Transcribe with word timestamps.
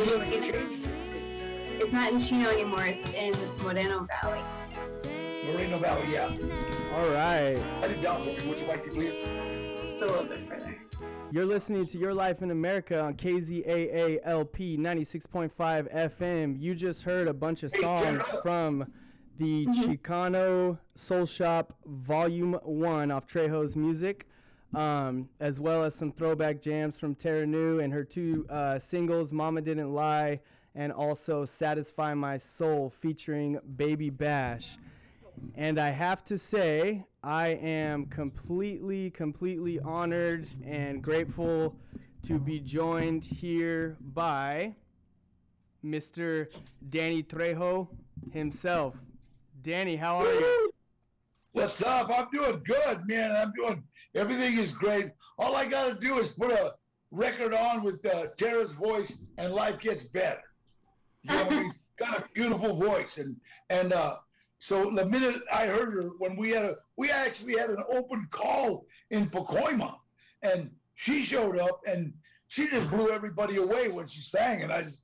studio 0.00 0.20
featuring. 0.20 0.80
It's 1.78 1.92
not 1.92 2.12
in 2.12 2.20
Chino 2.20 2.48
anymore. 2.48 2.86
It's 2.86 3.12
in 3.12 3.34
Moreno 3.62 4.06
Valley. 4.22 4.40
Moreno 5.44 5.78
Valley, 5.78 6.12
yeah. 6.12 6.30
All 6.94 7.10
right. 7.10 7.56
Write 7.80 7.90
it 7.90 8.02
down 8.02 8.22
for 8.22 8.30
me. 8.30 8.48
Would 8.48 8.58
you 8.58 8.66
like 8.66 8.82
to 8.84 8.90
please? 8.90 9.14
Just 9.82 10.00
a 10.00 10.06
little 10.06 10.24
bit 10.24 10.40
further. 10.40 10.78
You're 11.30 11.44
listening 11.44 11.84
to 11.86 11.98
Your 11.98 12.14
Life 12.14 12.40
in 12.40 12.50
America 12.50 12.98
on 13.00 13.14
KZAALP 13.14 14.78
96.5 14.78 15.52
FM. 15.94 16.58
You 16.58 16.74
just 16.74 17.02
heard 17.02 17.28
a 17.28 17.34
bunch 17.34 17.62
of 17.62 17.70
songs 17.70 18.22
from 18.42 18.86
the 19.36 19.66
mm-hmm. 19.66 19.90
Chicano 19.90 20.78
Soul 20.94 21.26
Shop 21.26 21.74
Volume 21.84 22.54
1 22.62 23.10
off 23.10 23.26
Trejo's 23.26 23.76
music, 23.76 24.26
um, 24.74 25.28
as 25.40 25.60
well 25.60 25.84
as 25.84 25.94
some 25.94 26.12
throwback 26.12 26.60
jams 26.60 26.96
from 26.96 27.14
Tara 27.14 27.46
New 27.46 27.80
and 27.80 27.92
her 27.92 28.04
two 28.04 28.46
uh, 28.48 28.78
singles, 28.78 29.32
Mama 29.32 29.60
Didn't 29.60 29.92
Lie, 29.92 30.40
and 30.74 30.92
also 30.92 31.44
Satisfy 31.44 32.14
My 32.14 32.36
Soul 32.36 32.90
featuring 32.90 33.58
Baby 33.76 34.10
Bash. 34.10 34.78
And 35.54 35.78
I 35.78 35.90
have 35.90 36.22
to 36.24 36.38
say, 36.38 37.04
I 37.22 37.48
am 37.48 38.06
completely, 38.06 39.10
completely 39.10 39.80
honored 39.80 40.48
and 40.64 41.02
grateful 41.02 41.76
to 42.22 42.38
be 42.38 42.60
joined 42.60 43.24
here 43.24 43.96
by 44.00 44.74
Mr. 45.84 46.46
Danny 46.90 47.22
Trejo 47.22 47.88
himself. 48.32 48.96
Danny, 49.62 49.96
how 49.96 50.16
are 50.16 50.32
you? 50.32 50.72
What's 51.52 51.82
up? 51.82 52.16
I'm 52.16 52.28
doing 52.32 52.62
good, 52.64 53.08
man. 53.08 53.32
I'm 53.32 53.52
doing 53.52 53.82
everything 54.14 54.56
is 54.56 54.72
great. 54.72 55.10
All 55.36 55.56
I 55.56 55.66
got 55.66 55.88
to 55.88 55.94
do 56.00 56.20
is 56.20 56.28
put 56.28 56.52
a 56.52 56.74
record 57.10 57.52
on 57.52 57.82
with 57.82 58.06
uh, 58.06 58.26
Tara's 58.36 58.70
voice, 58.70 59.20
and 59.36 59.52
life 59.52 59.80
gets 59.80 60.04
better. 60.04 60.42
You 61.24 61.34
know, 61.34 61.44
he's 61.50 61.78
got 61.96 62.20
a 62.20 62.24
beautiful 62.34 62.76
voice, 62.76 63.18
and 63.18 63.34
and 63.68 63.92
uh, 63.92 64.18
so 64.58 64.92
the 64.92 65.04
minute 65.06 65.42
I 65.52 65.66
heard 65.66 65.94
her, 65.94 66.10
when 66.18 66.36
we 66.36 66.50
had 66.50 66.66
a, 66.66 66.76
we 66.96 67.10
actually 67.10 67.58
had 67.58 67.70
an 67.70 67.82
open 67.92 68.28
call 68.30 68.86
in 69.10 69.28
Pacoima, 69.28 69.96
and 70.42 70.70
she 70.94 71.24
showed 71.24 71.58
up, 71.58 71.80
and 71.84 72.12
she 72.46 72.68
just 72.68 72.88
blew 72.90 73.10
everybody 73.10 73.56
away 73.56 73.88
when 73.88 74.06
she 74.06 74.22
sang, 74.22 74.62
and 74.62 74.72
I 74.72 74.82
just, 74.82 75.02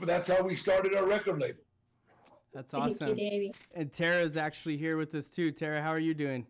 that's 0.00 0.26
how 0.28 0.42
we 0.42 0.56
started 0.56 0.96
our 0.96 1.06
record 1.06 1.40
label. 1.40 1.60
That's 2.56 2.72
Thank 2.72 2.86
you, 2.86 2.90
awesome. 2.92 3.16
Davey. 3.16 3.54
And 3.74 3.92
Tara's 3.92 4.38
actually 4.38 4.78
here 4.78 4.96
with 4.96 5.14
us 5.14 5.28
too. 5.28 5.52
Tara, 5.52 5.82
how 5.82 5.90
are 5.90 5.98
you 5.98 6.14
doing? 6.14 6.46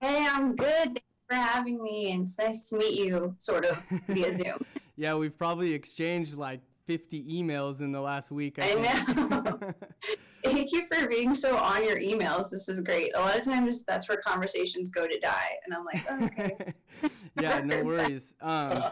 Hey, 0.00 0.26
I'm 0.28 0.56
good. 0.56 0.66
Thanks 0.66 1.02
for 1.28 1.36
having 1.36 1.80
me, 1.80 2.10
and 2.10 2.22
it's 2.22 2.36
nice 2.36 2.68
to 2.70 2.76
meet 2.76 2.98
you, 2.98 3.36
sort 3.38 3.64
of, 3.64 3.78
via 4.08 4.34
Zoom. 4.34 4.60
Yeah, 4.96 5.14
we've 5.14 5.38
probably 5.38 5.72
exchanged 5.72 6.34
like 6.34 6.60
50 6.88 7.22
emails 7.42 7.80
in 7.80 7.92
the 7.92 8.00
last 8.00 8.32
week. 8.32 8.58
I 8.58 8.62
think. 8.62 9.30
know. 9.30 9.58
Thank 10.44 10.72
you 10.72 10.88
for 10.92 11.06
being 11.06 11.32
so 11.32 11.56
on 11.56 11.84
your 11.84 12.00
emails. 12.00 12.50
This 12.50 12.68
is 12.68 12.80
great. 12.80 13.14
A 13.14 13.20
lot 13.20 13.36
of 13.36 13.42
times 13.42 13.84
that's 13.84 14.08
where 14.08 14.18
conversations 14.18 14.90
go 14.90 15.06
to 15.06 15.18
die, 15.20 15.50
and 15.64 15.72
I'm 15.72 15.84
like, 15.84 16.04
oh, 16.10 16.24
okay. 16.24 16.74
yeah, 17.40 17.60
no 17.60 17.84
worries. 17.84 18.34
Um, 18.40 18.82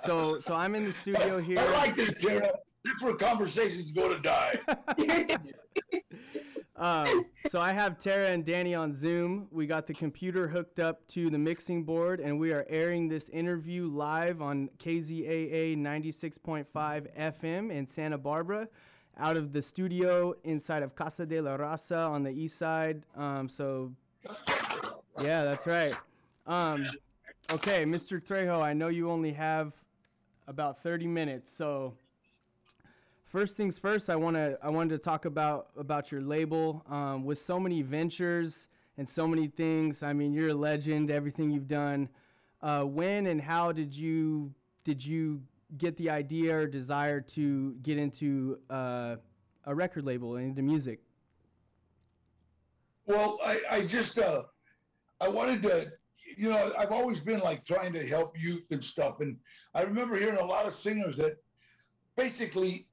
so, 0.00 0.40
so 0.40 0.52
I'm 0.52 0.74
in 0.74 0.84
the 0.84 0.92
studio 0.92 1.38
here. 1.38 1.60
I 1.60 1.72
like 1.74 1.96
this, 1.96 2.12
Tara. 2.20 2.50
Where 3.00 3.14
conversations 3.14 3.92
go 3.92 4.08
to 4.08 4.20
die. 4.20 4.58
Um, 6.78 7.24
so 7.48 7.58
I 7.58 7.72
have 7.72 7.98
Tara 7.98 8.28
and 8.28 8.44
Danny 8.44 8.74
on 8.74 8.92
Zoom. 8.92 9.48
We 9.50 9.66
got 9.66 9.86
the 9.86 9.94
computer 9.94 10.46
hooked 10.46 10.78
up 10.78 11.06
to 11.08 11.30
the 11.30 11.38
mixing 11.38 11.84
board, 11.84 12.20
and 12.20 12.38
we 12.38 12.52
are 12.52 12.66
airing 12.68 13.08
this 13.08 13.30
interview 13.30 13.88
live 13.88 14.42
on 14.42 14.68
KZAA 14.78 15.78
96.5 15.78 16.66
FM 17.18 17.70
in 17.70 17.86
Santa 17.86 18.18
Barbara, 18.18 18.68
out 19.16 19.38
of 19.38 19.54
the 19.54 19.62
studio 19.62 20.34
inside 20.44 20.82
of 20.82 20.94
Casa 20.94 21.24
de 21.24 21.40
la 21.40 21.56
Raza 21.56 22.10
on 22.10 22.22
the 22.22 22.30
east 22.30 22.58
side. 22.58 23.04
Um, 23.16 23.48
so, 23.48 23.92
yeah, 25.18 25.44
that's 25.44 25.66
right. 25.66 25.94
Um, 26.46 26.86
okay, 27.52 27.86
Mr. 27.86 28.22
Trejo, 28.22 28.60
I 28.60 28.74
know 28.74 28.88
you 28.88 29.10
only 29.10 29.32
have 29.32 29.72
about 30.46 30.82
30 30.82 31.06
minutes, 31.06 31.50
so 31.50 31.94
first 33.26 33.56
things 33.56 33.78
first, 33.78 34.08
I 34.08 34.16
want 34.16 34.36
to 34.36 34.58
I 34.62 34.70
wanted 34.70 34.90
to 34.90 34.98
talk 34.98 35.24
about 35.24 35.68
about 35.76 36.10
your 36.10 36.22
label. 36.22 36.84
Um, 36.88 37.24
with 37.24 37.38
so 37.38 37.60
many 37.60 37.82
ventures 37.82 38.68
and 38.98 39.08
so 39.08 39.26
many 39.26 39.48
things, 39.48 40.02
I 40.02 40.12
mean, 40.12 40.32
you're 40.32 40.50
a 40.50 40.54
legend. 40.54 41.10
Everything 41.10 41.50
you've 41.50 41.68
done. 41.68 42.08
Uh, 42.62 42.82
when 42.82 43.26
and 43.26 43.40
how 43.40 43.72
did 43.72 43.94
you 43.94 44.52
did 44.84 45.04
you 45.04 45.42
get 45.76 45.96
the 45.96 46.08
idea 46.08 46.56
or 46.56 46.66
desire 46.66 47.20
to 47.20 47.74
get 47.82 47.98
into 47.98 48.58
uh, 48.70 49.16
a 49.64 49.74
record 49.74 50.04
label 50.04 50.36
and 50.36 50.48
into 50.48 50.62
music? 50.62 51.00
Well, 53.06 53.38
I, 53.44 53.60
I 53.70 53.86
just 53.86 54.18
uh, 54.18 54.42
I 55.20 55.28
wanted 55.28 55.62
to, 55.62 55.92
you 56.36 56.50
know, 56.50 56.72
I've 56.78 56.92
always 56.92 57.20
been 57.20 57.40
like 57.40 57.64
trying 57.64 57.92
to 57.92 58.06
help 58.06 58.40
youth 58.40 58.70
and 58.70 58.82
stuff, 58.82 59.20
and 59.20 59.36
I 59.74 59.82
remember 59.82 60.16
hearing 60.16 60.38
a 60.38 60.44
lot 60.44 60.66
of 60.66 60.72
singers 60.72 61.16
that 61.18 61.36
basically 62.16 62.88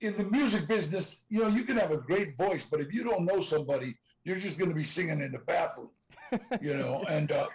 in 0.00 0.16
the 0.16 0.24
music 0.24 0.66
business, 0.66 1.22
you 1.28 1.40
know, 1.40 1.48
you 1.48 1.64
can 1.64 1.76
have 1.76 1.90
a 1.90 1.98
great 1.98 2.36
voice, 2.36 2.64
but 2.64 2.80
if 2.80 2.92
you 2.92 3.04
don't 3.04 3.24
know 3.24 3.40
somebody, 3.40 3.96
you're 4.24 4.36
just 4.36 4.58
going 4.58 4.70
to 4.70 4.74
be 4.74 4.84
singing 4.84 5.20
in 5.20 5.32
the 5.32 5.38
bathroom, 5.38 5.90
you 6.60 6.74
know. 6.74 7.04
and 7.08 7.32
uh, 7.32 7.48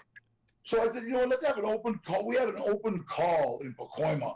so 0.63 0.81
I 0.81 0.91
said, 0.91 1.03
you 1.03 1.11
know, 1.11 1.23
let's 1.23 1.45
have 1.45 1.57
an 1.57 1.65
open 1.65 1.99
call. 2.05 2.25
We 2.25 2.35
had 2.35 2.49
an 2.49 2.61
open 2.65 3.03
call 3.03 3.59
in 3.59 3.73
Pacoima, 3.73 4.35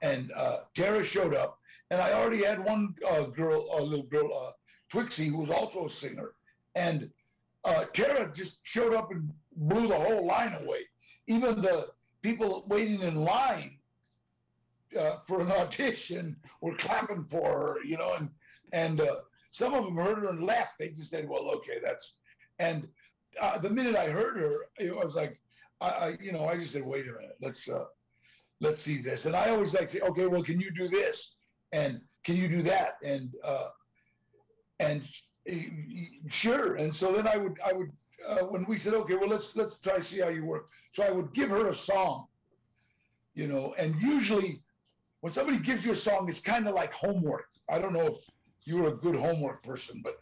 and 0.00 0.32
uh, 0.34 0.60
Tara 0.74 1.04
showed 1.04 1.34
up, 1.34 1.58
and 1.90 2.00
I 2.00 2.12
already 2.12 2.42
had 2.42 2.64
one 2.64 2.94
uh, 3.08 3.24
girl, 3.24 3.66
a 3.78 3.82
little 3.82 4.06
girl, 4.06 4.32
uh, 4.34 4.52
Twixie, 4.90 5.28
who 5.28 5.38
was 5.38 5.50
also 5.50 5.84
a 5.84 5.88
singer, 5.88 6.32
and 6.74 7.10
uh, 7.64 7.84
Tara 7.92 8.32
just 8.34 8.60
showed 8.62 8.94
up 8.94 9.10
and 9.10 9.30
blew 9.56 9.88
the 9.88 9.98
whole 9.98 10.26
line 10.26 10.54
away. 10.62 10.80
Even 11.26 11.60
the 11.60 11.88
people 12.22 12.64
waiting 12.68 13.00
in 13.02 13.16
line 13.16 13.78
uh, 14.98 15.16
for 15.26 15.40
an 15.40 15.50
audition 15.52 16.36
were 16.60 16.74
clapping 16.74 17.24
for 17.24 17.44
her, 17.44 17.76
you 17.84 17.96
know, 17.96 18.14
and 18.18 18.30
and 18.72 19.00
uh, 19.00 19.16
some 19.50 19.74
of 19.74 19.84
them 19.84 19.96
heard 19.96 20.18
her 20.18 20.28
and 20.28 20.44
laughed. 20.44 20.78
They 20.78 20.88
just 20.88 21.10
said, 21.10 21.28
"Well, 21.28 21.50
okay, 21.50 21.78
that's." 21.84 22.14
And 22.58 22.88
uh, 23.40 23.58
the 23.58 23.70
minute 23.70 23.96
I 23.96 24.08
heard 24.08 24.38
her, 24.38 24.66
it 24.78 24.94
was 24.94 25.14
like, 25.14 25.40
I, 25.80 25.88
I, 25.88 26.16
you 26.20 26.32
know, 26.32 26.46
I 26.46 26.56
just 26.56 26.72
said, 26.72 26.84
"Wait 26.84 27.08
a 27.08 27.12
minute, 27.12 27.36
let's 27.40 27.68
uh, 27.68 27.86
let's 28.60 28.80
see 28.80 28.98
this." 28.98 29.26
And 29.26 29.36
I 29.36 29.50
always 29.50 29.74
like 29.74 29.88
say, 29.88 30.00
"Okay, 30.00 30.26
well, 30.26 30.42
can 30.42 30.60
you 30.60 30.70
do 30.70 30.88
this?" 30.88 31.32
and 31.72 32.00
"Can 32.24 32.36
you 32.36 32.48
do 32.48 32.62
that?" 32.62 32.96
and 33.04 33.34
uh, 33.44 33.68
and 34.80 35.02
sure. 36.28 36.76
And 36.76 36.94
so 36.94 37.12
then 37.12 37.28
I 37.28 37.36
would 37.36 37.58
I 37.64 37.72
would 37.72 37.90
uh, 38.26 38.40
when 38.40 38.64
we 38.66 38.78
said, 38.78 38.94
"Okay, 38.94 39.14
well, 39.14 39.28
let's 39.28 39.56
let's 39.56 39.78
try 39.78 39.98
to 39.98 40.04
see 40.04 40.20
how 40.20 40.28
you 40.28 40.44
work." 40.44 40.68
So 40.92 41.02
I 41.02 41.10
would 41.10 41.32
give 41.32 41.50
her 41.50 41.68
a 41.68 41.74
song, 41.74 42.26
you 43.34 43.48
know, 43.48 43.74
and 43.78 43.94
usually 43.96 44.62
when 45.22 45.32
somebody 45.32 45.58
gives 45.58 45.86
you 45.86 45.92
a 45.92 45.96
song, 45.96 46.28
it's 46.28 46.40
kind 46.40 46.66
of 46.66 46.74
like 46.74 46.92
homework. 46.92 47.46
I 47.70 47.78
don't 47.78 47.92
know 47.92 48.08
if 48.08 48.16
you're 48.64 48.88
a 48.88 48.96
good 48.96 49.14
homework 49.14 49.62
person, 49.62 50.02
but 50.02 50.20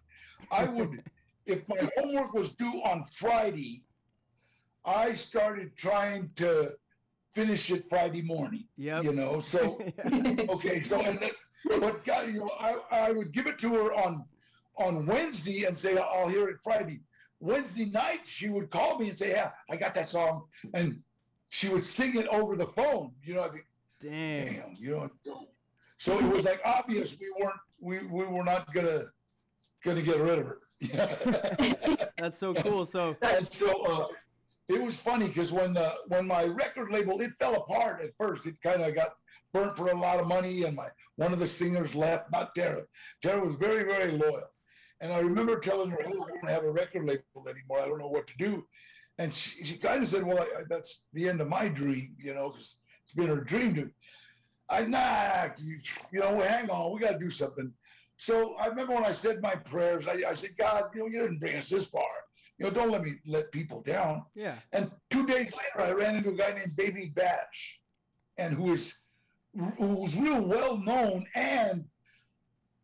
I 0.53 0.67
would, 0.67 1.03
if 1.47 1.67
my 1.69 1.89
homework 1.97 2.35
was 2.35 2.53
due 2.53 2.83
on 2.85 3.07
Friday, 3.11 3.83
I 4.85 5.15
started 5.15 5.75
trying 5.75 6.31
to 6.37 6.73
finish 7.33 7.71
it 7.71 7.89
Friday 7.89 8.21
morning. 8.21 8.65
Yeah, 8.77 9.01
You 9.01 9.13
know, 9.13 9.39
so 9.39 9.81
okay, 10.51 10.81
so 10.81 11.01
and 11.01 11.19
that's 11.19 11.47
but 11.81 12.05
God, 12.05 12.29
you 12.29 12.41
know, 12.41 12.51
I, 12.61 12.77
I 12.91 13.13
would 13.13 13.33
give 13.33 13.47
it 13.47 13.59
to 13.61 13.71
her 13.71 13.95
on 13.95 14.25
on 14.77 15.07
Wednesday 15.07 15.65
and 15.65 15.77
say 15.77 15.97
I'll 15.97 16.29
hear 16.29 16.49
it 16.49 16.59
Friday. 16.63 17.01
Wednesday 17.41 17.87
night, 17.87 18.27
she 18.27 18.51
would 18.51 18.69
call 18.69 18.99
me 18.99 19.09
and 19.09 19.17
say, 19.17 19.31
"Yeah, 19.31 19.51
I 19.71 19.77
got 19.77 19.95
that 19.95 20.11
song," 20.11 20.45
and 20.75 21.01
she 21.49 21.69
would 21.71 21.85
sing 21.85 22.17
it 22.17 22.27
over 22.29 22.55
the 22.55 22.67
phone. 22.67 23.13
You 23.23 23.35
know, 23.35 23.43
I 23.43 23.49
think, 23.49 23.65
Damn. 24.01 24.47
damn, 24.47 24.75
you 24.77 24.91
know. 25.27 25.47
So 25.99 26.19
it 26.19 26.25
was 26.25 26.45
like 26.45 26.61
obvious 26.65 27.19
we 27.21 27.31
weren't 27.39 27.61
we 27.81 27.99
we 28.09 28.25
were 28.25 28.45
not 28.45 28.73
gonna 28.73 29.05
gonna 29.85 30.03
get 30.03 30.19
rid 30.19 30.39
of 30.39 30.47
her. 30.47 30.59
That's 32.19 32.39
so 32.39 32.55
cool. 32.55 32.87
So 32.87 33.17
and 33.23 33.47
so 33.47 33.83
uh, 33.85 34.07
it 34.69 34.81
was 34.81 34.97
funny 34.97 35.29
because 35.29 35.53
when 35.53 35.77
uh, 35.77 35.93
when 36.09 36.27
my 36.27 36.45
record 36.45 36.91
label 36.91 37.21
it 37.21 37.33
fell 37.39 37.55
apart 37.57 38.03
at 38.03 38.11
first. 38.19 38.47
It 38.47 38.55
kind 38.63 38.83
of 38.83 38.95
got 38.95 39.11
burnt 39.53 39.77
for 39.77 39.89
a 39.91 39.95
lot 39.95 40.21
of 40.21 40.27
money, 40.27 40.65
and 40.65 40.75
my 40.77 40.89
one 41.17 41.33
of 41.33 41.39
the 41.39 41.47
singers 41.47 41.95
left. 41.95 42.31
Not 42.33 42.55
Tara. 42.55 42.83
Tara 43.23 43.45
was 43.45 43.57
very 43.57 43.85
very 43.85 44.13
loyal, 44.13 44.49
and 45.01 45.13
I 45.13 45.19
remember 45.21 45.59
telling 45.59 45.91
her, 45.91 45.99
"Hey, 46.01 46.13
I 46.13 46.13
don't 46.13 46.49
have 46.51 46.65
a 46.65 46.71
record 46.71 47.05
label 47.05 47.47
anymore. 47.49 47.81
I 47.83 47.89
don't 47.89 47.99
know 47.99 48.09
what 48.09 48.27
to 48.29 48.35
do." 48.39 48.65
And 49.19 49.35
she, 49.35 49.65
she 49.65 49.77
kind 49.77 50.01
of 50.03 50.09
said, 50.09 50.23
"Well, 50.25 50.39
I, 50.39 50.61
I, 50.61 50.63
that's 50.71 51.03
the 51.13 51.29
end 51.29 51.41
of 51.43 51.49
my 51.49 51.69
dream, 51.69 52.17
you 52.19 52.33
know, 52.33 52.51
'cause 52.51 52.79
it's 53.11 53.17
been 53.17 53.29
her 53.29 53.43
dream 53.45 53.75
to." 53.75 53.91
I 54.69 54.87
nah, 54.87 55.49
you, 55.59 55.79
you 56.13 56.21
know, 56.21 56.39
hang 56.41 56.71
on, 56.71 56.95
we 56.95 57.01
got 57.01 57.13
to 57.13 57.19
do 57.19 57.31
something. 57.31 57.73
So 58.19 58.55
I 58.55 58.69
remember 58.69 58.95
when 58.95 59.05
I 59.05 59.11
said 59.13 59.41
my 59.43 59.57
prayers, 59.57 60.07
I, 60.07 60.23
I 60.29 60.35
said, 60.35 60.51
God, 60.57 60.91
you 60.95 61.01
know, 61.01 61.07
you 61.07 61.21
didn't 61.23 61.41
bring 61.41 61.57
us 61.57 61.69
this 61.71 61.87
far. 61.87 62.03
You 62.59 62.67
know, 62.67 62.71
don't 62.71 62.91
let 62.91 63.03
me 63.03 63.15
let 63.27 63.51
people 63.51 63.81
down. 63.81 64.25
yeah. 64.35 64.57
And 64.73 64.91
two 65.11 65.27
days 65.27 65.53
later, 65.55 65.89
I 65.89 65.93
ran 65.93 66.15
into 66.15 66.31
a 66.31 66.35
guy 66.35 66.53
named 66.53 66.77
Baby 66.77 67.11
Bash, 67.17 67.81
and 68.39 68.55
who 68.55 68.73
is 68.73 68.95
who 69.79 69.87
was 69.87 70.15
real 70.15 70.47
well 70.47 70.77
known 70.77 71.27
and 71.35 71.85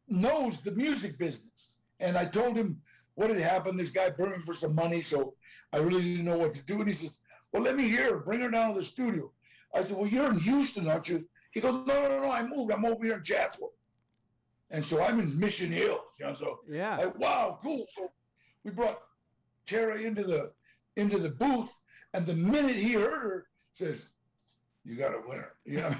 knows 0.08 0.62
the 0.62 0.72
music 0.72 1.18
business. 1.18 1.76
And 2.00 2.16
I 2.18 2.24
told 2.24 2.56
him 2.56 2.80
what 3.14 3.30
had 3.30 3.38
happened. 3.38 3.78
This 3.78 3.90
guy 3.90 4.10
burned 4.10 4.42
for 4.44 4.54
some 4.54 4.74
money, 4.74 5.02
so 5.02 5.34
I 5.72 5.78
really 5.78 6.02
didn't 6.02 6.24
know 6.24 6.38
what 6.38 6.54
to 6.54 6.64
do. 6.64 6.78
And 6.80 6.86
he 6.88 6.92
says, 6.92 7.20
"Well, 7.52 7.62
let 7.62 7.76
me 7.76 7.88
hear. 7.88 8.14
Her. 8.14 8.20
Bring 8.20 8.40
her 8.40 8.50
down 8.50 8.70
to 8.70 8.74
the 8.80 8.84
studio." 8.84 9.30
I 9.74 9.84
said, 9.84 9.96
"Well, 9.96 10.08
you're 10.08 10.30
in 10.30 10.38
Houston, 10.38 10.88
aren't 10.88 11.08
you?" 11.08 11.26
He 11.52 11.60
goes, 11.60 11.74
"No, 11.74 11.82
no, 12.08 12.20
no. 12.22 12.30
I 12.30 12.42
moved. 12.46 12.70
I'm 12.72 12.84
over 12.84 13.04
here 13.04 13.16
in 13.16 13.22
Chatsworth." 13.24 13.72
And 14.70 14.84
so 14.84 15.02
I'm 15.02 15.20
in 15.20 15.38
Mission 15.38 15.70
Hills, 15.70 16.16
you 16.18 16.26
know. 16.26 16.32
So 16.32 16.60
Yeah. 16.68 16.96
like, 16.96 17.18
wow, 17.18 17.58
cool. 17.62 17.86
So 17.94 18.10
we 18.64 18.70
brought 18.72 19.00
Tara 19.66 19.96
into 20.00 20.24
the 20.24 20.52
into 20.96 21.18
the 21.18 21.30
booth, 21.30 21.72
and 22.14 22.26
the 22.26 22.34
minute 22.34 22.76
he 22.76 22.94
heard 22.94 23.22
her, 23.22 23.46
says, 23.74 24.06
"You 24.84 24.96
got 24.96 25.14
a 25.14 25.22
winner." 25.28 25.52
You 25.64 25.78
know, 25.82 25.94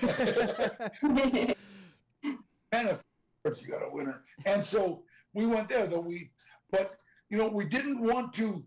and 2.72 2.88
of 2.90 3.04
course 3.44 3.62
you 3.62 3.68
got 3.68 3.82
a 3.82 3.90
winner. 3.90 4.22
And 4.46 4.64
so 4.64 5.04
we 5.34 5.46
went 5.46 5.68
there, 5.68 5.86
though 5.86 6.00
we, 6.00 6.30
but 6.70 6.96
you 7.28 7.38
know, 7.38 7.48
we 7.48 7.64
didn't 7.64 8.00
want 8.00 8.32
to 8.34 8.64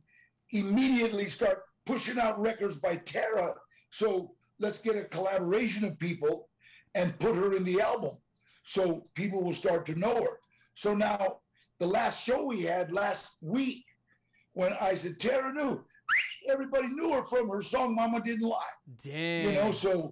immediately 0.52 1.30
start 1.30 1.64
pushing 1.86 2.20
out 2.20 2.40
records 2.40 2.78
by 2.78 2.98
Tara. 2.98 3.56
So 3.92 4.36
let's 4.60 4.80
get 4.80 4.96
a 4.96 5.04
collaboration 5.06 5.86
of 5.86 5.98
people 6.00 6.50
and 6.96 7.18
put 7.20 7.36
her 7.36 7.56
in 7.56 7.64
the 7.64 7.82
album, 7.82 8.16
so 8.64 9.04
people 9.16 9.42
will 9.44 9.54
start 9.54 9.86
to 9.88 9.96
know 9.96 10.16
her. 10.24 10.40
So 10.76 10.94
now 10.94 11.38
the 11.80 11.88
last 11.88 12.24
show 12.24 12.46
we 12.46 12.62
had 12.62 12.92
last 12.92 13.38
week, 13.42 13.86
when 14.54 14.74
I 14.82 14.96
said 14.96 15.20
Tara 15.20 15.54
knew, 15.54 15.84
everybody 16.50 16.88
knew 16.88 17.14
her 17.14 17.26
from 17.28 17.50
her 17.50 17.62
song 17.62 17.96
"Mama 17.96 18.22
Didn't 18.22 18.48
Lie." 18.48 18.76
Dang. 19.04 19.46
you 19.46 19.54
know 19.54 19.72
so 19.72 20.12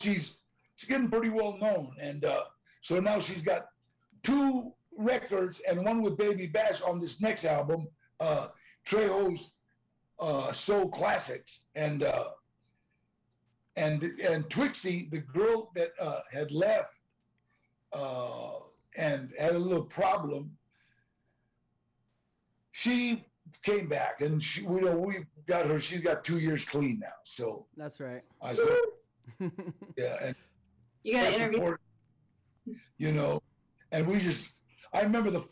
she's 0.00 0.40
she's 0.76 0.88
getting 0.88 1.10
pretty 1.10 1.30
well 1.30 1.58
known 1.58 1.92
and 2.00 2.24
uh 2.24 2.44
so 2.80 3.00
now 3.00 3.18
she's 3.20 3.42
got 3.42 3.66
two 4.22 4.72
records 4.96 5.60
and 5.68 5.84
one 5.84 6.00
with 6.02 6.16
baby 6.16 6.46
bash 6.46 6.80
on 6.82 7.00
this 7.00 7.20
next 7.20 7.44
album 7.44 7.86
uh 8.20 8.48
trejo's 8.86 9.54
uh 10.20 10.52
soul 10.52 10.88
classics 10.88 11.64
and 11.74 12.02
uh 12.04 12.30
and 13.80 14.02
and 14.30 14.40
twixie 14.48 15.10
the 15.10 15.18
girl 15.18 15.70
that 15.74 15.90
uh 16.00 16.20
had 16.36 16.50
left 16.52 17.00
uh 17.92 18.54
and 18.96 19.32
had 19.38 19.54
a 19.54 19.58
little 19.58 19.84
problem 20.00 20.42
she 22.72 23.24
came 23.62 23.88
back 23.88 24.20
and 24.20 24.42
she 24.42 24.62
we 24.62 24.80
know 24.80 24.96
we 24.96 25.14
got 25.46 25.66
her 25.66 25.78
she's 25.80 26.00
got 26.00 26.24
two 26.24 26.38
years 26.38 26.64
clean 26.64 26.98
now 27.00 27.18
so 27.24 27.66
That's 27.76 27.98
right. 28.00 28.22
I 28.42 28.54
said, 28.54 28.66
yeah, 29.96 30.16
and 30.24 30.34
you 31.04 31.12
got 31.14 31.20
to 31.20 31.24
that's 31.24 31.36
interview. 31.36 31.58
important, 31.58 31.80
you 32.98 33.12
know, 33.12 33.42
and 33.92 34.06
we 34.06 34.18
just, 34.18 34.50
I 34.92 35.00
remember 35.02 35.30
the 35.30 35.44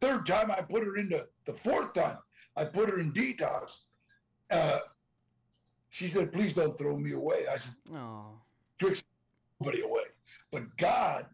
third 0.00 0.26
time 0.26 0.50
I 0.50 0.60
put 0.62 0.84
her 0.84 0.96
into, 0.96 1.26
the 1.44 1.52
fourth 1.52 1.92
time 1.94 2.18
I 2.56 2.64
put 2.64 2.88
her 2.88 2.98
in 2.98 3.12
detox, 3.12 3.80
uh, 4.50 4.80
she 5.90 6.08
said, 6.08 6.32
please 6.32 6.54
don't 6.54 6.78
throw 6.78 6.96
me 6.96 7.12
away. 7.12 7.46
I 7.52 7.56
said, 7.56 7.74
oh. 7.94 8.40
Trix, 8.78 9.04
nobody 9.60 9.82
away. 9.82 10.04
But 10.50 10.76
God 10.76 11.26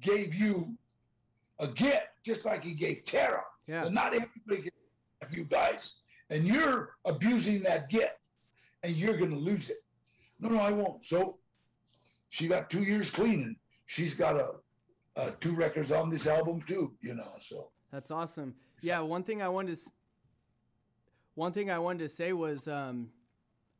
gave 0.00 0.34
you 0.34 0.76
a 1.58 1.66
gift, 1.68 2.08
just 2.22 2.44
like 2.44 2.62
he 2.62 2.74
gave 2.74 3.04
Tara. 3.04 3.42
Yeah. 3.66 3.86
And 3.86 3.94
not 3.94 4.14
everybody 4.14 4.62
can 4.62 4.72
have 5.22 5.34
you 5.34 5.44
guys. 5.44 5.94
And 6.30 6.44
you're 6.46 6.96
abusing 7.04 7.62
that 7.62 7.88
gift 7.90 8.16
and 8.82 8.94
you're 8.94 9.16
going 9.16 9.30
to 9.30 9.36
lose 9.36 9.70
it. 9.70 9.78
No, 10.40 10.48
no, 10.48 10.60
I 10.60 10.72
won't. 10.72 11.04
So 11.04 11.38
she 12.30 12.48
got 12.48 12.70
two 12.70 12.82
years 12.82 13.10
clean 13.10 13.42
and 13.42 13.56
she's 13.86 14.14
got 14.14 14.36
a, 14.36 14.52
uh, 15.16 15.30
two 15.40 15.54
records 15.54 15.92
on 15.92 16.10
this 16.10 16.26
album 16.26 16.62
too, 16.66 16.92
you 17.00 17.14
know. 17.14 17.28
So 17.38 17.70
That's 17.92 18.10
awesome. 18.10 18.54
Yeah, 18.82 19.00
one 19.00 19.22
thing 19.22 19.42
I 19.42 19.48
wanted 19.48 19.76
to 19.76 19.90
one 21.34 21.52
thing 21.52 21.70
I 21.70 21.78
wanted 21.78 22.00
to 22.00 22.08
say 22.08 22.32
was 22.32 22.68
um, 22.68 23.08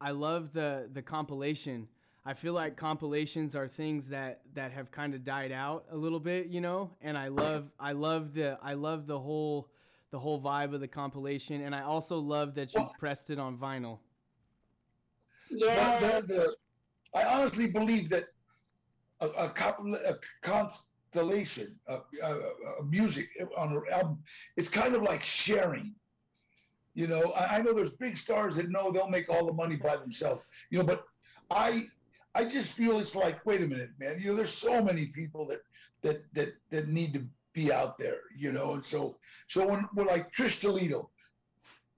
I 0.03 0.11
love 0.11 0.53
the 0.53 0.89
the 0.93 1.01
compilation. 1.03 1.87
I 2.25 2.35
feel 2.35 2.53
like 2.53 2.77
compilations 2.77 3.55
are 3.55 3.69
things 3.69 4.09
that 4.09 4.41
that 4.55 4.73
have 4.73 4.91
kind 4.91 5.15
of 5.15 5.23
died 5.23 5.53
out 5.53 5.85
a 5.91 5.97
little 5.97 6.21
bit, 6.21 6.49
you 6.49 6.61
know. 6.61 6.91
And 7.01 7.17
I 7.17 7.29
love 7.29 7.71
I 7.79 7.93
love 7.93 8.35
the 8.35 8.59
I 8.63 8.75
love 8.75 9.07
the 9.07 9.19
whole 9.19 9.71
the 10.11 10.19
whole 10.19 10.41
vibe 10.43 10.75
of 10.75 10.81
the 10.81 10.89
compilation, 10.89 11.63
and 11.63 11.75
I 11.75 11.83
also 11.83 12.19
love 12.19 12.55
that 12.57 12.75
you 12.75 12.81
Well- 12.81 12.95
pressed 12.99 13.31
it 13.31 13.39
on 13.39 13.57
vinyl. 13.57 13.99
Yeah. 15.51 16.01
the, 16.01 16.27
the, 16.27 16.35
the, 16.35 16.57
I 17.15 17.25
honestly 17.25 17.67
believe 17.67 18.09
that 18.09 18.25
a, 19.21 19.29
a, 19.29 19.51
couple, 19.51 19.95
a 19.95 20.15
constellation 20.41 21.79
of 21.87 22.05
uh, 22.23 22.27
uh, 22.27 22.83
music 22.83 23.29
on 23.57 23.73
an 23.77 23.83
album 23.93 24.23
is 24.57 24.69
kind 24.71 24.95
of 24.95 25.03
like 25.03 25.23
sharing. 25.23 25.95
You 26.95 27.07
know, 27.07 27.33
I, 27.33 27.59
I 27.59 27.63
know 27.63 27.73
there's 27.73 27.95
big 27.95 28.17
stars 28.17 28.57
that 28.57 28.71
know 28.71 28.91
they'll 28.91 29.09
make 29.09 29.31
all 29.31 29.47
the 29.47 29.53
money 29.53 29.77
by 29.77 29.97
themselves. 29.97 30.45
You 30.71 30.79
know, 30.79 30.85
but 30.85 31.05
I 31.51 31.89
I 32.35 32.45
just 32.45 32.73
feel 32.73 32.99
it's 32.99 33.15
like, 33.15 33.45
wait 33.45 33.63
a 33.63 33.67
minute, 33.67 33.91
man. 33.99 34.19
You 34.19 34.31
know, 34.31 34.37
there's 34.37 34.53
so 34.53 34.83
many 34.83 35.07
people 35.07 35.47
that 35.47 35.61
that 36.03 36.23
that 36.35 36.55
that 36.71 36.89
need 36.89 37.15
to 37.15 37.25
be 37.53 37.73
out 37.73 37.99
there. 37.99 38.21
You 38.37 38.53
know, 38.53 38.75
and 38.75 38.85
so 38.85 39.17
so 39.49 39.67
when 39.67 39.87
we're 39.95 40.05
like 40.05 40.33
Trish 40.33 40.61
Toledo, 40.61 41.11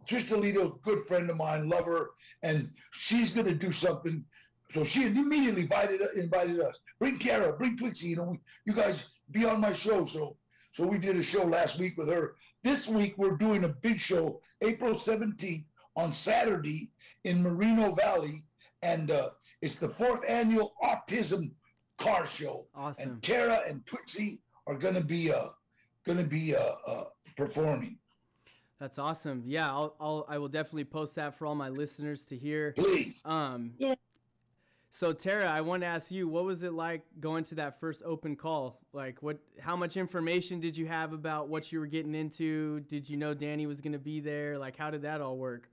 Trish 0.07 0.29
Toledo's 0.29 0.79
good 0.83 1.07
friend 1.09 1.29
of 1.31 1.37
mine, 1.37 1.69
love 1.69 1.87
her, 1.87 2.11
and 2.43 2.71
she's 2.93 3.35
gonna 3.35 3.55
do 3.55 3.73
something. 3.73 4.25
So 4.73 4.85
she 4.85 5.07
immediately 5.07 5.63
invited 5.63 6.01
invited 6.17 6.61
us. 6.61 6.81
Bring 6.99 7.19
Kara, 7.19 7.57
bring 7.57 7.77
Twixie, 7.77 8.05
you 8.05 8.17
know, 8.17 8.37
you 8.65 8.73
guys 8.73 9.11
be 9.31 9.45
on 9.45 9.61
my 9.61 9.73
show. 9.73 10.05
So 10.05 10.37
so 10.75 10.85
we 10.85 10.99
did 10.99 11.17
a 11.17 11.23
show 11.23 11.45
last 11.45 11.79
week 11.79 11.97
with 11.97 12.09
her. 12.09 12.35
This 12.65 12.89
week 12.89 13.15
we're 13.17 13.37
doing 13.37 13.63
a 13.63 13.69
big 13.69 14.01
show, 14.01 14.41
April 14.61 14.93
17th 14.93 15.65
on 15.95 16.13
Saturday 16.13 16.91
in 17.23 17.41
Moreno 17.41 17.93
Valley, 17.93 18.43
and 18.83 19.13
uh, 19.13 19.31
it's 19.63 19.77
the 19.77 19.89
fourth 19.89 20.29
annual 20.29 20.75
Autism 20.83 21.53
Car 21.99 22.27
Show. 22.27 22.67
Awesome. 22.75 23.09
And 23.09 23.23
Tara 23.23 23.61
and 23.69 23.87
Twixie 23.87 24.41
are 24.67 24.75
gonna 24.75 25.01
be 25.01 25.33
uh 25.33 25.51
gonna 26.05 26.25
be 26.25 26.57
uh, 26.57 26.73
uh 26.89 27.05
performing. 27.37 27.97
That's 28.81 28.99
awesome. 28.99 29.45
Yeah, 29.47 29.71
I'll, 29.71 29.95
I'll 30.01 30.27
I 30.29 30.39
will 30.39 30.49
definitely 30.49 30.87
post 30.87 31.15
that 31.15 31.39
for 31.39 31.47
all 31.47 31.55
my 31.55 31.69
listeners 31.69 32.27
to 32.27 32.37
hear. 32.37 32.73
Please. 32.73 33.23
Um, 33.25 33.75
Yeah. 33.79 33.95
So 34.95 35.13
Tara, 35.13 35.51
I 35.51 35.61
want 35.61 35.83
to 35.83 35.89
ask 35.89 36.13
you, 36.13 36.29
what 36.29 36.45
was 36.45 36.63
it 36.63 36.73
like 36.73 37.03
going 37.19 37.43
to 37.45 37.57
that 37.57 37.81
first 37.81 38.05
open 38.07 38.37
call? 38.37 38.79
Like, 38.93 39.21
what? 39.25 39.39
How 39.59 39.75
much 39.75 39.97
information 39.97 40.61
did 40.61 40.77
you 40.77 40.87
have 40.87 41.13
about 41.13 41.49
what 41.49 41.73
you 41.73 41.81
were 41.81 41.87
getting 41.87 42.15
into? 42.15 42.79
Did 42.79 43.11
you 43.11 43.17
know 43.17 43.35
Danny 43.35 43.67
was 43.67 43.81
going 43.81 43.95
to 43.95 43.99
be 43.99 44.21
there? 44.21 44.57
Like, 44.57 44.77
how 44.77 44.93
did 44.93 45.03
that 45.03 45.21
all 45.21 45.37
work? 45.37 45.69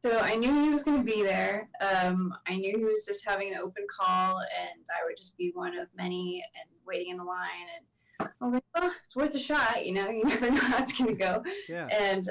So 0.00 0.18
I 0.18 0.34
knew 0.34 0.60
he 0.60 0.70
was 0.70 0.82
going 0.82 0.96
to 0.96 1.04
be 1.04 1.22
there. 1.22 1.68
Um, 1.80 2.34
I 2.48 2.56
knew 2.56 2.78
he 2.78 2.84
was 2.84 3.06
just 3.06 3.24
having 3.24 3.54
an 3.54 3.60
open 3.60 3.86
call, 3.88 4.38
and 4.38 4.80
I 4.90 5.06
would 5.06 5.16
just 5.16 5.38
be 5.38 5.52
one 5.54 5.78
of 5.78 5.86
many 5.96 6.42
and 6.60 6.68
waiting 6.84 7.12
in 7.12 7.16
the 7.16 7.22
line. 7.22 7.68
And 7.76 8.28
I 8.40 8.44
was 8.44 8.54
like, 8.54 8.64
"Well, 8.74 8.90
it's 9.04 9.14
worth 9.14 9.36
a 9.36 9.38
shot." 9.38 9.86
You 9.86 9.94
know, 9.94 10.10
you 10.10 10.24
never 10.28 10.50
know 10.50 10.56
how 10.56 10.82
it's 10.82 10.98
going 10.98 11.16
to 11.16 11.16
go. 11.16 11.44
Yeah. 11.68 11.86
And 11.86 12.28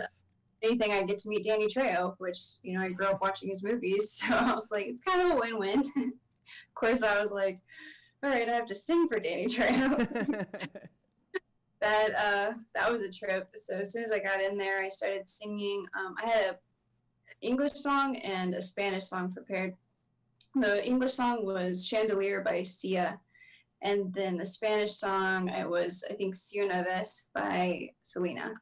anything, 0.61 0.91
I 0.91 1.03
get 1.03 1.17
to 1.19 1.29
meet 1.29 1.43
Danny 1.43 1.67
Trejo, 1.67 2.15
which 2.17 2.39
you 2.63 2.77
know 2.77 2.83
I 2.83 2.89
grew 2.89 3.07
up 3.07 3.21
watching 3.21 3.49
his 3.49 3.63
movies, 3.63 4.11
so 4.21 4.33
I 4.33 4.53
was 4.53 4.71
like, 4.71 4.87
it's 4.87 5.03
kind 5.03 5.21
of 5.21 5.31
a 5.31 5.39
win-win. 5.39 5.79
of 5.97 6.75
course, 6.75 7.03
I 7.03 7.21
was 7.21 7.31
like, 7.31 7.59
all 8.23 8.29
right, 8.29 8.49
I 8.49 8.53
have 8.53 8.65
to 8.67 8.75
sing 8.75 9.07
for 9.07 9.19
Danny 9.19 9.47
Trejo. 9.47 10.47
that 11.81 12.15
uh, 12.15 12.53
that 12.75 12.91
was 12.91 13.03
a 13.03 13.11
trip. 13.11 13.49
So 13.55 13.75
as 13.75 13.93
soon 13.93 14.03
as 14.03 14.11
I 14.11 14.19
got 14.19 14.41
in 14.41 14.57
there, 14.57 14.81
I 14.81 14.89
started 14.89 15.27
singing. 15.27 15.85
Um, 15.97 16.15
I 16.21 16.25
had 16.25 16.45
a 16.51 16.57
English 17.41 17.73
song 17.73 18.17
and 18.17 18.53
a 18.53 18.61
Spanish 18.61 19.05
song 19.05 19.31
prepared. 19.31 19.75
The 20.55 20.85
English 20.85 21.13
song 21.13 21.45
was 21.45 21.87
"Chandelier" 21.87 22.41
by 22.41 22.63
Sia, 22.63 23.19
and 23.81 24.13
then 24.13 24.35
the 24.35 24.45
Spanish 24.45 24.93
song 24.93 25.47
it 25.49 25.69
was 25.69 26.03
I 26.09 26.13
think 26.13 26.35
"Si 26.35 26.59
una 26.59 26.83
vez" 26.83 27.29
by 27.33 27.91
Selena. 28.03 28.53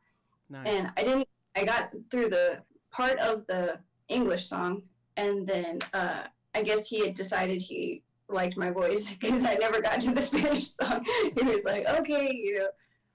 nice. 0.49 0.67
And 0.67 0.91
I 0.97 1.03
didn't. 1.03 1.27
I 1.57 1.65
got 1.65 1.93
through 2.11 2.29
the 2.29 2.59
part 2.91 3.17
of 3.17 3.47
the 3.47 3.79
English 4.09 4.45
song, 4.45 4.83
and 5.17 5.47
then 5.47 5.79
uh, 5.93 6.23
I 6.53 6.61
guess 6.61 6.87
he 6.87 6.99
had 6.99 7.15
decided 7.15 7.59
he 7.59 8.03
liked 8.29 8.57
my 8.57 8.69
voice 8.69 9.13
because 9.19 9.43
I 9.43 9.55
never 9.55 9.81
got 9.81 9.99
to 10.01 10.11
the 10.11 10.21
Spanish 10.29 10.67
song. 10.67 11.03
he 11.35 11.43
was 11.43 11.65
like, 11.65 11.87
"Okay, 11.87 12.31
you 12.31 12.59
know." 12.59 12.67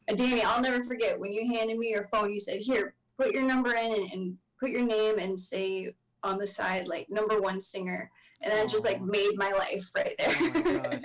And 0.08 0.18
Danny, 0.18 0.42
I'll 0.42 0.60
never 0.60 0.82
forget 0.82 1.18
when 1.18 1.32
you 1.32 1.46
handed 1.46 1.78
me 1.78 1.90
your 1.90 2.08
phone. 2.08 2.32
You 2.32 2.40
said, 2.40 2.58
"Here, 2.58 2.94
put 3.16 3.32
your 3.32 3.44
number 3.44 3.74
in 3.74 3.94
and, 3.94 4.12
and 4.12 4.36
put 4.58 4.70
your 4.70 4.82
name 4.82 5.18
and 5.18 5.38
say 5.38 5.94
on 6.24 6.38
the 6.38 6.46
side 6.46 6.88
like 6.88 7.08
number 7.08 7.40
one 7.40 7.60
singer," 7.60 8.10
and 8.42 8.52
that 8.52 8.68
just 8.68 8.84
like 8.84 9.00
made 9.00 9.36
my 9.36 9.52
life 9.52 9.88
right 9.94 10.16
there. 10.18 10.34
oh 10.36 10.50
my 10.50 10.78
gosh. 10.78 11.02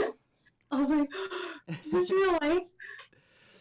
I 0.70 0.78
was 0.78 0.90
like, 0.90 1.08
"Is 1.82 1.90
this 1.90 2.12
real 2.12 2.38
life?" 2.40 2.68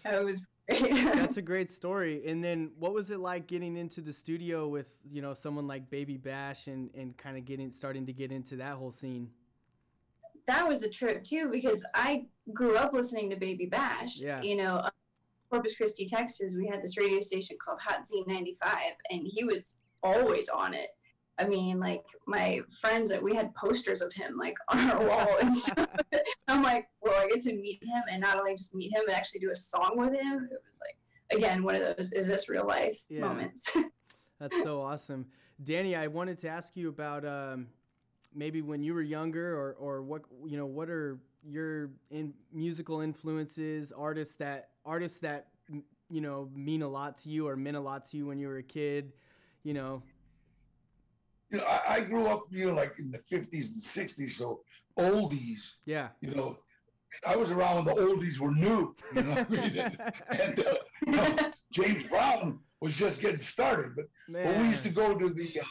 It 0.06 0.24
was 0.24 0.40
great. 0.42 0.53
That's 0.67 1.38
a 1.38 1.41
great 1.41 1.72
story. 1.72 2.25
And 2.25 2.43
then 2.43 2.72
what 2.79 2.93
was 2.93 3.12
it 3.12 3.20
like 3.20 3.48
getting 3.48 3.75
into 3.75 4.01
the 4.01 4.13
studio 4.13 4.67
with, 4.67 4.96
you 5.12 5.22
know, 5.22 5.34
someone 5.34 5.67
like 5.67 5.89
Baby 5.89 6.17
Bash 6.17 6.67
and, 6.67 6.89
and 6.96 7.15
kind 7.17 7.38
of 7.38 7.46
getting 7.46 7.72
starting 7.72 8.05
to 8.05 8.13
get 8.13 8.32
into 8.32 8.55
that 8.58 8.74
whole 8.74 8.91
scene? 8.91 9.29
that 10.48 10.67
was 10.67 10.84
a 10.84 10.89
trip 10.89 11.24
too 11.24 11.50
because 11.51 11.86
I 11.93 12.25
grew 12.53 12.75
up 12.75 12.93
listening 12.93 13.29
to 13.29 13.36
Baby 13.36 13.65
Bash. 13.65 14.20
Yeah. 14.20 14.41
You 14.41 14.58
know, 14.58 14.88
Corpus 15.50 15.75
Christi, 15.75 16.05
Texas, 16.05 16.55
we 16.58 16.67
had 16.67 16.82
this 16.82 16.98
radio 16.98 17.22
station 17.22 17.58
called 17.63 17.79
Hot 17.82 18.05
Z 18.05 18.24
95, 18.27 18.74
and 19.12 19.22
he 19.25 19.43
was 19.43 19.77
always 20.01 20.50
on 20.50 20.74
it. 20.74 20.89
I 21.40 21.48
mean, 21.48 21.80
like 21.80 22.06
my 22.28 22.62
friends, 22.80 23.12
we 23.22 23.36
had 23.36 23.54
posters 23.56 24.02
of 24.02 24.13
him 24.13 24.38
like 24.38 24.56
on 24.70 24.80
our 24.90 25.06
wall 25.08 25.28
and. 25.42 25.56
I'm 26.48 26.62
like, 26.62 26.88
well, 27.02 27.13
I 27.20 27.28
get 27.28 27.42
to 27.44 27.54
meet 27.54 27.84
him, 27.84 28.04
and 28.12 28.22
not 28.22 28.38
only 28.38 28.54
just 28.54 28.75
meet 28.75 28.94
him, 28.94 29.04
but 29.08 29.16
actually 29.16 29.40
do 29.40 29.50
a 29.52 29.56
song 29.56 29.94
with 29.96 30.13
him. 30.13 30.48
It 30.52 30.62
was 30.66 30.80
like, 30.86 31.38
again, 31.38 31.63
one 31.63 31.75
of 31.75 31.96
those 31.98 32.12
is 32.12 32.28
this 32.28 32.50
real 32.50 32.68
life 32.68 33.00
Yeah. 33.10 33.22
moments. 33.22 33.75
That's 34.40 34.62
so 34.62 34.82
awesome. 34.82 35.25
Danny, 35.63 35.96
I 35.96 36.08
wanted 36.08 36.38
to 36.40 36.50
ask 36.50 36.75
you 36.75 36.90
about 36.90 37.25
um, 37.25 37.68
maybe 38.36 38.62
when 38.62 38.84
you 38.84 38.94
were 38.94 39.02
younger 39.02 39.56
or, 39.58 39.74
or 39.80 40.02
what, 40.02 40.24
you 40.46 40.58
know, 40.58 40.66
what 40.66 40.90
are 40.90 41.18
your 41.48 41.92
in 42.12 42.34
musical 42.52 43.00
influences, 43.00 43.92
artists 43.94 44.36
that, 44.36 44.70
artists 44.86 45.20
that, 45.20 45.48
you 46.10 46.22
know, 46.22 46.50
mean 46.54 46.82
a 46.82 46.88
lot 46.88 47.18
to 47.18 47.30
you 47.30 47.48
or 47.48 47.56
meant 47.56 47.78
a 47.78 47.82
lot 47.82 48.04
to 48.10 48.18
you 48.18 48.25
when 48.25 48.38
you 48.38 48.48
were 48.48 48.58
a 48.58 48.63
kid, 48.63 49.13
you 49.63 49.74
know? 49.74 50.04
You 51.54 51.60
know, 51.60 51.66
I, 51.66 51.82
I 51.98 52.00
grew 52.02 52.26
up, 52.26 52.46
you 52.50 52.66
know, 52.68 52.74
like 52.74 52.98
in 52.98 53.12
the 53.12 53.20
50s 53.20 53.74
and 53.74 53.82
60s, 54.10 54.32
so 54.32 54.62
oldies, 54.98 55.76
Yeah. 55.86 56.10
you 56.20 56.32
know. 56.32 56.58
I 57.28 57.36
was 57.36 57.52
around 57.52 57.86
when 57.86 57.96
the 57.96 58.02
oldies 58.02 58.40
were 58.40 58.52
new, 58.52 58.96
you 59.16 59.22
know 59.22 59.34
I 59.38 59.46
mean? 59.48 59.78
And, 59.78 60.02
and 60.42 60.60
uh, 60.60 60.76
you 61.06 61.12
know, 61.14 61.36
James 61.72 62.04
Brown 62.06 62.60
was 62.82 62.96
just 62.98 63.22
getting 63.22 63.38
started, 63.38 63.96
but 63.96 64.06
But 64.28 64.58
we 64.58 64.68
used 64.68 64.82
to 64.84 64.90
go 64.90 65.16
to 65.16 65.30
the 65.30 65.60
uh, 65.62 65.66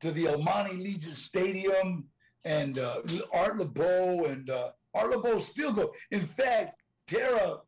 to 0.00 0.10
the 0.10 0.26
El 0.28 0.38
Monte 0.42 0.76
Legion 0.76 1.12
Stadium 1.12 2.08
and 2.46 2.78
uh, 2.78 3.02
Art 3.34 3.58
Laboe 3.58 4.24
and 4.30 4.48
uh, 4.48 4.70
Art 4.94 5.10
Laboe 5.12 5.38
still 5.38 5.72
go. 5.74 5.92
In 6.10 6.22
fact, 6.22 6.82
Tara, 7.06 7.58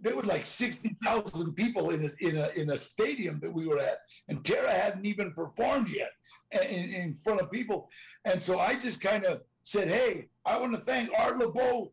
there 0.00 0.16
were 0.16 0.22
like 0.22 0.44
sixty 0.44 0.96
thousand 1.04 1.54
people 1.54 1.90
in 1.90 2.04
a, 2.04 2.26
in 2.26 2.36
a 2.36 2.48
in 2.60 2.70
a 2.70 2.78
stadium 2.78 3.40
that 3.40 3.52
we 3.52 3.66
were 3.66 3.78
at, 3.78 3.98
and 4.28 4.44
Tara 4.44 4.70
hadn't 4.70 5.06
even 5.06 5.32
performed 5.32 5.88
yet 5.88 6.12
in, 6.52 6.90
in 6.90 7.16
front 7.16 7.40
of 7.40 7.50
people, 7.50 7.88
and 8.24 8.40
so 8.40 8.58
I 8.58 8.74
just 8.74 9.00
kind 9.00 9.24
of 9.24 9.42
said, 9.64 9.88
"Hey, 9.88 10.28
I 10.44 10.58
want 10.58 10.74
to 10.74 10.80
thank 10.80 11.10
Art 11.18 11.38
Laboe 11.38 11.90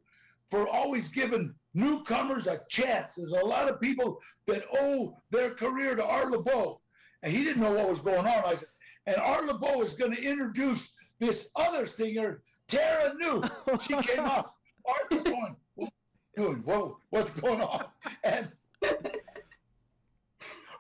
for 0.50 0.68
always 0.68 1.10
giving 1.10 1.54
newcomers 1.74 2.48
a 2.48 2.62
chance. 2.70 3.16
There's 3.16 3.32
a 3.32 3.46
lot 3.46 3.70
of 3.70 3.82
people 3.82 4.20
that 4.48 4.66
owe 4.74 5.18
their 5.32 5.52
career 5.52 5.96
to 5.96 6.06
Art 6.06 6.32
Laboe." 6.32 6.80
and 7.24 7.32
he 7.32 7.44
didn't 7.44 7.64
know 7.64 7.72
what 7.74 7.90
was 7.90 8.02
going 8.02 8.20
on. 8.20 8.44
I 8.46 8.56
said, 8.56 8.70
and 9.08 9.16
Art 9.18 9.46
Laboe 9.46 9.82
is 9.82 9.94
going 9.96 10.14
to 10.14 10.22
introduce 10.22 10.94
this 11.20 11.50
other 11.56 11.88
singer, 11.88 12.44
Tara 12.68 13.14
New. 13.16 13.44
She 13.82 13.96
came 13.96 14.26
up. 14.26 14.56
Art 14.86 15.12
was 15.12 15.24
going, 15.24 15.56
what 15.76 15.90
you? 16.38 16.62
Whoa, 16.64 16.98
what's 17.10 17.32
going 17.32 17.62
on? 17.62 17.86
And 18.24 18.48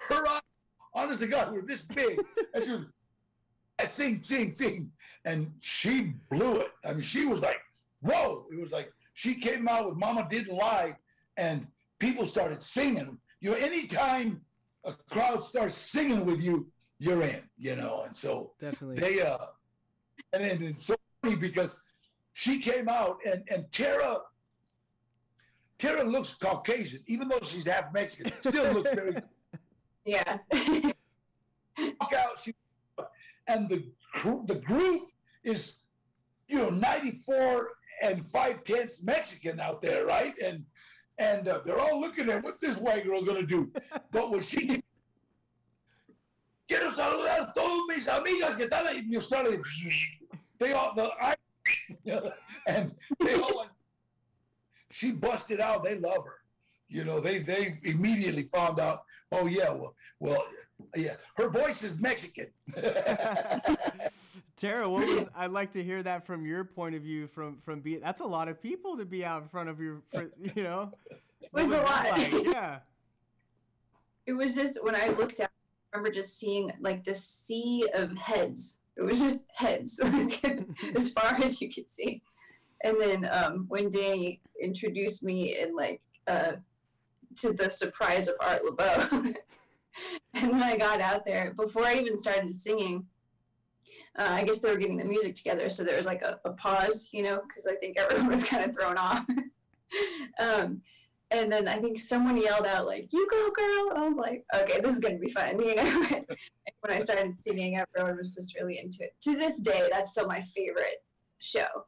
her 0.10 0.27
eyes, 0.27 0.41
honest 0.93 1.22
to 1.22 1.27
God, 1.27 1.53
were 1.53 1.62
this 1.62 1.83
big. 1.86 2.19
And 2.53 2.63
she 2.63 2.72
was, 2.72 2.86
I 3.79 3.86
sing, 3.86 4.22
sing, 4.22 4.55
sing. 4.55 4.91
And 5.25 5.51
she 5.62 6.13
blew 6.29 6.57
it. 6.57 6.72
I 6.86 6.91
mean, 6.91 7.01
she 7.01 7.25
was 7.25 7.41
like, 7.41 7.60
whoa. 8.01 8.45
It 8.51 8.60
was 8.60 8.72
like, 8.72 8.91
she 9.13 9.36
came 9.36 9.67
out 9.67 9.88
with 9.88 9.98
Mama 9.98 10.27
Didn't 10.29 10.55
Lie, 10.55 10.95
and 11.38 11.67
people 12.00 12.25
started 12.25 12.62
singing. 12.62 13.17
You 13.41 13.51
know, 13.51 13.57
anytime 13.57 14.41
a 14.86 14.93
crowd 15.10 15.43
starts 15.43 15.75
singing 15.75 16.25
with 16.25 16.41
you, 16.41 16.67
you're 17.00 17.24
in, 17.24 17.41
you 17.57 17.75
know. 17.75 18.03
And 18.05 18.15
so 18.15 18.51
Definitely. 18.60 18.98
they 18.98 19.22
uh 19.22 19.38
and 20.31 20.43
then 20.43 20.63
it's 20.63 20.86
so 20.86 20.95
funny 21.22 21.36
because 21.36 21.81
she 22.33 22.60
came 22.60 22.89
out 22.89 23.17
and 23.25 23.43
and 23.50 23.72
Tara 23.72 24.17
Tara 25.84 26.06
looks 26.06 26.34
Caucasian, 26.36 27.04
even 27.08 27.28
though 27.28 27.42
she's 27.42 27.66
half 27.66 27.92
Mexican, 27.94 28.32
still 28.40 28.72
looks 28.72 28.90
very 28.92 29.18
yeah. 30.06 30.38
walk 31.78 32.13
out. 32.18 32.40
She, 32.42 32.54
and 33.48 33.68
the 33.68 33.84
the 34.48 34.62
group 34.66 35.10
is, 35.44 35.80
you 36.48 36.58
know, 36.58 36.70
94 36.70 37.68
and 38.02 38.25
five 38.25 38.63
tenths 38.63 39.04
Mexican 39.04 39.60
out 39.60 39.82
there, 39.82 40.06
right? 40.06 40.34
And 40.42 40.63
and 41.18 41.50
uh, 41.50 41.60
they're 41.66 41.80
all 41.80 42.00
looking 42.00 42.30
at 42.30 42.42
what's 42.42 42.62
this 42.62 42.78
white 42.78 43.04
girl 43.04 43.22
gonna 43.22 43.44
do? 43.46 43.70
But 44.12 44.32
when 44.32 44.40
she 44.40 44.82
quiero 46.70 46.92
saludar 46.92 47.42
a 47.42 47.54
todos 47.54 47.82
mis 47.90 48.08
amigas 48.08 48.56
que 48.56 48.68
están 48.70 48.88
ahí, 48.88 49.04
you 49.06 49.20
started, 49.20 49.62
they 50.60 50.72
all 50.72 50.94
the 50.96 51.12
I, 51.22 51.36
and 52.68 52.96
they 53.20 53.36
all 53.36 53.58
like, 53.58 53.70
she 54.94 55.12
busted 55.12 55.60
out. 55.60 55.84
They 55.84 55.98
love 55.98 56.24
her. 56.26 56.40
You 56.88 57.04
know, 57.04 57.20
they 57.20 57.40
they 57.40 57.80
immediately 57.84 58.44
found 58.54 58.80
out. 58.80 59.04
Oh 59.32 59.48
yeah, 59.48 59.72
well, 59.72 59.96
well, 60.20 60.46
yeah, 60.96 61.16
her 61.38 61.50
voice 61.50 61.82
is 61.82 62.00
Mexican. 62.00 62.48
Tara, 64.56 64.88
what 64.88 65.08
was 65.08 65.28
I'd 65.36 65.52
like 65.52 65.72
to 65.74 65.84
hear 65.84 66.04
that 66.04 66.28
from 66.28 66.46
your 66.46 66.64
point 66.64 66.94
of 66.94 67.02
view 67.02 67.26
from 67.28 67.58
from 67.66 67.82
being 67.82 68.00
that's 68.00 68.22
a 68.22 68.26
lot 68.26 68.48
of 68.48 68.62
people 68.62 68.96
to 68.98 69.06
be 69.06 69.26
out 69.26 69.42
in 69.42 69.48
front 69.48 69.70
of 69.70 69.80
your 69.80 70.04
for, 70.12 70.30
you 70.56 70.64
know. 70.64 70.92
It 71.42 71.52
was 71.52 71.70
What 71.70 71.80
a 71.80 71.84
lot. 71.84 72.10
like? 72.12 72.46
Yeah. 72.46 72.80
it 74.28 74.34
was 74.34 74.54
just 74.54 74.84
when 74.84 74.96
I 74.96 75.10
looked 75.10 75.40
out, 75.40 75.50
I 75.94 75.98
remember 75.98 76.14
just 76.14 76.38
seeing 76.38 76.72
like 76.80 77.04
this 77.04 77.24
sea 77.24 77.88
of 77.96 78.16
heads. 78.18 78.78
It 78.96 79.02
was 79.02 79.20
just 79.20 79.48
heads, 79.56 80.00
like, 80.04 80.44
as 80.96 81.12
far 81.12 81.34
as 81.44 81.60
you 81.60 81.74
could 81.74 81.90
see. 81.90 82.22
And 82.84 83.00
then 83.00 83.30
um, 83.32 83.66
when 83.70 83.90
Danny 83.90 84.42
introduced 84.62 85.24
me 85.24 85.58
and 85.60 85.75
like 85.75 86.02
uh, 86.28 86.54
to 87.38 87.54
the 87.54 87.70
surprise 87.70 88.28
of 88.28 88.36
Art 88.40 88.62
Laboe, 88.63 89.10
and 90.34 90.52
then 90.52 90.62
I 90.62 90.78
got 90.78 91.02
out 91.02 91.25
there 91.25 91.54
before 91.56 91.86
I 91.86 91.96
even 91.96 92.18
started 92.18 92.54
singing. 92.54 93.06
Uh, 94.18 94.28
I 94.30 94.44
guess 94.44 94.60
they 94.60 94.70
were 94.70 94.78
getting 94.78 94.98
the 94.98 95.06
music 95.06 95.36
together, 95.36 95.70
so 95.70 95.84
there 95.84 95.98
was 95.98 96.06
like 96.06 96.22
a, 96.22 96.40
a 96.46 96.52
pause, 96.52 97.10
you 97.12 97.24
know, 97.24 97.42
because 97.48 97.66
I 97.66 97.75
think 97.75 97.98
everyone 97.98 98.28
was 98.32 98.44
kind 98.44 98.63
of 98.63 98.75
thrown 98.75 98.98
off. 98.98 99.25
um, 100.40 100.82
and 101.32 101.52
then 101.52 101.68
I 101.68 101.80
think 101.80 102.00
someone 102.00 102.38
yelled 102.38 102.68
out 102.68 102.86
like 102.86 103.12
"You 103.12 103.28
go, 103.30 103.50
girl!" 103.52 103.98
I 103.98 104.08
was 104.08 104.18
like, 104.18 104.46
"Okay, 104.54 104.80
this 104.82 104.94
is 104.94 105.00
gonna 105.00 105.18
be 105.18 105.32
fun," 105.32 105.60
you 105.62 105.75
know. 105.75 106.06
when 106.82 106.92
I 106.92 107.00
started 107.00 107.40
singing, 107.40 107.78
everyone 107.78 108.18
was 108.18 108.36
just 108.36 108.56
really 108.56 108.78
into 108.78 109.04
it. 109.04 109.16
To 109.22 109.36
this 109.36 109.60
day, 109.60 109.88
that's 109.92 110.12
still 110.12 110.28
my 110.28 110.42
favorite 110.42 111.04
show. 111.40 111.86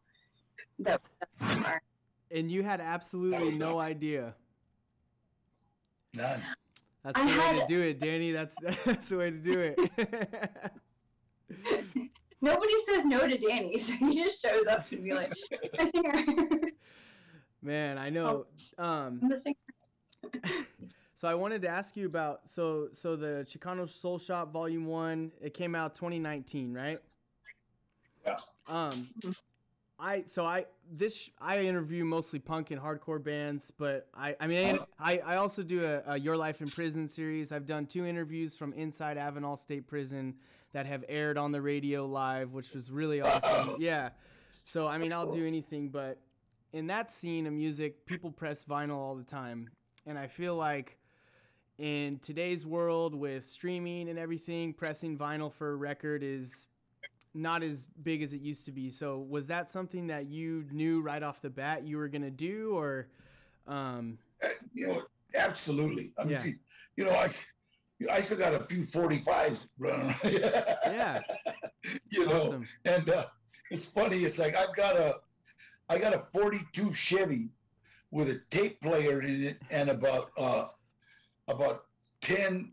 That, 0.79 1.01
that 1.39 1.82
And 2.32 2.51
you 2.51 2.63
had 2.63 2.82
absolutely 2.82 3.51
no 3.51 3.79
idea. 3.79 4.36
None. 6.15 6.41
That's 7.03 7.20
I 7.20 7.32
the 7.32 7.39
way 7.39 7.60
to 7.60 7.67
do 7.67 7.82
it, 7.82 8.00
Danny. 8.00 8.32
That's 8.32 8.55
that's 8.86 9.10
the 9.10 9.17
way 9.17 9.29
to 9.29 9.38
do 9.38 9.60
it. 9.60 9.77
nobody 12.41 12.74
says 12.86 13.05
no 13.05 13.27
to 13.27 13.38
Danny, 13.38 13.77
so 13.77 13.94
he 13.94 14.24
just 14.24 14.41
shows 14.41 14.65
up 14.65 14.91
and 14.91 15.03
be 15.03 15.13
like, 15.13 15.32
"I'm 15.79 15.88
a 15.88 15.88
singer." 15.88 16.24
Man, 17.62 18.00
I 18.00 18.10
know. 18.10 18.48
Um, 18.77 19.20
I'm 19.22 19.29
the 19.29 19.38
singer. 19.38 19.55
so 21.13 21.27
I 21.27 21.36
wanted 21.36 21.62
to 21.62 21.67
ask 21.67 21.96
you 21.96 22.08
about 22.08 22.50
so 22.50 22.88
so 22.91 23.15
the 23.15 23.46
Chicano 23.48 23.88
Soul 23.88 24.17
Shop 24.17 24.51
Volume 24.51 24.88
One. 24.88 25.32
It 25.39 25.53
came 25.53 25.75
out 25.75 25.94
2019, 25.94 26.74
right? 26.74 26.98
Yeah. 28.25 28.38
Um, 28.67 29.10
I 30.00 30.24
so 30.25 30.46
I 30.46 30.66
this 30.92 31.30
I 31.40 31.60
interview 31.60 32.04
mostly 32.04 32.40
punk 32.40 32.72
and 32.72 32.82
hardcore 32.82 33.24
bands, 33.24 33.72
but 33.78 34.08
I 34.14 34.36
I 34.40 34.48
mean 34.48 34.78
oh. 34.80 34.86
I 35.00 35.20
I 35.20 35.36
also 35.38 35.64
do 35.64 35.86
a, 35.86 36.14
a 36.14 36.20
Your 36.20 36.36
Life 36.36 36.62
in 36.62 36.68
Prison 36.68 37.08
series. 37.08 37.52
I've 37.52 37.66
done 37.66 37.86
two 37.86 38.06
interviews 38.06 38.56
from 38.56 38.74
inside 38.74 39.18
Avenal 39.18 39.58
State 39.58 39.88
Prison 39.88 40.36
that 40.74 40.86
have 40.86 41.06
aired 41.08 41.38
on 41.38 41.52
the 41.52 41.62
radio 41.62 42.06
live, 42.06 42.52
which 42.52 42.74
was 42.74 42.92
really 42.92 43.22
awesome. 43.22 43.75
Yeah. 43.80 44.10
So 44.64 44.88
I 44.88 44.98
mean 44.98 45.14
I'll 45.14 45.32
do 45.32 45.46
anything, 45.46 45.90
but 45.90 46.20
in 46.74 46.88
that 46.88 47.12
scene 47.12 47.48
of 47.48 47.54
music, 47.54 48.06
people 48.06 48.32
press 48.32 48.66
vinyl 48.66 48.98
all 48.98 49.16
the 49.16 49.24
time, 49.24 49.70
and 50.06 50.20
I 50.20 50.28
feel 50.28 50.56
like 50.56 50.98
in 51.78 52.20
today's 52.20 52.66
world 52.66 53.14
with 53.14 53.46
streaming 53.46 54.10
and 54.10 54.18
everything, 54.18 54.74
pressing 54.74 55.18
vinyl 55.18 55.52
for 55.52 55.72
a 55.72 55.75
record 55.75 56.24
is 56.24 56.68
not 57.36 57.62
as 57.63 57.86
big 58.04 58.22
as 58.24 58.34
it 58.34 58.42
used 58.42 58.65
to 58.65 58.72
be. 58.72 58.89
So 58.89 59.20
was 59.20 59.46
that 59.48 59.70
something 59.70 60.08
that 60.08 60.27
you 60.27 60.65
knew 60.72 61.01
right 61.01 61.22
off 61.22 61.42
the 61.42 61.50
bat 61.50 61.84
you 61.84 61.98
were 61.98 62.08
gonna 62.08 62.32
do, 62.32 62.75
or 62.75 63.08
um, 63.68 64.18
Uh, 64.44 64.50
You 64.74 64.88
know, 64.88 65.04
absolutely. 65.36 66.12
I 66.18 66.24
mean, 66.24 66.32
Yeah. 66.34 66.44
you 66.98 67.06
know, 67.06 67.12
I, 67.12 67.30
I 68.12 68.22
still 68.22 68.38
got 68.38 68.54
a 68.54 68.60
few 68.60 68.84
45s 68.88 69.70
running. 69.77 70.15
yeah, 70.25 71.20
you 72.10 72.25
know, 72.25 72.38
awesome, 72.38 72.68
and 72.86 73.10
uh, 73.10 73.25
it's 73.72 73.86
funny. 73.86 74.24
It's 74.24 74.39
like 74.39 74.56
I've 74.56 74.75
got 74.75 74.96
a, 74.96 75.15
I 75.89 75.98
got 75.98 76.13
a 76.13 76.20
'42 76.34 76.94
Chevy 76.94 77.50
with 78.12 78.30
a 78.30 78.42
tape 78.50 78.80
player 78.82 79.22
in 79.22 79.44
it 79.44 79.58
and 79.72 79.89
about 79.89 80.32
uh, 80.38 80.68
about 81.48 81.86
ten 82.22 82.72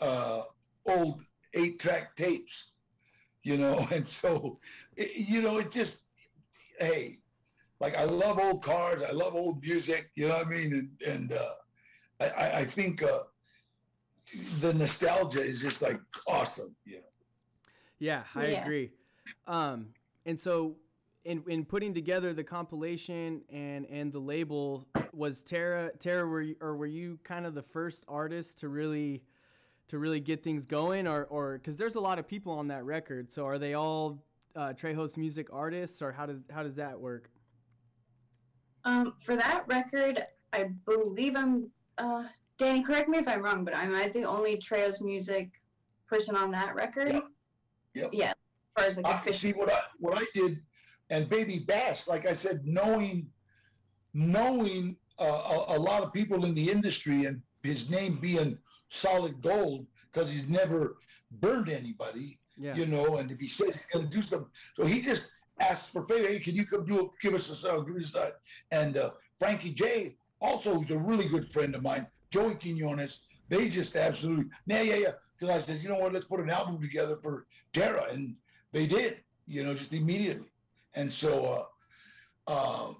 uh, 0.00 0.42
old 0.86 1.22
eight-track 1.54 2.16
tapes. 2.16 2.73
You 3.44 3.58
know, 3.58 3.86
and 3.92 4.06
so, 4.06 4.60
it, 4.96 5.12
you 5.16 5.42
know, 5.42 5.58
it 5.58 5.70
just, 5.70 6.06
hey, 6.80 7.20
like 7.80 7.94
I 7.94 8.04
love 8.04 8.38
old 8.38 8.62
cars. 8.64 9.02
I 9.02 9.12
love 9.12 9.34
old 9.34 9.62
music. 9.62 10.10
You 10.16 10.28
know 10.28 10.38
what 10.38 10.46
I 10.48 10.50
mean? 10.50 10.72
And 10.74 11.02
and 11.06 11.32
uh, 11.32 11.54
I 12.20 12.60
I 12.60 12.64
think 12.64 13.02
uh, 13.02 13.24
the 14.60 14.72
nostalgia 14.74 15.42
is 15.44 15.60
just 15.60 15.82
like 15.82 16.00
awesome. 16.26 16.76
You 16.84 16.96
know. 16.96 17.02
Yeah, 17.98 18.24
I 18.34 18.46
Yeah. 18.46 18.62
agree. 18.62 18.92
Um, 19.46 19.94
and 20.26 20.40
so 20.40 20.76
in 21.24 21.44
in 21.48 21.64
putting 21.64 21.94
together 21.94 22.32
the 22.32 22.44
compilation 22.44 23.42
and 23.50 23.86
and 23.86 24.12
the 24.12 24.20
label, 24.20 24.88
was 25.12 25.42
Tara 25.42 25.92
Tara 25.98 26.26
were 26.26 26.42
you, 26.42 26.56
or 26.60 26.76
were 26.76 26.86
you 26.86 27.18
kind 27.24 27.46
of 27.46 27.54
the 27.54 27.62
first 27.62 28.04
artist 28.08 28.58
to 28.60 28.68
really 28.68 29.22
to 29.88 29.98
really 29.98 30.20
get 30.20 30.42
things 30.42 30.66
going, 30.66 31.06
or 31.06 31.24
or 31.24 31.58
because 31.58 31.76
there's 31.76 31.96
a 31.96 32.00
lot 32.00 32.18
of 32.18 32.26
people 32.26 32.52
on 32.52 32.68
that 32.68 32.84
record. 32.84 33.30
So 33.30 33.44
are 33.46 33.58
they 33.58 33.74
all 33.74 34.24
uh, 34.56 34.72
Trejos 34.72 35.16
music 35.16 35.48
artists, 35.52 36.02
or 36.02 36.12
how 36.12 36.26
did 36.26 36.42
how 36.50 36.62
does 36.62 36.76
that 36.76 36.98
work? 36.98 37.30
Um, 38.84 39.14
for 39.22 39.36
that 39.36 39.64
record, 39.66 40.24
I 40.52 40.70
believe 40.84 41.36
I'm. 41.36 41.70
Uh, 41.98 42.24
Danny, 42.58 42.82
correct 42.82 43.08
me 43.08 43.18
if 43.18 43.26
I'm 43.26 43.42
wrong, 43.42 43.64
but 43.64 43.74
I'm 43.74 43.94
I 43.94 44.08
the 44.08 44.24
only 44.24 44.56
Trejos 44.56 45.00
music 45.00 45.50
person 46.06 46.36
on 46.36 46.50
that 46.52 46.74
record? 46.74 47.12
Yep. 47.12 47.24
Yep. 47.94 48.10
Yeah. 48.12 48.30
As 48.30 48.34
far 48.76 48.86
as 48.86 48.96
like 48.98 49.06
I, 49.06 49.18
official. 49.18 49.50
see 49.50 49.52
what 49.52 49.72
I 49.72 49.80
what 49.98 50.16
I 50.20 50.24
did, 50.34 50.60
and 51.10 51.28
Baby 51.28 51.60
Bash, 51.60 52.06
like 52.06 52.26
I 52.26 52.32
said, 52.32 52.62
knowing 52.64 53.26
knowing 54.14 54.96
uh, 55.18 55.64
a, 55.68 55.76
a 55.76 55.78
lot 55.78 56.02
of 56.02 56.12
people 56.12 56.44
in 56.44 56.54
the 56.54 56.70
industry 56.70 57.24
and 57.24 57.42
his 57.62 57.90
name 57.90 58.18
being 58.20 58.58
solid 58.94 59.40
gold 59.42 59.86
because 60.12 60.30
he's 60.30 60.48
never 60.48 60.96
burned 61.40 61.68
anybody, 61.68 62.38
Yeah. 62.56 62.74
you 62.76 62.86
know. 62.86 63.16
And 63.18 63.30
if 63.30 63.40
he 63.40 63.48
says 63.48 63.76
he's 63.76 63.86
going 63.86 64.08
to 64.08 64.16
do 64.16 64.22
something, 64.22 64.50
so 64.74 64.84
he 64.84 65.00
just 65.02 65.32
asks 65.60 65.90
for 65.92 66.06
favor. 66.06 66.28
Hey, 66.28 66.38
can 66.40 66.54
you 66.54 66.66
come 66.66 66.84
do 66.86 67.00
it? 67.00 67.06
Give 67.20 67.34
us 67.34 67.50
a 67.50 67.56
song, 67.56 67.86
give 67.86 67.96
us 67.96 68.14
a. 68.14 68.32
And 68.70 68.96
uh, 68.96 69.10
Frankie 69.38 69.72
J, 69.72 70.16
also 70.40 70.74
who's 70.74 70.90
a 70.90 70.98
really 70.98 71.28
good 71.28 71.52
friend 71.52 71.74
of 71.74 71.82
mine, 71.82 72.06
Joey 72.30 72.54
Quinones. 72.54 73.26
They 73.50 73.68
just 73.68 73.94
absolutely 73.94 74.46
yeah 74.66 74.82
yeah 74.82 74.94
yeah. 74.96 75.12
Because 75.38 75.54
I 75.54 75.58
said, 75.60 75.82
you 75.82 75.88
know 75.90 75.98
what, 75.98 76.12
let's 76.14 76.24
put 76.24 76.40
an 76.40 76.48
album 76.50 76.80
together 76.80 77.18
for 77.22 77.46
Tara, 77.72 78.06
and 78.12 78.34
they 78.72 78.86
did. 78.86 79.20
You 79.46 79.62
know, 79.64 79.74
just 79.74 79.92
immediately. 79.92 80.48
And 80.94 81.12
so 81.12 81.44
uh, 81.44 81.64
uh, 82.46 82.92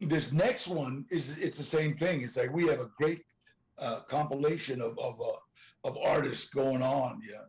this 0.00 0.32
next 0.32 0.68
one 0.68 1.06
is 1.10 1.38
it's 1.38 1.56
the 1.58 1.64
same 1.64 1.96
thing. 1.96 2.20
It's 2.22 2.36
like 2.36 2.52
we 2.52 2.66
have 2.66 2.80
a 2.80 2.90
great 2.98 3.22
uh, 3.78 4.00
compilation 4.08 4.80
of 4.80 4.98
of, 4.98 5.20
uh, 5.20 5.88
of 5.88 5.96
artists 5.98 6.46
going 6.46 6.82
on. 6.82 7.20
Yeah. 7.28 7.42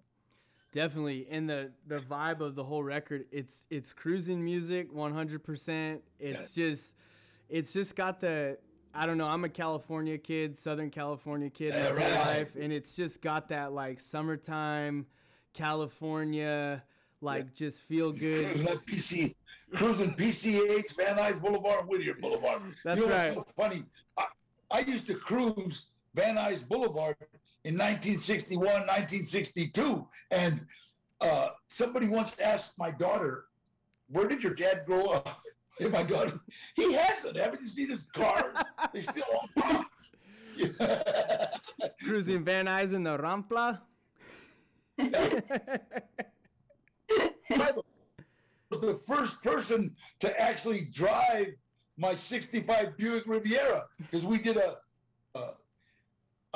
Definitely, 0.74 1.27
and 1.31 1.50
the 1.50 1.72
the 1.88 2.00
vibe 2.00 2.41
of 2.41 2.55
the 2.55 2.63
whole 2.63 2.84
record, 2.84 3.25
it's 3.31 3.67
it's 3.69 3.93
cruising 3.93 4.43
music, 4.43 4.93
one 4.93 5.13
hundred 5.13 5.43
percent. 5.43 6.01
It's 6.19 6.53
just, 6.53 6.96
it's 7.50 7.72
just 7.74 7.96
got 7.96 8.19
the 8.19 8.57
I 8.93 9.05
don't 9.05 9.17
know. 9.17 9.27
I'm 9.27 9.43
a 9.43 9.50
California 9.50 10.17
kid, 10.17 10.57
Southern 10.57 10.89
California 10.89 11.50
kid 11.50 11.74
my 11.74 11.79
Yeah, 11.79 11.86
whole 11.88 11.96
right. 11.96 12.38
life, 12.38 12.55
and 12.60 12.74
it's 12.74 12.96
just 12.96 13.22
got 13.22 13.48
that 13.50 13.72
like 13.72 14.00
summertime, 14.00 15.05
California, 15.53 16.84
like 17.22 17.53
just 17.53 17.81
feel 17.81 18.12
good. 18.12 18.51
Cruising 18.51 18.77
PC, 18.79 19.36
cruising 19.74 20.13
PCH, 20.15 20.96
Van 20.98 21.15
Nuys 21.15 21.41
Boulevard, 21.41 21.88
Whittier 21.88 22.15
Boulevard. 22.19 22.62
That's 22.84 23.00
you 23.00 23.07
know 23.07 23.13
right. 23.13 23.36
what's 23.36 23.51
so 23.51 23.63
funny? 23.63 23.84
I, 24.17 24.25
I 24.72 24.79
used 24.79 25.07
to 25.07 25.15
cruise 25.15 25.88
Van 26.17 26.36
Nuys 26.36 26.67
Boulevard 26.67 27.15
in 27.63 27.75
1961, 27.75 28.65
1962, 28.65 30.07
and 30.31 30.65
uh, 31.21 31.50
somebody 31.67 32.07
once 32.07 32.36
asked 32.39 32.79
my 32.79 32.89
daughter, 32.89 33.45
"Where 34.09 34.27
did 34.27 34.43
your 34.43 34.55
dad 34.55 34.86
grow 34.86 35.05
up?" 35.05 35.41
And 35.79 35.91
my 35.91 36.01
daughter, 36.01 36.41
he 36.74 36.93
hasn't. 36.93 37.38
Haven't 37.38 37.62
you 37.62 37.67
seen 37.67 37.91
his 37.91 38.07
cars? 38.07 38.51
They 38.95 39.03
still 39.03 39.25
on 39.39 39.47
blocks. 39.55 40.12
Cruising 42.03 42.43
Van 42.43 42.65
Nuys 42.65 42.95
in 42.95 43.03
the 43.03 43.15
Rampla. 43.15 43.80
I 44.97 45.62
was 48.71 48.82
the 48.82 48.99
first 49.06 49.43
person 49.43 49.95
to 50.21 50.41
actually 50.41 50.86
drive 50.86 51.53
my 51.95 52.15
65 52.15 52.97
Buick 52.97 53.27
Riviera 53.27 53.86
because 53.99 54.25
we 54.25 54.39
did 54.39 54.58
a, 54.58 54.77
a 55.36 55.51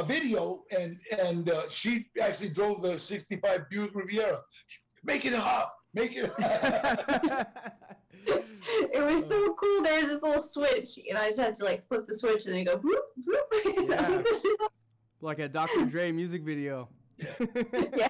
a 0.01 0.05
video 0.05 0.63
and 0.77 0.97
and 1.19 1.49
uh, 1.49 1.69
she 1.69 2.07
actually 2.21 2.49
drove 2.49 2.81
the 2.81 2.97
65 2.97 3.69
Buick 3.69 3.93
Riviera. 3.95 4.39
Make 5.03 5.25
it 5.25 5.33
hot. 5.33 5.69
Make 5.93 6.15
it 6.15 6.31
it 8.27 9.03
was 9.03 9.27
so 9.27 9.53
cool. 9.55 9.81
There 9.83 9.99
was 9.99 10.09
this 10.09 10.21
little 10.23 10.41
switch, 10.41 10.99
and 11.09 11.17
I 11.17 11.27
just 11.27 11.39
had 11.39 11.55
to 11.57 11.65
like 11.65 11.87
flip 11.87 12.05
the 12.05 12.15
switch 12.15 12.45
and 12.47 12.55
then 12.55 12.63
go 12.65 12.77
whoop 12.77 13.03
whoop. 13.25 13.53
And 13.77 13.93
I 13.93 14.01
was 14.01 14.09
Yeah. 14.09 14.15
like, 14.15 14.23
this 14.25 14.45
is 14.45 14.57
like 15.21 15.39
a 15.39 15.49
Dr. 15.49 15.85
Dre 15.85 16.11
music 16.11 16.43
video. 16.43 16.89
Yeah. 17.95 18.07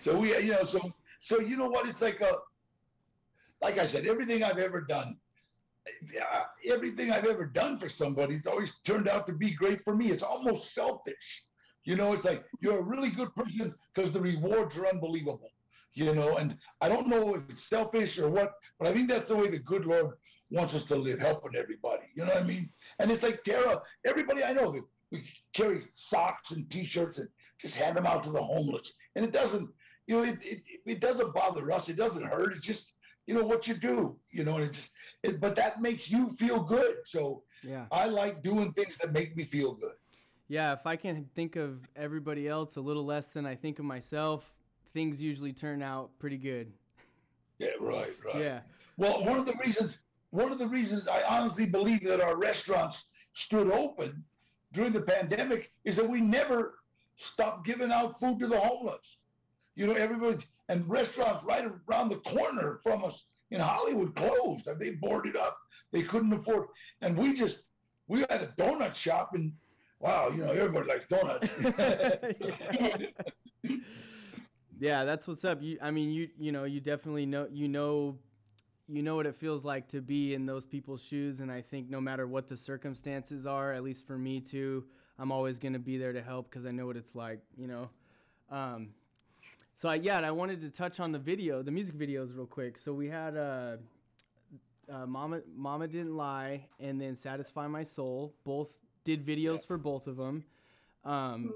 So 0.00 0.18
we, 0.18 0.36
you 0.38 0.52
know, 0.52 0.64
so 0.64 0.80
so 1.20 1.40
you 1.40 1.56
know 1.56 1.68
what? 1.68 1.88
It's 1.88 2.02
like 2.02 2.20
a, 2.20 2.32
like 3.62 3.78
I 3.78 3.84
said, 3.84 4.04
everything 4.06 4.42
I've 4.42 4.58
ever 4.58 4.80
done, 4.82 5.16
everything 6.66 7.10
I've 7.10 7.26
ever 7.26 7.46
done 7.46 7.78
for 7.78 7.88
somebody, 7.88 8.34
it's 8.34 8.46
always 8.46 8.74
turned 8.84 9.08
out 9.08 9.26
to 9.26 9.32
be 9.32 9.52
great 9.52 9.84
for 9.84 9.94
me. 9.94 10.10
It's 10.10 10.22
almost 10.22 10.74
selfish, 10.74 11.44
you 11.84 11.96
know. 11.96 12.12
It's 12.12 12.24
like 12.24 12.44
you're 12.60 12.78
a 12.78 12.82
really 12.82 13.10
good 13.10 13.34
person 13.34 13.74
because 13.94 14.12
the 14.12 14.20
rewards 14.20 14.76
are 14.78 14.86
unbelievable, 14.86 15.50
you 15.94 16.14
know. 16.14 16.36
And 16.36 16.56
I 16.80 16.88
don't 16.88 17.08
know 17.08 17.34
if 17.34 17.42
it's 17.48 17.68
selfish 17.68 18.18
or 18.18 18.28
what, 18.28 18.54
but 18.78 18.88
I 18.88 18.92
think 18.92 19.08
that's 19.08 19.28
the 19.28 19.36
way 19.36 19.48
the 19.48 19.58
good 19.58 19.86
Lord 19.86 20.16
wants 20.50 20.74
us 20.74 20.84
to 20.84 20.96
live, 20.96 21.20
helping 21.20 21.58
everybody. 21.58 22.04
You 22.14 22.24
know 22.24 22.30
what 22.30 22.42
I 22.42 22.46
mean? 22.46 22.70
And 22.98 23.10
it's 23.10 23.22
like 23.22 23.42
Tara, 23.44 23.80
everybody 24.04 24.44
I 24.44 24.52
know 24.52 24.74
we 25.10 25.24
carry 25.52 25.80
socks 25.80 26.52
and 26.52 26.70
T-shirts 26.70 27.18
and 27.18 27.28
just 27.58 27.74
hand 27.74 27.96
them 27.96 28.06
out 28.06 28.22
to 28.24 28.30
the 28.30 28.42
homeless, 28.42 28.94
and 29.16 29.24
it 29.24 29.32
doesn't 29.32 29.70
you 30.10 30.16
know, 30.16 30.22
it, 30.24 30.38
it, 30.42 30.62
it 30.86 31.00
doesn't 31.00 31.32
bother 31.34 31.70
us. 31.70 31.88
It 31.88 31.96
doesn't 31.96 32.24
hurt. 32.24 32.52
It's 32.54 32.66
just, 32.66 32.94
you 33.30 33.36
know, 33.36 33.46
what 33.46 33.68
you 33.68 33.74
do, 33.74 34.16
you 34.32 34.42
know, 34.42 34.56
and 34.56 34.64
it 34.64 34.72
just, 34.72 34.92
it, 35.22 35.40
but 35.40 35.54
that 35.54 35.80
makes 35.80 36.10
you 36.10 36.30
feel 36.30 36.58
good. 36.64 36.96
So 37.04 37.44
Yeah. 37.62 37.84
I 37.92 38.06
like 38.06 38.42
doing 38.42 38.72
things 38.72 38.98
that 38.98 39.12
make 39.12 39.36
me 39.36 39.44
feel 39.44 39.74
good. 39.74 39.92
Yeah, 40.48 40.72
if 40.72 40.84
I 40.84 40.96
can 40.96 41.24
think 41.36 41.54
of 41.54 41.78
everybody 41.94 42.48
else 42.48 42.74
a 42.74 42.80
little 42.80 43.04
less 43.04 43.28
than 43.28 43.46
I 43.46 43.54
think 43.54 43.78
of 43.78 43.84
myself, 43.84 44.52
things 44.92 45.22
usually 45.22 45.52
turn 45.52 45.80
out 45.80 46.10
pretty 46.18 46.38
good. 46.38 46.72
Yeah, 47.60 47.68
right, 47.78 48.12
right. 48.26 48.42
Yeah. 48.42 48.60
Well, 48.96 49.24
one 49.24 49.38
of 49.38 49.46
the 49.46 49.54
reasons, 49.64 50.00
one 50.30 50.50
of 50.50 50.58
the 50.58 50.66
reasons 50.66 51.06
I 51.06 51.22
honestly 51.22 51.66
believe 51.66 52.02
that 52.02 52.20
our 52.20 52.36
restaurants 52.36 53.06
stood 53.34 53.70
open 53.70 54.24
during 54.72 54.92
the 54.92 55.02
pandemic 55.02 55.70
is 55.84 55.94
that 55.98 56.08
we 56.08 56.20
never 56.20 56.80
stopped 57.14 57.64
giving 57.64 57.92
out 57.92 58.18
food 58.18 58.40
to 58.40 58.48
the 58.48 58.58
homeless. 58.58 59.18
You 59.76 59.86
know, 59.86 59.92
everybody 59.92 60.44
and 60.70 60.88
restaurants 60.88 61.44
right 61.44 61.66
around 61.88 62.08
the 62.08 62.16
corner 62.18 62.80
from 62.82 63.04
us 63.04 63.26
in 63.50 63.60
Hollywood 63.60 64.14
closed. 64.14 64.66
and 64.68 64.80
They 64.80 64.92
boarded 64.92 65.36
up. 65.36 65.58
They 65.92 66.02
couldn't 66.02 66.32
afford, 66.32 66.68
and 67.02 67.18
we 67.18 67.34
just 67.34 67.64
we 68.08 68.20
had 68.20 68.42
a 68.42 68.54
donut 68.56 68.94
shop, 68.94 69.30
and 69.34 69.52
wow, 69.98 70.30
you 70.30 70.38
know, 70.44 70.52
everybody 70.52 70.88
likes 70.88 71.06
donuts. 71.06 71.58
Yeah, 74.78 75.04
that's 75.04 75.28
what's 75.28 75.44
up. 75.44 75.62
You 75.62 75.78
I 75.82 75.90
mean, 75.90 76.10
you 76.10 76.28
you 76.38 76.52
know, 76.52 76.64
you 76.64 76.80
definitely 76.80 77.26
know 77.26 77.46
you 77.52 77.68
know 77.68 78.16
you 78.88 79.02
know 79.02 79.14
what 79.14 79.26
it 79.26 79.36
feels 79.36 79.64
like 79.64 79.88
to 79.88 80.00
be 80.00 80.34
in 80.34 80.46
those 80.46 80.64
people's 80.64 81.04
shoes 81.04 81.40
and 81.40 81.52
I 81.52 81.60
think 81.60 81.90
no 81.90 82.00
matter 82.00 82.26
what 82.26 82.48
the 82.48 82.56
circumstances 82.56 83.46
are, 83.46 83.72
at 83.72 83.84
least 83.84 84.06
for 84.06 84.16
me 84.18 84.40
too, 84.40 84.84
I'm 85.18 85.30
always 85.30 85.58
going 85.58 85.74
to 85.74 85.78
be 85.78 85.98
there 85.98 86.14
to 86.14 86.22
help 86.22 86.50
cuz 86.50 86.64
I 86.64 86.70
know 86.70 86.86
what 86.86 86.96
it's 86.96 87.14
like, 87.14 87.40
you 87.56 87.66
know. 87.66 87.90
Um 88.50 88.94
so 89.80 89.88
I, 89.88 89.94
yeah, 89.94 90.18
and 90.18 90.26
I 90.26 90.30
wanted 90.30 90.60
to 90.60 90.68
touch 90.68 91.00
on 91.00 91.10
the 91.10 91.18
video, 91.18 91.62
the 91.62 91.70
music 91.70 91.94
videos 91.94 92.36
real 92.36 92.44
quick. 92.44 92.76
So 92.76 92.92
we 92.92 93.08
had 93.08 93.34
uh 93.34 93.76
uh, 94.92 95.06
Mama 95.06 95.40
Mama 95.56 95.88
Didn't 95.88 96.14
Lie 96.14 96.66
and 96.78 97.00
then 97.00 97.16
Satisfy 97.16 97.66
My 97.66 97.82
Soul. 97.82 98.34
Both 98.44 98.76
did 99.04 99.24
videos 99.24 99.66
for 99.66 99.78
both 99.78 100.06
of 100.06 100.18
them. 100.18 100.44
Um, 101.02 101.54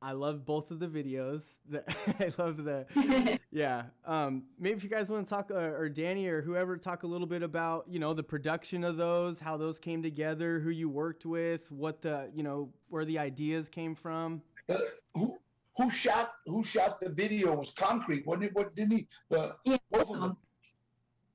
I 0.00 0.12
love 0.12 0.46
both 0.46 0.70
of 0.70 0.78
the 0.78 0.86
videos. 0.86 1.58
The, 1.68 1.82
I 2.20 2.30
love 2.40 2.62
the 2.62 3.40
yeah. 3.50 3.86
Um, 4.04 4.44
maybe 4.60 4.76
if 4.76 4.84
you 4.84 4.90
guys 4.90 5.10
want 5.10 5.26
to 5.26 5.34
talk, 5.34 5.50
uh, 5.50 5.56
or 5.56 5.88
Danny 5.88 6.28
or 6.28 6.42
whoever, 6.42 6.76
talk 6.76 7.02
a 7.02 7.08
little 7.08 7.26
bit 7.26 7.42
about 7.42 7.86
you 7.88 7.98
know 7.98 8.14
the 8.14 8.22
production 8.22 8.84
of 8.84 8.96
those, 8.96 9.40
how 9.40 9.56
those 9.56 9.80
came 9.80 10.04
together, 10.04 10.60
who 10.60 10.70
you 10.70 10.88
worked 10.88 11.26
with, 11.26 11.72
what 11.72 12.00
the 12.00 12.30
you 12.32 12.44
know 12.44 12.68
where 12.90 13.04
the 13.04 13.18
ideas 13.18 13.68
came 13.68 13.96
from. 13.96 14.40
Uh, 14.68 14.78
who 15.14 15.36
who 15.76 15.90
shot 15.90 16.32
who 16.46 16.64
shot 16.64 17.00
the 17.00 17.10
video 17.10 17.54
was 17.54 17.70
concrete 17.72 18.26
wasn't 18.26 18.44
it? 18.44 18.54
What 18.54 18.74
didn't 18.74 18.96
he? 18.98 19.08
The 19.30 19.56
Yeah. 19.64 19.76
both 19.90 20.10
of 20.10 20.20
them 20.20 20.36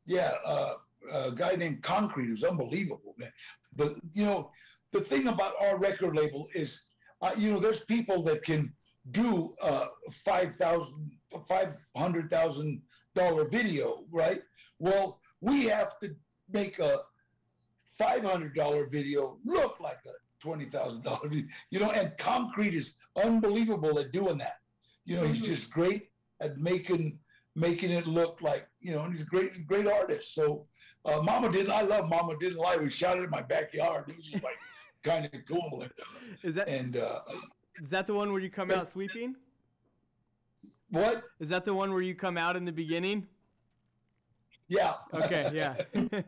yeah 0.06 0.34
uh, 0.46 0.74
a 1.14 1.32
guy 1.36 1.56
named 1.56 1.84
concrete 1.84 2.28
who's 2.28 2.44
unbelievable 2.44 3.14
man. 3.18 3.32
But 3.76 3.96
you 4.14 4.26
know 4.26 4.52
the 4.92 5.02
thing 5.02 5.28
about 5.28 5.54
our 5.62 5.78
record 5.78 6.16
label 6.16 6.48
is 6.54 6.84
uh, 7.22 7.32
you 7.38 7.52
know 7.52 7.60
there's 7.60 7.86
people 7.86 8.24
that 8.24 8.44
can 8.44 8.74
do 9.12 9.56
uh 9.62 9.88
five 10.26 10.56
thousand 10.58 11.12
five 11.48 11.70
hundred 11.96 12.30
thousand 12.30 12.82
dollar 13.16 13.46
video 13.48 14.06
right? 14.12 14.42
Well 14.80 15.20
we 15.42 15.66
have 15.66 16.00
to 16.00 16.16
make 16.52 16.80
a 16.80 17.00
five 17.98 18.24
hundred 18.24 18.56
dollar 18.56 18.88
video 18.88 19.38
look 19.46 19.80
like 19.80 20.00
a 20.06 20.14
twenty 20.42 20.66
thousand 20.66 21.04
dollar. 21.04 21.30
You 21.70 21.80
know, 21.80 21.92
and 21.92 22.18
Concrete 22.18 22.74
is 22.76 22.96
unbelievable 23.24 24.00
at 24.00 24.12
doing 24.12 24.38
that. 24.40 24.58
You 25.06 25.18
know, 25.18 25.24
he's 25.24 25.42
Mhm. 25.42 25.46
just 25.46 25.72
great 25.72 26.12
at 26.42 26.58
making 26.58 27.20
making 27.56 27.92
it 27.92 28.08
look 28.08 28.42
like 28.42 28.68
you 28.80 28.94
know, 28.94 29.04
and 29.04 29.14
he's 29.14 29.22
a 29.24 29.30
great 29.30 29.66
great 29.68 29.88
artist. 29.88 30.34
So, 30.34 30.68
uh, 31.06 31.22
Mama 31.22 31.52
didn't. 31.52 31.72
I 31.72 31.82
love 31.82 32.10
Mama 32.10 32.36
didn't 32.40 32.58
lie. 32.58 32.78
We 32.78 32.90
shot 32.90 33.18
it 33.20 33.24
in 33.24 33.30
my 33.30 33.42
backyard. 33.44 34.10
It 34.10 34.18
was 34.18 34.26
just 34.28 34.44
like 34.44 34.58
kind 35.04 35.26
of 35.26 35.46
cool. 35.48 35.82
And, 35.84 35.92
Is 36.44 36.56
that 36.56 36.68
and 36.68 36.98
uh, 36.98 37.22
is 37.82 37.90
that 37.90 38.08
the 38.08 38.14
one 38.14 38.32
where 38.32 38.42
you 38.42 38.50
come 38.50 38.72
out 38.72 38.90
sweeping? 38.90 39.36
what? 40.90 41.24
Is 41.40 41.50
that 41.50 41.66
the 41.66 41.74
one 41.74 41.92
where 41.94 42.02
you 42.02 42.16
come 42.16 42.38
out 42.38 42.56
in 42.56 42.66
the 42.66 42.72
beginning? 42.72 43.28
Yeah. 44.68 44.96
Okay, 45.14 45.50
Yeah. 45.54 45.76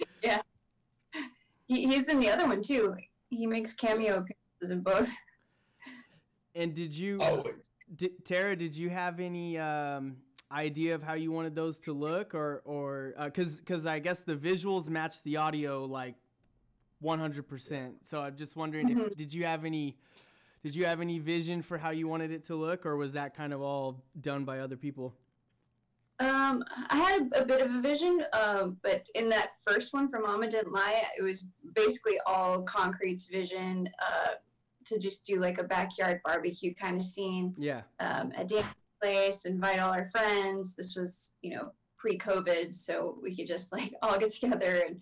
yeah. 0.22 0.40
He, 1.66 1.86
he's 1.86 2.08
in 2.08 2.18
the 2.20 2.30
other 2.30 2.46
one 2.46 2.62
too. 2.62 2.96
He 3.30 3.46
makes 3.46 3.74
cameo 3.74 4.18
appearances 4.18 4.70
in 4.70 4.80
both. 4.80 5.10
and 6.54 6.74
did 6.74 6.96
you 6.96 7.20
Always. 7.22 7.68
Did, 7.96 8.22
Tara, 8.24 8.54
did 8.54 8.76
you 8.76 8.90
have 8.90 9.18
any 9.18 9.56
um, 9.58 10.16
idea 10.52 10.94
of 10.94 11.02
how 11.02 11.14
you 11.14 11.32
wanted 11.32 11.54
those 11.54 11.78
to 11.80 11.92
look, 11.92 12.34
or 12.34 12.60
or 12.66 13.14
because 13.24 13.60
because 13.60 13.86
I 13.86 13.98
guess 13.98 14.22
the 14.22 14.36
visuals 14.36 14.88
match 14.90 15.22
the 15.22 15.38
audio 15.38 15.84
like 15.84 16.14
one 17.00 17.18
hundred 17.18 17.48
percent. 17.48 18.06
So 18.06 18.20
I'm 18.20 18.36
just 18.36 18.56
wondering, 18.56 18.90
if, 18.90 18.98
Mhm. 18.98 19.16
did 19.16 19.32
you 19.32 19.44
have 19.46 19.64
any 19.64 19.96
did 20.62 20.74
you 20.74 20.84
have 20.84 21.00
any 21.00 21.18
vision 21.18 21.62
for 21.62 21.78
how 21.78 21.90
you 21.90 22.08
wanted 22.08 22.30
it 22.30 22.44
to 22.44 22.56
look, 22.56 22.84
or 22.84 22.96
was 22.96 23.14
that 23.14 23.34
kind 23.34 23.52
of 23.54 23.62
all 23.62 24.04
done 24.20 24.44
by 24.44 24.58
other 24.58 24.76
people? 24.76 25.14
Um, 26.20 26.64
I 26.90 26.96
had 26.96 27.30
a, 27.32 27.42
a 27.42 27.44
bit 27.44 27.60
of 27.60 27.72
a 27.72 27.80
vision, 27.80 28.24
um, 28.32 28.76
but 28.82 29.06
in 29.14 29.28
that 29.28 29.50
first 29.64 29.94
one 29.94 30.08
for 30.08 30.18
Mama 30.18 30.48
Didn't 30.48 30.72
Lie, 30.72 31.04
it 31.16 31.22
was 31.22 31.46
basically 31.74 32.18
all 32.26 32.62
Concrete's 32.62 33.26
vision 33.26 33.88
uh, 34.00 34.30
to 34.86 34.98
just 34.98 35.24
do 35.24 35.38
like 35.38 35.58
a 35.58 35.64
backyard 35.64 36.20
barbecue 36.24 36.74
kind 36.74 36.96
of 36.96 37.04
scene 37.04 37.54
Yeah, 37.56 37.82
um, 38.00 38.32
at 38.36 38.50
place, 39.00 39.44
invite 39.44 39.78
all 39.78 39.92
our 39.92 40.08
friends. 40.08 40.74
This 40.74 40.96
was, 40.96 41.34
you 41.42 41.54
know, 41.54 41.72
pre-COVID, 41.98 42.74
so 42.74 43.18
we 43.22 43.34
could 43.36 43.46
just 43.46 43.72
like 43.72 43.94
all 44.02 44.18
get 44.18 44.30
together, 44.30 44.82
and 44.86 45.00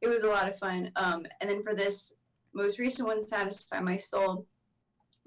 it 0.00 0.08
was 0.08 0.22
a 0.22 0.28
lot 0.28 0.48
of 0.48 0.58
fun. 0.58 0.92
Um, 0.96 1.26
and 1.40 1.50
then 1.50 1.62
for 1.62 1.74
this 1.74 2.14
most 2.54 2.78
recent 2.78 3.08
one, 3.08 3.26
Satisfy 3.26 3.80
My 3.80 3.96
Soul, 3.96 4.46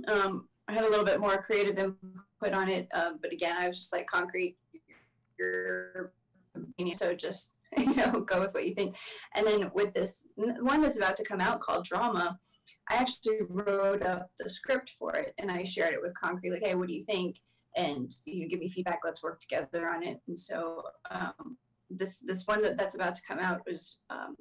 um, 0.08 0.48
I 0.68 0.74
had 0.74 0.84
a 0.84 0.90
little 0.90 1.06
bit 1.06 1.20
more 1.20 1.42
creative 1.42 1.78
input 1.78 2.54
on 2.54 2.70
it, 2.70 2.88
um, 2.94 3.20
but 3.22 3.34
again, 3.34 3.56
I 3.58 3.68
was 3.68 3.80
just 3.80 3.94
like 3.94 4.08
concrete. 4.08 4.58
So 6.94 7.14
just 7.14 7.54
you 7.78 7.94
know 7.96 8.12
go 8.22 8.40
with 8.40 8.54
what 8.54 8.68
you 8.68 8.74
think. 8.74 8.96
And 9.34 9.46
then 9.46 9.72
with 9.74 9.94
this 9.94 10.28
one 10.36 10.82
that's 10.82 10.98
about 10.98 11.16
to 11.18 11.24
come 11.24 11.42
out 11.42 11.62
called 11.62 11.86
Drama, 11.86 12.40
I 12.90 12.96
actually 12.96 13.40
wrote 13.50 14.04
up 14.04 14.30
the 14.40 14.50
script 14.50 14.92
for 14.92 15.16
it 15.16 15.34
and 15.38 15.52
I 15.52 15.64
shared 15.64 15.94
it 15.94 16.02
with 16.02 16.14
Concrete, 16.14 16.52
like, 16.52 16.64
hey, 16.64 16.76
what 16.76 16.88
do 16.88 16.94
you 16.94 17.04
think? 17.04 17.40
And 17.76 18.14
you 18.26 18.48
give 18.48 18.60
me 18.60 18.70
feedback. 18.70 19.00
Let's 19.04 19.24
work 19.24 19.42
together 19.42 19.90
on 19.90 20.04
it. 20.04 20.22
And 20.28 20.38
so 20.40 20.84
um, 21.12 21.58
this 21.90 22.20
this 22.20 22.48
one 22.48 22.62
that, 22.62 22.78
that's 22.78 22.96
about 22.96 23.16
to 23.16 23.22
come 23.28 23.40
out 23.40 23.62
was 23.66 23.98
um, 24.10 24.36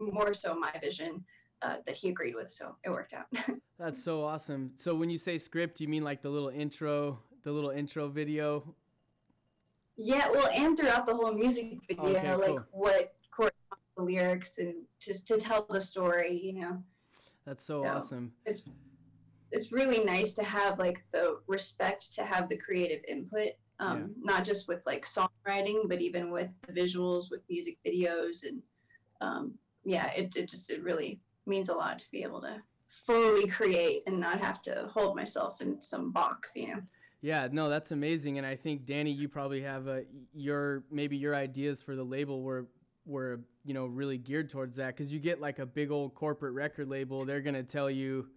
more 0.00 0.34
so 0.34 0.58
my 0.58 0.72
vision 0.80 1.24
uh, 1.62 1.76
that 1.86 1.94
he 1.94 2.08
agreed 2.08 2.34
with. 2.34 2.50
So 2.50 2.76
it 2.84 2.90
worked 2.90 3.14
out. 3.14 3.26
that's 3.78 4.02
so 4.02 4.24
awesome. 4.24 4.72
So 4.76 4.94
when 4.94 5.10
you 5.10 5.18
say 5.18 5.38
script, 5.38 5.80
you 5.80 5.88
mean 5.88 6.02
like 6.02 6.22
the 6.22 6.30
little 6.30 6.48
intro, 6.48 7.20
the 7.44 7.52
little 7.52 7.70
intro 7.70 8.08
video? 8.08 8.74
Yeah, 9.96 10.28
well, 10.30 10.48
and 10.54 10.76
throughout 10.76 11.06
the 11.06 11.14
whole 11.14 11.32
music 11.32 11.78
video, 11.88 12.04
Okay, 12.04 12.34
like 12.34 12.46
cool. 12.48 12.64
what 12.72 13.14
corresponds 13.30 13.82
the 13.96 14.02
lyrics 14.02 14.58
and 14.58 14.74
just 15.00 15.26
to 15.28 15.38
tell 15.38 15.66
the 15.70 15.80
story, 15.80 16.38
you 16.38 16.52
know. 16.60 16.82
That's 17.44 17.64
so, 17.64 17.82
So- 17.82 17.88
awesome. 17.88 18.32
it's 18.44 18.64
it's 19.52 19.70
really 19.72 20.04
nice 20.04 20.32
to 20.32 20.42
have 20.42 20.78
like 20.80 21.04
the 21.12 21.38
respect 21.46 22.12
to 22.16 22.24
have 22.24 22.48
the 22.48 22.56
creative 22.58 23.00
input 23.06 23.50
um, 23.78 24.12
not 24.20 24.44
just 24.44 24.66
with 24.66 24.84
like 24.86 25.04
songwriting 25.04 25.82
but 25.88 26.00
even 26.00 26.32
with 26.32 26.48
the 26.66 26.72
visuals 26.72 27.30
with 27.30 27.42
music 27.48 27.78
videos 27.86 28.44
and 28.44 28.60
um, 29.20 29.54
yeah 29.84 30.10
it, 30.16 30.34
it 30.34 30.48
just 30.48 30.68
it 30.70 30.82
really 30.82 31.20
means 31.46 31.68
a 31.68 31.74
lot 31.74 31.96
to 32.00 32.10
be 32.10 32.24
able 32.24 32.40
to 32.40 32.60
fully 32.88 33.46
create 33.46 34.02
and 34.08 34.18
not 34.18 34.40
have 34.40 34.60
to 34.62 34.90
hold 34.92 35.14
myself 35.14 35.60
in 35.60 35.80
some 35.80 36.10
box 36.10 36.56
you 36.56 36.66
know 36.74 36.82
Yeah, 37.26 37.48
no, 37.50 37.68
that's 37.68 37.90
amazing, 37.90 38.38
and 38.38 38.46
I 38.46 38.54
think 38.54 38.86
Danny, 38.86 39.10
you 39.10 39.28
probably 39.28 39.60
have 39.62 39.88
a 39.88 40.04
your 40.32 40.84
maybe 40.92 41.16
your 41.16 41.34
ideas 41.34 41.82
for 41.82 41.96
the 41.96 42.04
label 42.04 42.40
were 42.40 42.68
were 43.04 43.40
you 43.64 43.74
know 43.74 43.86
really 43.86 44.16
geared 44.16 44.48
towards 44.48 44.76
that 44.76 44.94
because 44.94 45.12
you 45.12 45.18
get 45.18 45.40
like 45.40 45.58
a 45.58 45.66
big 45.66 45.90
old 45.90 46.14
corporate 46.14 46.54
record 46.54 46.88
label, 46.88 47.24
they're 47.24 47.40
gonna 47.40 47.64
tell 47.64 47.90
you 47.90 48.28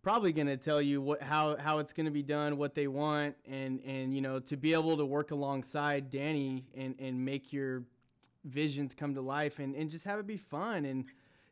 probably 0.00 0.32
gonna 0.32 0.56
tell 0.56 0.80
you 0.80 1.02
what 1.02 1.20
how 1.20 1.56
how 1.56 1.80
it's 1.80 1.92
gonna 1.92 2.12
be 2.12 2.22
done, 2.22 2.56
what 2.56 2.72
they 2.72 2.86
want, 2.86 3.34
and 3.48 3.80
and 3.84 4.14
you 4.14 4.20
know 4.20 4.38
to 4.38 4.56
be 4.56 4.74
able 4.74 4.96
to 4.96 5.04
work 5.04 5.32
alongside 5.32 6.08
Danny 6.08 6.68
and 6.76 6.94
and 7.00 7.24
make 7.24 7.52
your 7.52 7.82
visions 8.44 8.94
come 8.94 9.12
to 9.12 9.20
life 9.20 9.58
and 9.58 9.74
and 9.74 9.90
just 9.90 10.04
have 10.04 10.20
it 10.20 10.26
be 10.28 10.36
fun 10.36 10.84
and 10.84 11.06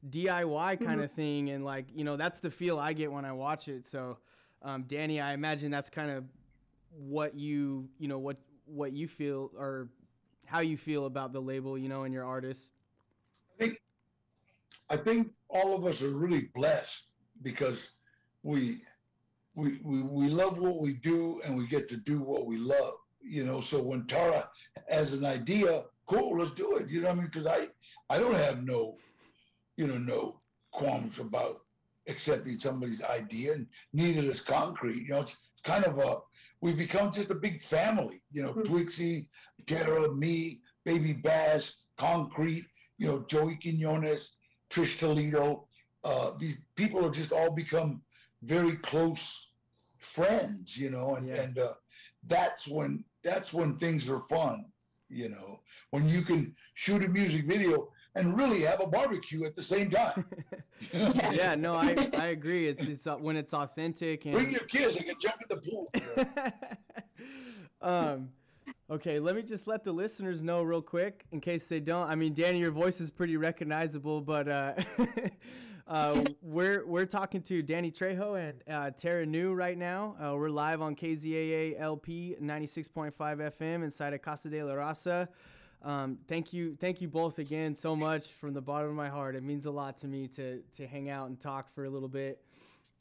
DIY 0.08 0.84
kind 0.84 1.00
of 1.00 1.10
thing 1.10 1.50
and 1.50 1.64
like 1.64 1.86
you 1.92 2.04
know 2.04 2.16
that's 2.16 2.38
the 2.38 2.52
feel 2.52 2.78
I 2.78 2.92
get 2.92 3.10
when 3.10 3.24
I 3.24 3.32
watch 3.32 3.66
it. 3.66 3.84
So 3.84 4.18
um, 4.62 4.84
Danny, 4.86 5.20
I 5.20 5.34
imagine 5.34 5.72
that's 5.72 5.90
kind 5.90 6.12
of 6.12 6.24
what 6.90 7.35
you 7.35 7.88
you 7.98 8.09
know 8.09 8.18
what 8.18 8.37
what 8.66 8.92
you 8.92 9.09
feel 9.09 9.51
or 9.59 9.88
how 10.46 10.61
you 10.61 10.77
feel 10.77 11.07
about 11.07 11.33
the 11.33 11.40
label 11.40 11.77
you 11.79 11.88
know 11.88 12.05
and 12.05 12.14
your 12.14 12.24
artists 12.24 12.70
I 13.55 13.62
think 13.64 13.81
I 14.90 14.96
think 14.96 15.33
all 15.48 15.74
of 15.74 15.85
us 15.85 16.03
are 16.03 16.11
really 16.11 16.48
blessed 16.55 17.09
because 17.42 17.92
we 18.42 18.81
we 19.55 19.81
we, 19.83 20.03
we 20.03 20.29
love 20.29 20.59
what 20.59 20.81
we 20.81 20.94
do 20.94 21.40
and 21.44 21.57
we 21.57 21.66
get 21.66 21.88
to 21.88 21.96
do 21.96 22.20
what 22.20 22.46
we 22.46 22.57
love. 22.57 22.94
You 23.20 23.44
know, 23.44 23.61
so 23.61 23.83
when 23.83 24.07
Tara 24.07 24.48
has 24.88 25.12
an 25.12 25.24
idea, 25.24 25.85
cool, 26.07 26.38
let's 26.38 26.53
do 26.53 26.77
it. 26.77 26.88
You 26.88 27.01
know 27.01 27.09
what 27.09 27.16
I 27.16 27.20
mean? 27.20 27.27
Because 27.27 27.46
I 27.46 27.66
I 28.09 28.18
don't 28.18 28.35
have 28.37 28.62
no, 28.64 28.96
you 29.77 29.87
know, 29.87 29.98
no 29.98 30.40
qualms 30.70 31.18
about 31.18 31.62
accepting 32.09 32.59
somebody's 32.59 33.03
idea, 33.05 33.55
and 33.55 33.66
neither 33.92 34.22
does 34.22 34.40
Concrete. 34.40 35.03
You 35.03 35.09
know, 35.09 35.20
it's 35.20 35.51
it's 35.53 35.62
kind 35.62 35.85
of 35.85 35.98
a 35.98 36.18
we've 36.60 36.76
become 36.76 37.12
just 37.12 37.30
a 37.30 37.34
big 37.34 37.62
family. 37.62 38.22
You 38.32 38.42
know, 38.42 38.54
Mhm. 38.54 38.64
Twixie, 38.64 39.28
Tara, 39.66 40.12
me, 40.14 40.62
Baby 40.84 41.12
Bash, 41.14 41.72
Concrete. 41.96 42.66
You 42.98 43.06
know, 43.06 43.24
Joey 43.28 43.56
Quinones, 43.56 44.32
Trish 44.70 44.98
Toledo. 44.98 45.68
Uh, 46.04 46.32
these 46.38 46.58
people 46.76 47.02
have 47.02 47.12
just 47.12 47.32
all 47.32 47.50
become 47.52 48.02
very 48.42 48.76
close 48.76 49.52
friends. 50.00 50.76
You 50.76 50.90
know, 50.90 51.16
and 51.16 51.26
Yeah. 51.26 51.42
and 51.42 51.58
uh, 51.58 51.74
that's 52.24 52.66
when 52.66 53.04
that's 53.22 53.52
when 53.52 53.76
things 53.78 54.08
are 54.08 54.20
fun. 54.26 54.64
You 55.08 55.28
know, 55.30 55.62
when 55.90 56.08
you 56.08 56.22
can 56.22 56.54
shoot 56.74 57.04
a 57.04 57.08
music 57.08 57.46
video 57.46 57.92
and 58.18 58.37
really 58.37 58.62
have 58.62 58.81
a 58.81 58.87
barbecue 58.87 59.44
at 59.44 59.57
the 59.57 59.62
same 59.62 59.90
time. 59.90 60.24
Yeah. 60.92 61.31
yeah 61.33 61.54
no 61.54 61.74
I 61.74 62.09
I 62.16 62.28
agree 62.28 62.68
it's 62.68 62.87
it's 62.87 63.07
uh, 63.07 63.16
when 63.16 63.37
it's 63.37 63.52
authentic 63.54 64.22
Bring 64.22 64.37
and 64.37 64.52
your 64.52 64.64
kids; 64.64 64.96
they 64.96 65.04
can 65.04 65.16
jump 65.20 65.37
in 65.42 65.57
the 65.57 65.70
pool. 65.70 65.92
um 67.83 68.28
okay 68.90 69.18
let 69.18 69.35
me 69.37 69.42
just 69.42 69.66
let 69.66 69.85
the 69.85 69.92
listeners 69.92 70.42
know 70.42 70.62
real 70.62 70.83
quick 70.83 71.24
in 71.33 71.40
case 71.40 71.66
they 71.66 71.81
don't 71.81 72.09
I 72.09 72.14
mean 72.14 72.35
Danny 72.35 72.59
your 72.59 72.70
voice 72.70 73.00
is 73.00 73.11
pretty 73.11 73.37
recognizable 73.37 74.20
but 74.20 74.48
uh 74.48 74.74
Uh, 75.88 76.22
we're 76.42 76.87
we're 76.87 77.07
talking 77.07 77.40
to 77.40 77.62
Danny 77.62 77.90
Trejo 77.90 78.38
and 78.38 78.62
uh, 78.70 78.90
Tara 78.90 79.24
New 79.24 79.54
right 79.54 79.78
now. 79.78 80.16
Uh, 80.22 80.37
we're 80.37 80.50
live 80.50 80.83
on 80.83 80.94
KZAA 80.94 81.81
LP 81.81 82.37
96.5 82.42 83.12
FM 83.16 83.83
inside 83.83 84.12
of 84.12 84.20
Casa 84.20 84.50
de 84.50 84.62
la 84.62 84.74
Raza. 84.74 85.28
Um, 85.82 86.18
thank 86.26 86.52
you, 86.52 86.76
thank 86.80 87.00
you 87.00 87.08
both 87.08 87.38
again 87.38 87.74
so 87.74 87.94
much 87.94 88.32
from 88.32 88.52
the 88.52 88.60
bottom 88.60 88.88
of 88.90 88.96
my 88.96 89.08
heart. 89.08 89.36
It 89.36 89.42
means 89.44 89.66
a 89.66 89.70
lot 89.70 89.96
to 89.98 90.08
me 90.08 90.26
to 90.28 90.60
to 90.76 90.86
hang 90.86 91.08
out 91.08 91.28
and 91.28 91.38
talk 91.38 91.72
for 91.74 91.84
a 91.84 91.90
little 91.90 92.08
bit. 92.08 92.42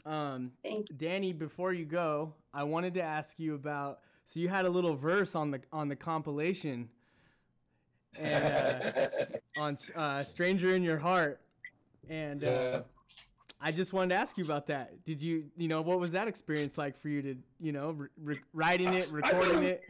Um, 0.06 0.52
Danny, 0.96 1.34
before 1.34 1.74
you 1.74 1.86
go, 1.86 2.34
I 2.54 2.64
wanted 2.64 2.94
to 2.96 3.02
ask 3.02 3.40
you 3.40 3.56
about. 3.56 4.00
So 4.26 4.40
you 4.40 4.48
had 4.48 4.66
a 4.66 4.70
little 4.70 4.96
verse 4.96 5.36
on 5.36 5.52
the 5.52 5.62
on 5.74 5.88
the 5.88 5.96
compilation, 5.96 6.90
and 8.18 8.44
uh, 8.44 9.10
on 9.58 9.78
uh, 9.96 10.24
"Stranger 10.24 10.76
in 10.76 10.84
Your 10.84 10.98
Heart," 10.98 11.42
and 12.10 12.44
uh, 12.44 12.48
Yeah. 12.48 12.82
I 13.60 13.72
just 13.72 13.92
wanted 13.92 14.10
to 14.10 14.16
ask 14.16 14.38
you 14.38 14.44
about 14.44 14.68
that. 14.68 15.04
Did 15.04 15.20
you, 15.22 15.46
you 15.58 15.68
know, 15.68 15.82
what 15.82 16.00
was 16.00 16.12
that 16.12 16.28
experience 16.28 16.78
like 16.78 16.96
for 16.96 17.10
you 17.10 17.22
to, 17.24 17.36
you 17.60 17.72
know, 17.72 17.92
re- 17.92 18.08
re- 18.24 18.40
writing 18.54 18.94
it, 18.94 19.10
recording 19.10 19.64
it? 19.64 19.84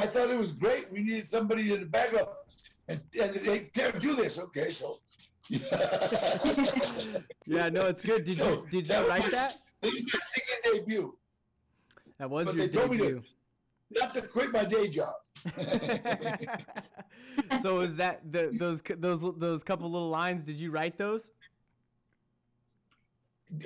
I 0.00 0.06
thought 0.06 0.30
it 0.30 0.38
was 0.38 0.52
great. 0.52 0.90
We 0.90 1.00
needed 1.00 1.28
somebody 1.28 1.72
in 1.74 1.80
the 1.80 1.86
background. 1.86 2.28
and, 2.88 3.00
and 3.20 3.34
they 3.34 3.64
Tara, 3.74 3.98
do 3.98 4.14
this. 4.14 4.38
Okay, 4.38 4.70
so. 4.70 4.96
Yeah, 7.46 7.68
no, 7.68 7.86
it's 7.86 8.00
good. 8.00 8.24
Did 8.24 8.38
So, 8.38 8.50
you 8.50 8.66
did 8.70 8.88
you 8.88 8.94
that 8.94 9.00
was 9.00 9.08
write 9.08 9.22
my 9.24 9.28
that? 9.30 9.56
debut. 10.64 11.16
That 12.18 12.30
was 12.30 12.46
But 12.46 12.56
your 12.56 12.66
me 12.66 12.72
to- 12.72 12.88
debut. 12.88 13.22
not 13.90 14.14
to 14.14 14.22
quit 14.22 14.52
my 14.52 14.64
day 14.64 14.88
job. 14.88 15.14
so 17.60 17.80
is 17.80 17.96
that 17.96 18.20
the 18.30 18.50
those 18.52 18.82
those 18.98 19.24
those 19.38 19.64
couple 19.64 19.90
little 19.90 20.10
lines? 20.10 20.44
Did 20.44 20.56
you 20.56 20.70
write 20.70 20.96
those? 20.96 21.32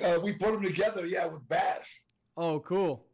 Uh, 0.03 0.19
we 0.23 0.33
put 0.33 0.53
them 0.53 0.63
together, 0.63 1.05
yeah, 1.05 1.27
with 1.27 1.47
Bash. 1.47 2.01
Oh, 2.35 2.59
cool. 2.61 3.05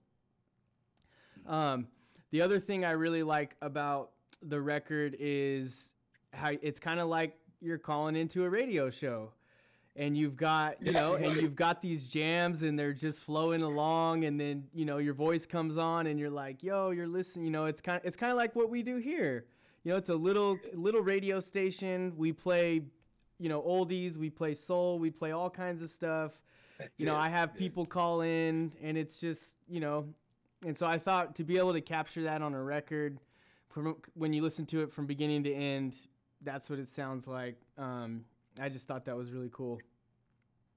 Um, 1.45 1.87
the 2.31 2.41
other 2.41 2.59
thing 2.59 2.85
I 2.85 2.91
really 2.91 3.23
like 3.23 3.55
about 3.61 4.11
the 4.41 4.59
record 4.59 5.15
is 5.19 5.93
how 6.33 6.51
it's 6.61 6.79
kind 6.79 6.99
of 6.99 7.07
like 7.07 7.37
you're 7.61 7.77
calling 7.77 8.15
into 8.15 8.43
a 8.45 8.49
radio 8.49 8.89
show 8.89 9.31
and 9.95 10.17
you've 10.17 10.37
got 10.37 10.81
you 10.81 10.91
know 10.93 11.15
and 11.15 11.35
you've 11.35 11.55
got 11.55 11.81
these 11.81 12.07
jams 12.07 12.63
and 12.63 12.79
they're 12.79 12.93
just 12.93 13.19
flowing 13.19 13.61
along 13.61 14.23
and 14.23 14.39
then 14.39 14.63
you 14.73 14.85
know 14.85 14.97
your 14.97 15.13
voice 15.13 15.45
comes 15.45 15.77
on 15.77 16.07
and 16.07 16.19
you're 16.19 16.29
like 16.29 16.63
yo 16.63 16.91
you're 16.91 17.07
listening 17.07 17.45
you 17.45 17.51
know 17.51 17.65
it's 17.65 17.81
kind 17.81 17.99
of 17.99 18.05
it's 18.05 18.17
kind 18.17 18.31
of 18.31 18.37
like 18.37 18.55
what 18.55 18.69
we 18.69 18.81
do 18.81 18.97
here. 18.97 19.45
You 19.83 19.91
know 19.91 19.97
it's 19.97 20.09
a 20.09 20.15
little 20.15 20.57
little 20.73 21.01
radio 21.01 21.39
station. 21.39 22.13
We 22.15 22.31
play 22.31 22.83
you 23.39 23.49
know 23.49 23.61
oldies 23.61 24.17
we 24.17 24.29
play 24.29 24.53
soul 24.53 24.99
we 24.99 25.09
play 25.09 25.31
all 25.31 25.49
kinds 25.49 25.81
of 25.81 25.89
stuff. 25.89 26.39
You 26.97 27.05
know 27.05 27.15
i 27.15 27.29
have 27.29 27.53
people 27.53 27.85
call 27.85 28.21
in 28.21 28.71
and 28.81 28.97
it's 28.97 29.19
just 29.19 29.57
you 29.67 29.79
know 29.79 30.05
and 30.65 30.77
so 30.77 30.85
i 30.85 30.97
thought 30.97 31.35
to 31.35 31.43
be 31.43 31.57
able 31.57 31.73
to 31.73 31.81
capture 31.81 32.23
that 32.23 32.41
on 32.41 32.53
a 32.53 32.63
record 32.63 33.19
from 33.69 33.95
when 34.15 34.33
you 34.33 34.41
listen 34.41 34.65
to 34.65 34.81
it 34.81 34.91
from 34.91 35.05
beginning 35.05 35.43
to 35.43 35.53
end 35.53 35.95
that's 36.43 36.69
what 36.69 36.79
it 36.79 36.87
sounds 36.87 37.27
like 37.27 37.55
um, 37.77 38.23
I 38.59 38.69
just 38.69 38.87
thought 38.87 39.05
that 39.05 39.15
was 39.15 39.31
really 39.31 39.49
cool. 39.51 39.79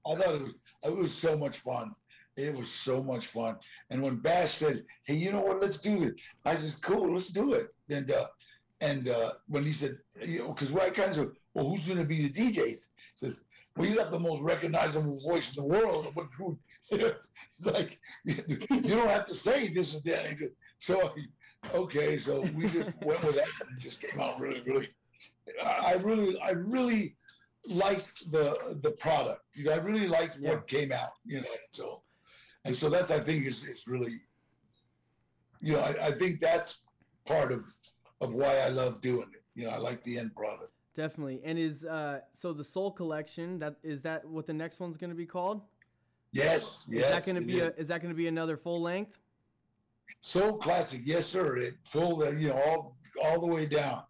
I 0.07 0.15
thought 0.15 0.35
it 0.35 0.41
was, 0.41 0.53
it 0.83 0.97
was 0.97 1.13
so 1.13 1.37
much 1.37 1.59
fun. 1.59 1.93
It 2.37 2.55
was 2.55 2.69
so 2.69 3.01
much 3.01 3.27
fun. 3.27 3.57
And 3.89 4.01
when 4.01 4.17
Bash 4.17 4.51
said, 4.51 4.85
"Hey, 5.03 5.15
you 5.15 5.31
know 5.31 5.41
what? 5.41 5.61
Let's 5.61 5.77
do 5.77 6.03
it," 6.03 6.19
I 6.45 6.55
said, 6.55 6.81
"Cool, 6.81 7.13
let's 7.13 7.29
do 7.29 7.53
it." 7.53 7.73
And 7.89 8.11
uh, 8.11 8.27
and 8.81 9.07
uh, 9.07 9.33
when 9.47 9.63
he 9.63 9.71
said, 9.71 9.97
you 10.21 10.39
know, 10.39 10.49
because 10.49 10.71
what 10.71 10.93
kind 10.93 11.17
of, 11.17 11.35
well, 11.53 11.69
who's 11.69 11.87
going 11.87 11.97
to 11.97 12.05
be 12.05 12.27
the 12.27 12.29
DJ? 12.29 12.67
He 12.67 12.77
says, 13.15 13.39
well, 13.77 13.87
you 13.87 13.95
got 13.95 14.11
the 14.11 14.19
most 14.19 14.41
recognizable 14.41 15.17
voice 15.17 15.55
in 15.55 15.63
the 15.63 15.69
world. 15.69 16.07
it's 17.57 17.65
like 17.67 17.99
you 18.25 18.95
don't 18.95 19.07
have 19.07 19.25
to 19.27 19.33
say 19.33 19.69
this 19.69 19.93
is 19.93 20.01
Danny. 20.01 20.37
So 20.79 21.13
okay, 21.73 22.17
so 22.17 22.41
we 22.55 22.67
just 22.67 23.01
went 23.05 23.23
with 23.23 23.35
that. 23.35 23.47
It 23.47 23.79
just 23.79 24.01
came 24.01 24.19
out 24.19 24.39
really, 24.39 24.61
really. 24.61 24.89
I 25.63 25.95
really, 26.01 26.37
I 26.41 26.51
really 26.51 27.15
liked 27.67 28.31
the 28.31 28.77
the 28.81 28.91
product. 28.91 29.41
You 29.53 29.65
know, 29.65 29.73
I 29.73 29.77
really 29.77 30.07
liked 30.07 30.37
yeah. 30.39 30.51
what 30.51 30.67
came 30.67 30.91
out. 30.91 31.11
You 31.25 31.41
know, 31.41 31.47
so 31.71 32.01
and 32.65 32.75
so 32.75 32.89
that's 32.89 33.11
I 33.11 33.19
think 33.19 33.45
is 33.45 33.63
is 33.63 33.87
really, 33.87 34.21
you 35.61 35.73
know, 35.73 35.79
I, 35.79 36.07
I 36.07 36.11
think 36.11 36.39
that's 36.39 36.85
part 37.25 37.51
of 37.51 37.63
of 38.21 38.33
why 38.33 38.57
I 38.65 38.69
love 38.69 39.01
doing 39.01 39.29
it. 39.33 39.43
You 39.53 39.67
know, 39.67 39.71
I 39.71 39.77
like 39.77 40.03
the 40.03 40.19
end 40.19 40.35
product. 40.35 40.71
Definitely. 40.93 41.41
And 41.43 41.57
is 41.57 41.85
uh 41.85 42.19
so 42.33 42.53
the 42.53 42.63
Soul 42.63 42.91
Collection 42.91 43.59
that 43.59 43.75
is 43.83 44.01
that 44.01 44.25
what 44.25 44.45
the 44.45 44.53
next 44.53 44.79
one's 44.79 44.97
going 44.97 45.09
to 45.09 45.15
be 45.15 45.25
called? 45.25 45.61
Yes. 46.35 46.87
Is 46.87 46.89
yes. 46.89 47.11
that 47.11 47.25
going 47.25 47.41
to 47.41 47.47
be 47.47 47.59
is. 47.59 47.63
a 47.63 47.79
is 47.79 47.87
that 47.87 48.01
going 48.01 48.13
to 48.13 48.17
be 48.17 48.27
another 48.27 48.57
full 48.57 48.81
length? 48.81 49.17
Soul 50.19 50.57
Classic, 50.57 50.99
yes, 51.03 51.25
sir. 51.25 51.57
It 51.57 51.75
full, 51.85 52.25
you 52.35 52.49
know, 52.49 52.61
all 52.65 52.97
all 53.23 53.39
the 53.39 53.47
way 53.47 53.65
down 53.65 54.03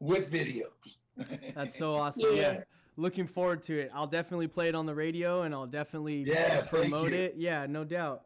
with 0.00 0.32
videos. 0.32 0.72
That's 1.54 1.78
so 1.78 1.94
awesome. 1.94 2.34
Yeah. 2.34 2.52
yeah. 2.52 2.60
Looking 2.96 3.26
forward 3.28 3.62
to 3.64 3.78
it. 3.78 3.92
I'll 3.94 4.06
definitely 4.08 4.48
play 4.48 4.68
it 4.68 4.74
on 4.74 4.86
the 4.86 4.94
radio 4.94 5.42
and 5.42 5.54
I'll 5.54 5.66
definitely 5.66 6.24
yeah, 6.26 6.62
promote 6.62 7.12
it. 7.12 7.34
Yeah, 7.36 7.66
no 7.66 7.84
doubt. 7.84 8.22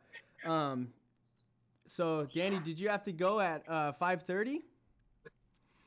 Um, 0.46 0.88
so 1.84 2.26
Danny, 2.32 2.58
did 2.60 2.78
you 2.78 2.88
have 2.88 3.02
to 3.04 3.12
go 3.12 3.40
at 3.40 3.64
uh, 3.68 3.92
5:30? 4.00 4.60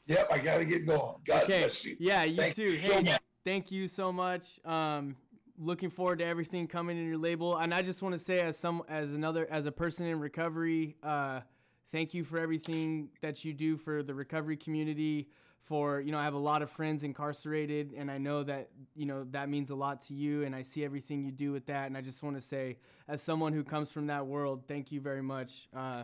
Yep, 0.06 0.28
I 0.32 0.38
got 0.38 0.58
to 0.58 0.66
get 0.66 0.86
going. 0.86 1.16
God 1.26 1.44
okay. 1.44 1.60
bless 1.62 1.84
you. 1.84 1.96
Yeah, 2.00 2.24
you 2.26 2.36
thank 2.36 2.56
too. 2.56 2.74
You 2.74 2.78
hey, 2.78 3.06
so 3.06 3.18
thank 3.44 3.72
you 3.72 3.88
so 3.88 4.12
much. 4.12 4.64
Um, 4.66 5.16
looking 5.58 5.90
forward 5.90 6.20
to 6.20 6.26
everything 6.26 6.68
coming 6.68 6.98
in 6.98 7.08
your 7.08 7.18
label. 7.18 7.58
And 7.58 7.74
I 7.74 7.82
just 7.82 8.02
want 8.02 8.14
to 8.14 8.20
say, 8.20 8.40
as 8.42 8.58
some, 8.58 8.84
as 8.88 9.14
another, 9.14 9.48
as 9.50 9.66
a 9.66 9.72
person 9.72 10.08
in 10.08 10.20
recovery, 10.20 10.96
uh, 11.04 11.42
thank 11.88 12.14
you 12.14 12.24
for 12.24 12.40
everything 12.40 13.10
that 13.22 13.46
you 13.46 13.54
do 13.54 13.78
for 13.78 14.04
the 14.04 14.14
recovery 14.14 14.58
community 14.58 15.28
for 15.64 16.02
you 16.02 16.12
know 16.12 16.18
i 16.18 16.24
have 16.24 16.34
a 16.34 16.38
lot 16.38 16.62
of 16.62 16.70
friends 16.70 17.04
incarcerated 17.04 17.94
and 17.96 18.12
i 18.12 18.18
know 18.18 18.44
that 18.44 18.70
you 18.96 19.06
know 19.06 19.24
that 19.32 19.50
means 19.50 19.70
a 19.70 19.76
lot 19.76 20.02
to 20.02 20.14
you 20.14 20.44
and 20.44 20.56
i 20.56 20.62
see 20.62 20.84
everything 20.84 21.24
you 21.24 21.32
do 21.32 21.52
with 21.52 21.66
that. 21.66 21.88
And 21.88 21.98
i 21.98 22.02
just 22.02 22.22
want 22.22 22.36
to 22.36 22.42
say 22.42 22.78
as 23.08 23.22
someone 23.22 23.54
who 23.54 23.64
comes 23.64 23.90
from 23.90 24.08
that 24.08 24.26
world 24.26 24.64
thank 24.68 24.92
you 24.92 25.00
very 25.00 25.22
much. 25.22 25.68
Uh, 25.76 26.04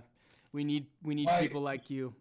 we 0.54 0.64
need 0.64 0.88
we 1.04 1.14
need 1.14 1.28
my, 1.28 1.40
people 1.40 1.62
like 1.62 1.90
you. 1.90 2.14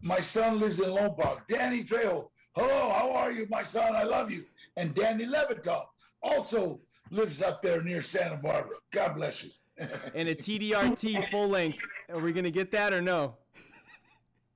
My 0.00 0.20
son 0.20 0.58
lives 0.58 0.80
in 0.80 0.90
Lompoc 0.90 1.46
danny 1.46 1.84
trejo 1.84 2.28
hello 2.56 2.90
how 2.90 3.12
are 3.12 3.30
you 3.30 3.46
my 3.50 3.62
son 3.62 3.94
i 3.94 4.02
love 4.02 4.30
you 4.30 4.44
and 4.78 4.94
danny 4.94 5.26
levitov 5.26 5.86
also 6.22 6.80
lives 7.10 7.42
up 7.42 7.60
there 7.60 7.82
near 7.82 8.00
santa 8.00 8.36
barbara 8.36 8.76
god 8.92 9.14
bless 9.14 9.44
you 9.44 9.50
and 10.14 10.28
a 10.28 10.34
tdrt 10.34 11.30
full 11.30 11.48
length 11.48 11.78
are 12.08 12.18
we 12.18 12.32
gonna 12.32 12.50
get 12.50 12.70
that 12.70 12.92
or 12.94 13.02
no 13.02 13.34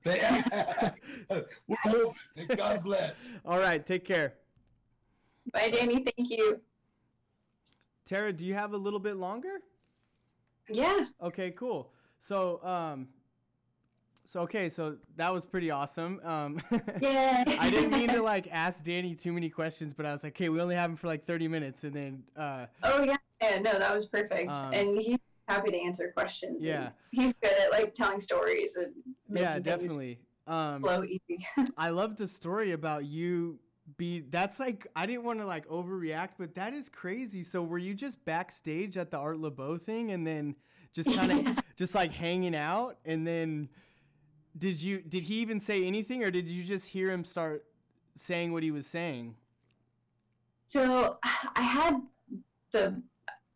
we're 0.07 0.17
hoping. 1.83 2.15
God 2.57 2.83
bless. 2.83 3.33
All 3.45 3.59
right. 3.59 3.85
Take 3.85 4.03
care. 4.07 4.33
Bye, 5.53 5.71
Danny. 5.71 6.03
Thank 6.17 6.31
you. 6.31 6.59
Tara, 8.07 8.33
do 8.33 8.47
you 8.47 8.55
have 8.55 8.73
a 8.73 8.79
little 8.79 8.99
bit 8.99 9.17
longer? 9.17 9.61
Yeah. 10.71 11.05
Okay, 11.23 11.51
cool. 11.51 11.93
So, 12.19 12.65
um, 12.65 13.09
so 14.31 14.43
okay, 14.43 14.69
so 14.69 14.97
that 15.16 15.35
was 15.35 15.45
pretty 15.45 15.73
awesome. 15.73 16.21
Um, 16.23 16.62
yeah. 17.01 17.43
I 17.59 17.69
didn't 17.69 17.90
mean 17.90 18.11
to 18.11 18.23
like 18.35 18.47
ask 18.53 18.85
Danny 18.85 19.16
too 19.16 19.33
many 19.33 19.51
questions, 19.51 19.93
but 19.93 20.07
I 20.07 20.12
was 20.12 20.23
like, 20.23 20.37
okay, 20.37 20.49
we 20.49 20.61
only 20.61 20.77
have 20.77 20.88
him 20.88 20.97
for 20.97 21.09
like 21.09 21.27
thirty 21.27 21.49
minutes, 21.49 21.83
and 21.83 21.93
then. 21.93 22.23
Uh, 22.37 22.66
oh 22.85 23.03
yeah, 23.03 23.16
yeah, 23.43 23.59
no, 23.59 23.77
that 23.77 23.93
was 23.93 24.07
perfect, 24.07 24.53
um, 24.53 24.73
and 24.73 24.97
he's 24.97 25.19
happy 25.49 25.73
to 25.73 25.81
answer 25.81 26.12
questions. 26.16 26.64
Yeah, 26.64 26.90
he's 27.11 27.35
good 27.35 27.53
at 27.61 27.73
like 27.73 27.93
telling 27.93 28.21
stories 28.21 28.77
and 28.77 28.93
yeah, 29.29 29.59
definitely. 29.59 30.21
Um, 30.47 30.83
flow 30.83 31.03
easy. 31.03 31.45
I 31.77 31.90
love 31.90 32.16
the 32.16 32.29
story 32.29 32.71
about 32.71 33.07
you. 33.07 33.59
Be 33.97 34.21
that's 34.21 34.61
like 34.61 34.87
I 34.95 35.07
didn't 35.07 35.25
want 35.25 35.40
to 35.40 35.47
like 35.47 35.66
overreact, 35.66 36.35
but 36.38 36.55
that 36.55 36.73
is 36.73 36.88
crazy. 36.88 37.43
So 37.43 37.64
were 37.64 37.79
you 37.79 37.95
just 37.95 38.25
backstage 38.25 38.97
at 38.97 39.11
the 39.11 39.16
Art 39.16 39.38
Laboe 39.38 39.83
thing, 39.83 40.12
and 40.12 40.25
then 40.25 40.55
just 40.93 41.12
kind 41.16 41.33
of 41.33 41.43
yeah. 41.43 41.55
just 41.75 41.97
like 41.97 42.12
hanging 42.12 42.55
out, 42.55 42.99
and 43.05 43.27
then 43.27 43.69
did 44.57 44.83
you 44.83 45.01
did 45.01 45.23
he 45.23 45.37
even 45.37 45.61
say 45.61 45.85
anything, 45.85 46.25
or 46.25 46.31
did 46.31 46.49
you 46.49 46.65
just 46.65 46.89
hear 46.89 47.11
him 47.11 47.25
start 47.25 47.65
saying 48.15 48.53
what 48.53 48.63
he 48.63 48.71
was 48.71 48.87
saying? 48.87 49.35
So 50.67 51.19
I 51.23 51.63
had 51.63 52.01
the 52.73 53.03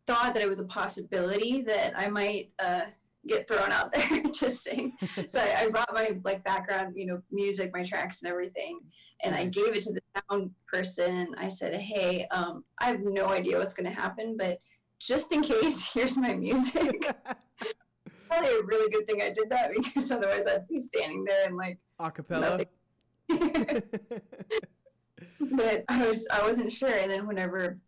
thought 0.06 0.34
that 0.34 0.42
it 0.42 0.48
was 0.48 0.60
a 0.60 0.66
possibility 0.66 1.62
that 1.62 1.94
I 1.96 2.08
might 2.08 2.50
uh, 2.58 2.82
get 3.26 3.48
thrown 3.48 3.72
out 3.72 3.92
there 3.92 4.22
to 4.34 4.50
sing. 4.50 4.96
so 5.26 5.40
I, 5.40 5.62
I, 5.62 5.68
brought 5.68 5.94
my 5.94 6.18
like 6.24 6.44
background, 6.44 6.94
you 6.96 7.06
know, 7.06 7.22
music, 7.30 7.70
my 7.72 7.82
tracks 7.82 8.22
and 8.22 8.30
everything, 8.30 8.80
and 9.22 9.34
I 9.34 9.46
gave 9.46 9.76
it 9.76 9.82
to 9.82 9.92
the 9.92 10.00
sound 10.28 10.50
person. 10.70 11.34
I 11.38 11.48
said, 11.48 11.74
"Hey, 11.74 12.26
um, 12.30 12.64
I 12.78 12.86
have 12.86 13.00
no 13.00 13.28
idea 13.28 13.58
what's 13.58 13.74
going 13.74 13.88
to 13.88 13.94
happen, 13.94 14.36
but 14.36 14.58
just 14.98 15.32
in 15.32 15.42
case, 15.42 15.88
here's 15.94 16.16
my 16.16 16.34
music." 16.34 17.14
Probably 18.38 18.58
a 18.58 18.62
really 18.62 18.90
good 18.90 19.06
thing 19.06 19.22
I 19.22 19.30
did 19.30 19.50
that 19.50 19.72
because 19.74 20.10
otherwise 20.10 20.46
I'd 20.46 20.68
be 20.68 20.78
standing 20.78 21.24
there 21.24 21.46
and 21.46 21.56
like 21.56 21.78
acapella. 22.00 22.66
but 23.38 23.84
I 25.88 26.06
was 26.06 26.26
I 26.32 26.42
wasn't 26.42 26.72
sure, 26.72 26.90
and 26.90 27.10
then 27.10 27.26
whenever 27.26 27.78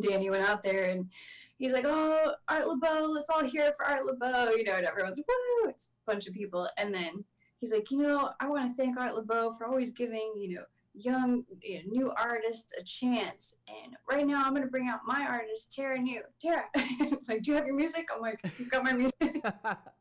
Danny 0.00 0.30
went 0.30 0.48
out 0.48 0.62
there 0.62 0.86
and 0.86 1.10
he's 1.58 1.72
like, 1.72 1.84
"Oh, 1.86 2.34
Art 2.48 2.64
Laboe, 2.64 3.08
let's 3.08 3.30
all 3.30 3.44
hear 3.44 3.72
for 3.76 3.86
Art 3.86 4.02
Laboe," 4.02 4.56
you 4.56 4.64
know, 4.64 4.74
and 4.74 4.86
everyone's 4.86 5.18
woo, 5.18 5.68
it's 5.68 5.90
a 6.06 6.10
bunch 6.10 6.26
of 6.26 6.34
people, 6.34 6.68
and 6.76 6.94
then 6.94 7.24
he's 7.60 7.72
like, 7.72 7.90
"You 7.90 7.98
know, 7.98 8.30
I 8.40 8.48
want 8.48 8.70
to 8.70 8.76
thank 8.76 8.98
Art 8.98 9.14
Laboe 9.14 9.56
for 9.56 9.66
always 9.66 9.92
giving, 9.92 10.34
you 10.36 10.56
know, 10.56 10.64
young, 10.96 11.44
you 11.62 11.78
know, 11.78 11.90
new 11.90 12.12
artists 12.12 12.72
a 12.78 12.82
chance, 12.82 13.58
and 13.68 13.96
right 14.10 14.26
now 14.26 14.42
I'm 14.44 14.54
gonna 14.54 14.66
bring 14.66 14.88
out 14.88 15.00
my 15.06 15.26
artist, 15.26 15.74
Tara 15.74 15.98
New. 15.98 16.22
Tara, 16.40 16.64
like, 17.28 17.42
do 17.42 17.50
you 17.50 17.56
have 17.56 17.66
your 17.66 17.76
music? 17.76 18.08
I'm 18.14 18.20
like, 18.20 18.40
he's 18.56 18.68
got 18.68 18.82
my 18.82 18.92
music. 18.92 19.44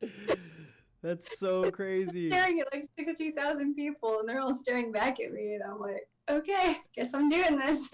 That's 1.02 1.38
so 1.38 1.70
crazy. 1.72 2.30
staring 2.32 2.62
at 2.62 2.68
like 2.74 2.86
sixty 2.98 3.32
thousand 3.32 3.76
people, 3.76 4.20
and 4.20 4.30
they're 4.30 4.40
all 4.40 4.54
staring 4.54 4.92
back 4.92 5.20
at 5.20 5.32
me, 5.32 5.54
and 5.56 5.64
I'm 5.64 5.80
like, 5.80 6.08
okay, 6.30 6.78
guess 6.96 7.14
I'm 7.14 7.30
doing 7.30 7.58
this. 7.58 7.90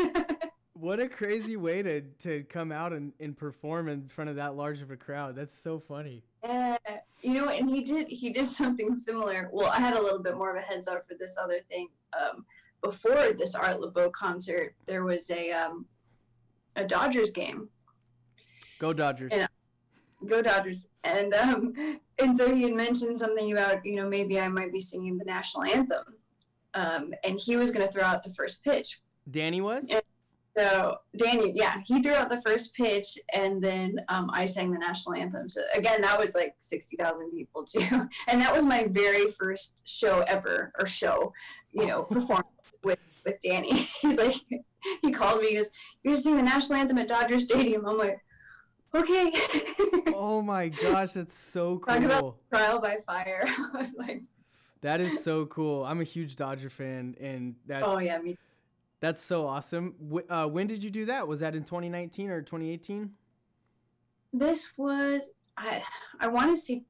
What 0.74 1.00
a 1.00 1.08
crazy 1.08 1.58
way 1.58 1.84
to, 1.84 2.02
to 2.02 2.42
come 2.46 2.72
out 2.72 2.92
and, 2.92 3.14
and 3.20 3.38
perform 3.38 3.88
in 3.88 4.08
front 4.08 4.32
of 4.32 4.38
that 4.38 4.56
large 4.56 4.82
of 4.82 4.90
a 4.90 4.98
crowd. 4.98 5.36
That's 5.36 5.56
so 5.56 5.78
funny. 5.78 6.24
Yeah, 6.44 6.76
you 7.22 7.36
know, 7.36 7.50
and 7.50 7.70
he 7.70 7.84
did 7.84 8.08
he 8.08 8.34
did 8.34 8.48
something 8.48 8.96
similar. 8.96 9.48
Well, 9.54 9.68
I 9.68 9.80
had 9.80 9.96
a 9.96 10.02
little 10.02 10.18
bit 10.18 10.36
more 10.36 10.50
of 10.50 10.58
a 10.58 10.66
heads 10.66 10.88
up 10.88 11.08
for 11.08 11.14
this 11.14 11.38
other 11.38 11.60
thing. 11.70 11.88
Um, 12.20 12.46
before 12.82 13.34
this 13.38 13.56
Art 13.56 13.80
Laboe 13.80 14.12
concert, 14.12 14.76
there 14.86 15.04
was 15.04 15.30
a 15.30 15.52
um, 15.52 15.86
a 16.76 16.86
Dodgers 16.86 17.32
game. 17.32 17.70
Go 18.80 18.94
Dodgers! 18.94 19.32
And 19.32 19.48
go 20.26 20.41
Dodgers. 20.41 20.88
And 21.04 21.34
um, 21.34 21.74
and 22.22 22.38
so 22.38 22.54
he 22.54 22.63
had 22.63 22.74
mentioned 22.74 23.17
something 23.17 23.52
about 23.52 23.86
you 23.86 23.96
know 23.96 24.08
maybe 24.08 24.39
I 24.39 24.48
might 24.48 24.72
be 24.72 24.80
singing 24.80 25.17
the 25.17 25.26
national 25.26 25.63
anthem, 25.65 26.04
um, 26.74 27.13
and 27.24 27.39
he 27.39 27.56
was 27.56 27.72
going 27.72 27.86
to 27.86 27.91
throw 27.91 28.04
out 28.04 28.24
the 28.24 28.34
first 28.34 28.63
pitch. 28.63 29.02
Danny 29.30 29.62
was. 29.62 29.88
Yeah. 29.89 30.00
So 30.58 30.98
Danny, 31.15 31.54
yeah, 31.56 31.78
he 31.86 32.02
threw 32.02 32.13
out 32.13 32.28
the 32.28 32.41
first 32.41 32.74
pitch, 32.74 33.17
and 33.34 33.63
then 33.63 34.02
um, 34.10 34.30
I 34.34 34.44
sang 34.44 34.72
the 34.72 34.80
national 34.80 35.15
anthem. 35.15 35.50
So 35.50 35.62
again, 35.74 36.02
that 36.02 36.20
was 36.20 36.36
like 36.36 36.56
sixty 36.60 36.98
thousand 36.98 37.32
people 37.32 37.63
too, 37.63 38.10
and 38.28 38.41
that 38.41 38.54
was 38.54 38.65
my 38.65 38.88
very 38.88 39.30
first 39.32 39.88
show 39.88 40.26
ever, 40.28 40.74
or 40.78 40.86
show, 40.86 41.32
you 41.72 41.86
know, 41.86 42.04
performance 42.04 42.50
with 43.26 43.40
Danny. 43.42 43.74
He's 44.02 44.18
like, 44.18 44.36
he 45.02 45.12
called 45.12 45.42
me. 45.42 45.50
He 45.50 45.56
goes, 45.56 45.72
"You're 46.04 46.16
singing 46.16 46.38
the 46.38 46.44
national 46.44 46.80
anthem 46.80 46.98
at 46.98 47.08
Dodger 47.08 47.40
Stadium." 47.40 47.86
I'm 47.86 47.98
like, 47.98 48.20
okay. 48.94 49.32
oh 50.16 50.42
my 50.42 50.70
gosh, 50.70 51.14
that's 51.14 51.36
so 51.36 51.80
cool. 51.80 51.94
Talk 51.94 52.04
about 52.04 52.36
trial 52.50 52.80
by 52.80 52.98
fire. 53.06 53.46
I 53.74 53.78
was 53.78 53.96
like, 53.98 54.22
that 54.82 55.02
is 55.02 55.24
so 55.24 55.46
cool. 55.48 55.86
I'm 55.86 56.02
a 56.02 56.06
huge 56.06 56.36
Dodger 56.36 56.70
fan, 56.70 57.16
and 57.20 57.56
that's 57.66 57.86
oh 57.86 58.00
yeah, 58.00 58.20
me. 58.20 58.38
That's 59.00 59.24
so 59.24 59.48
awesome. 59.48 59.96
Uh, 60.30 60.48
when 60.48 60.68
did 60.68 60.84
you 60.84 60.92
do 60.92 61.06
that? 61.06 61.28
Was 61.28 61.40
that 61.40 61.56
in 61.56 61.64
2019 61.64 62.30
or 62.30 62.42
2018? 62.42 63.12
This 64.34 64.70
was 64.78 65.32
I 65.58 65.84
I 66.20 66.28
want 66.28 66.56
to 66.56 66.58
say 66.58 66.84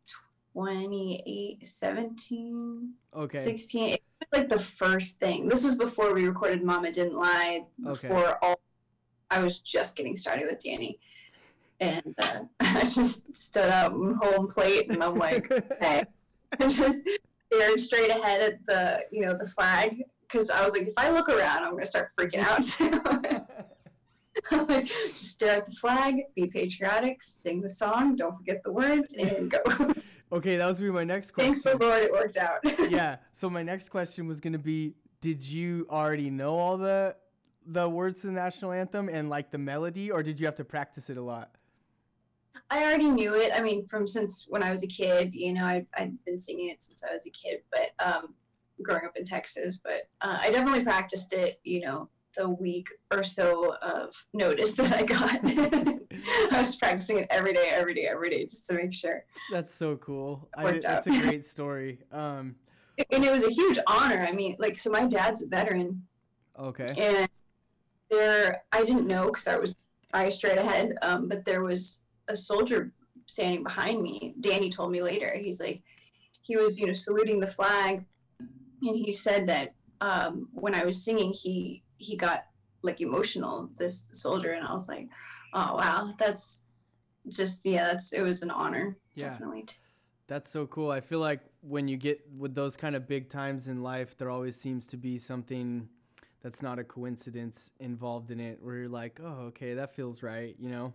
28, 0.53 1.65
17, 1.65 2.93
okay, 3.15 3.37
16. 3.37 3.89
It 3.89 4.01
was 4.19 4.39
like 4.39 4.49
the 4.49 4.59
first 4.59 5.19
thing. 5.19 5.47
This 5.47 5.63
was 5.63 5.75
before 5.75 6.13
we 6.13 6.27
recorded 6.27 6.63
Mama 6.63 6.91
Didn't 6.91 7.15
Lie. 7.15 7.65
Before 7.81 8.27
okay. 8.27 8.37
all, 8.41 8.59
I 9.29 9.41
was 9.41 9.59
just 9.59 9.95
getting 9.95 10.17
started 10.17 10.47
with 10.49 10.63
Danny, 10.63 10.99
and 11.79 12.13
uh, 12.19 12.39
I 12.59 12.81
just 12.81 13.35
stood 13.35 13.69
up 13.69 13.93
home 13.93 14.47
plate, 14.47 14.89
and 14.89 15.01
I'm 15.01 15.15
like, 15.15 15.47
hey, 15.81 16.03
I 16.59 16.67
just 16.67 17.03
stared 17.51 17.79
straight 17.79 18.09
ahead 18.09 18.41
at 18.41 18.65
the 18.67 19.03
you 19.11 19.25
know 19.25 19.37
the 19.37 19.47
flag 19.47 20.03
because 20.27 20.49
I 20.49 20.63
was 20.65 20.73
like, 20.73 20.87
if 20.87 20.93
I 20.97 21.11
look 21.11 21.29
around, 21.29 21.63
I'm 21.63 21.71
gonna 21.71 21.85
start 21.85 22.11
freaking 22.17 22.39
out. 22.39 22.65
like, 24.69 24.85
just 24.85 25.29
stare 25.29 25.57
at 25.57 25.65
the 25.65 25.71
flag, 25.71 26.23
be 26.35 26.47
patriotic, 26.47 27.21
sing 27.21 27.61
the 27.61 27.69
song, 27.69 28.15
don't 28.15 28.37
forget 28.37 28.63
the 28.63 28.71
words, 28.71 29.15
and 29.15 29.51
go. 29.51 29.93
Okay, 30.32 30.58
that 30.58 30.65
was 30.65 30.78
gonna 30.78 30.91
be 30.91 30.96
my 30.96 31.04
next 31.04 31.32
question. 31.32 31.54
Thanks 31.56 31.80
the 31.80 31.86
Lord, 31.86 32.04
it 32.04 32.12
worked 32.12 32.38
out. 32.38 32.60
yeah. 32.89 33.17
So 33.32 33.50
my 33.50 33.63
next 33.63 33.89
question 33.89 34.28
was 34.28 34.39
gonna 34.39 34.60
be, 34.60 34.96
did 35.20 35.44
you 35.44 35.88
already 35.89 36.30
know 36.30 36.58
all 36.58 36.78
the 36.78 37.15
the 37.65 37.88
words 37.88 38.22
to 38.22 38.28
the 38.28 38.34
national 38.34 38.72
anthem 38.72 39.08
and 39.10 39.30
like 39.30 39.52
the 39.52 39.58
melody, 39.58 40.12
or 40.12 40.24
did 40.24 40.39
you 40.39 40.46
have 40.46 40.56
to 40.56 40.65
practice 40.65 41.10
it 41.10 41.17
a 41.17 41.22
lot? 41.22 41.52
I 42.70 42.84
already 42.84 43.10
knew 43.10 43.36
it. 43.36 43.52
I 43.54 43.62
mean, 43.62 43.86
from 43.86 44.08
since 44.08 44.46
when 44.48 44.63
I 44.63 44.72
was 44.72 44.84
a 44.84 44.88
kid, 44.88 45.34
you 45.34 45.54
know, 45.54 45.65
I, 45.65 45.86
I'd 45.96 46.13
been 46.26 46.39
singing 46.39 46.70
it 46.70 46.82
since 46.82 47.04
I 47.04 47.13
was 47.13 47.26
a 47.26 47.30
kid. 47.30 47.60
But 47.70 47.91
um, 48.04 48.34
growing 48.82 49.06
up 49.06 49.17
in 49.17 49.26
Texas, 49.26 49.80
but 49.84 50.10
uh, 50.22 50.39
I 50.41 50.52
definitely 50.52 50.84
practiced 50.84 51.34
it, 51.34 51.60
you 51.63 51.82
know, 51.82 52.10
the 52.36 52.50
week 52.50 52.88
or 53.12 53.24
so 53.24 53.76
of 53.82 54.13
notice 54.34 54.74
that 54.76 54.94
I 54.94 55.04
got. 55.04 55.39
I 56.52 56.60
was 56.60 56.76
practicing 56.76 57.20
it 57.20 57.28
every 57.30 57.54
day, 57.54 57.70
every 57.72 57.94
day, 57.94 58.08
every 58.10 58.30
day, 58.30 58.46
just 58.46 58.67
to 58.67 58.76
make 58.76 58.94
sure. 58.94 59.26
That's 59.52 59.74
so 59.74 59.98
cool. 59.98 60.48
I, 60.56 60.80
that's 60.80 61.08
a 61.08 61.10
great 61.22 61.46
story. 61.46 62.00
Um, 62.12 62.56
and 63.12 63.24
it 63.24 63.32
was 63.32 63.44
a 63.44 63.50
huge 63.50 63.80
honor. 63.88 64.26
I 64.28 64.32
mean, 64.32 64.56
like, 64.60 64.78
so 64.78 64.91
my 64.91 65.06
dad's 65.06 65.44
a 65.44 65.48
veteran. 65.48 66.06
Okay. 66.60 66.88
And 66.98 67.30
there, 68.10 68.63
I 68.72 68.84
didn't 68.84 69.08
know 69.08 69.28
because 69.28 69.48
I 69.48 69.58
was 69.58 69.88
eyes 70.13 70.36
straight 70.36 70.58
ahead, 70.58 70.98
um, 71.02 71.30
but 71.30 71.46
there 71.46 71.63
was 71.63 72.02
a 72.28 72.36
soldier 72.36 72.91
standing 73.26 73.63
behind 73.63 74.02
me. 74.02 74.36
Danny 74.41 74.70
told 74.70 74.91
me 74.91 75.02
later. 75.02 75.34
He's 75.38 75.62
like, 75.62 75.82
he 76.41 76.58
was, 76.58 76.80
you 76.80 76.88
know, 76.88 76.94
saluting 76.94 77.39
the 77.39 77.48
flag 77.48 78.06
and 78.82 78.96
he 78.96 79.12
said 79.12 79.48
that 79.48 79.74
um, 80.02 80.50
when 80.54 80.74
I 80.74 80.84
was 80.84 81.04
singing, 81.04 81.32
he 81.32 81.84
he 82.01 82.17
got 82.17 82.45
like 82.81 83.01
emotional. 83.01 83.69
This 83.77 84.09
soldier, 84.13 84.51
and 84.51 84.65
I 84.65 84.73
was 84.73 84.87
like, 84.87 85.07
oh 85.53 85.75
wow, 85.75 86.13
that's 86.19 86.63
just 87.27 87.65
yeah, 87.65 87.85
that's 87.85 88.13
it 88.13 88.21
was 88.21 88.41
an 88.41 88.51
honor. 88.51 88.97
Yeah, 89.15 89.29
definitely. 89.29 89.65
That's 90.27 90.49
so 90.49 90.65
cool. 90.67 90.91
I 90.91 91.01
feel 91.01 91.19
like 91.19 91.41
when 91.61 91.87
you 91.87 91.97
get 91.97 92.21
with 92.37 92.55
those 92.55 92.77
kind 92.77 92.95
of 92.95 93.07
big 93.07 93.29
times 93.29 93.67
in 93.67 93.83
life, 93.83 94.17
there 94.17 94.29
always 94.29 94.55
seems 94.55 94.85
to 94.87 94.97
be 94.97 95.17
something 95.17 95.89
that's 96.41 96.61
not 96.61 96.79
a 96.79 96.83
coincidence 96.83 97.71
involved 97.79 98.31
in 98.31 98.39
it 98.39 98.59
where 98.61 98.77
you're 98.77 98.89
like, 98.89 99.19
oh, 99.21 99.47
okay, 99.47 99.73
that 99.73 99.93
feels 99.93 100.23
right, 100.23 100.55
you 100.57 100.69
know? 100.69 100.93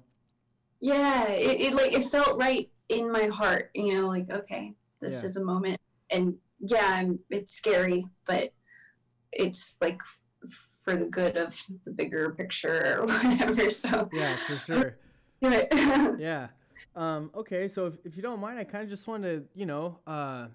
Yeah, 0.81 1.29
it, 1.29 1.61
it 1.61 1.75
like 1.75 1.93
it 1.93 2.05
felt 2.05 2.39
right 2.39 2.71
in 2.89 3.13
my 3.13 3.27
heart, 3.27 3.71
you 3.75 3.95
know, 3.95 4.09
like 4.09 4.31
okay, 4.31 4.75
this 5.01 5.23
yeah. 5.23 5.27
is 5.27 5.37
a 5.37 5.45
moment 5.45 5.81
and 6.11 6.35
yeah, 6.61 6.89
I'm, 6.95 7.19
it's 7.31 7.53
scary, 7.53 8.07
but 8.27 8.53
it's 9.33 9.77
like 9.81 10.01
for 10.87 10.97
the 10.97 11.07
good 11.07 11.37
of 11.37 11.61
the 11.85 11.91
bigger 11.91 12.31
picture 12.31 13.01
or 13.01 13.07
whatever. 13.07 13.71
So 13.71 14.09
yeah, 14.13 14.37
for 14.37 14.57
sure. 14.67 14.97
Do 15.43 15.51
it. 15.51 15.69
yeah. 16.19 16.49
Um, 16.95 17.31
okay, 17.35 17.69
so 17.69 17.87
if, 17.87 17.95
if 18.05 18.17
you 18.17 18.23
don't 18.23 18.41
mind, 18.41 18.59
I 18.59 18.65
kind 18.65 18.85
of 18.85 18.89
just 18.89 19.07
want 19.07 19.25
to, 19.25 19.45
you 19.55 19.67
know, 19.67 19.99
uh, 20.07 20.47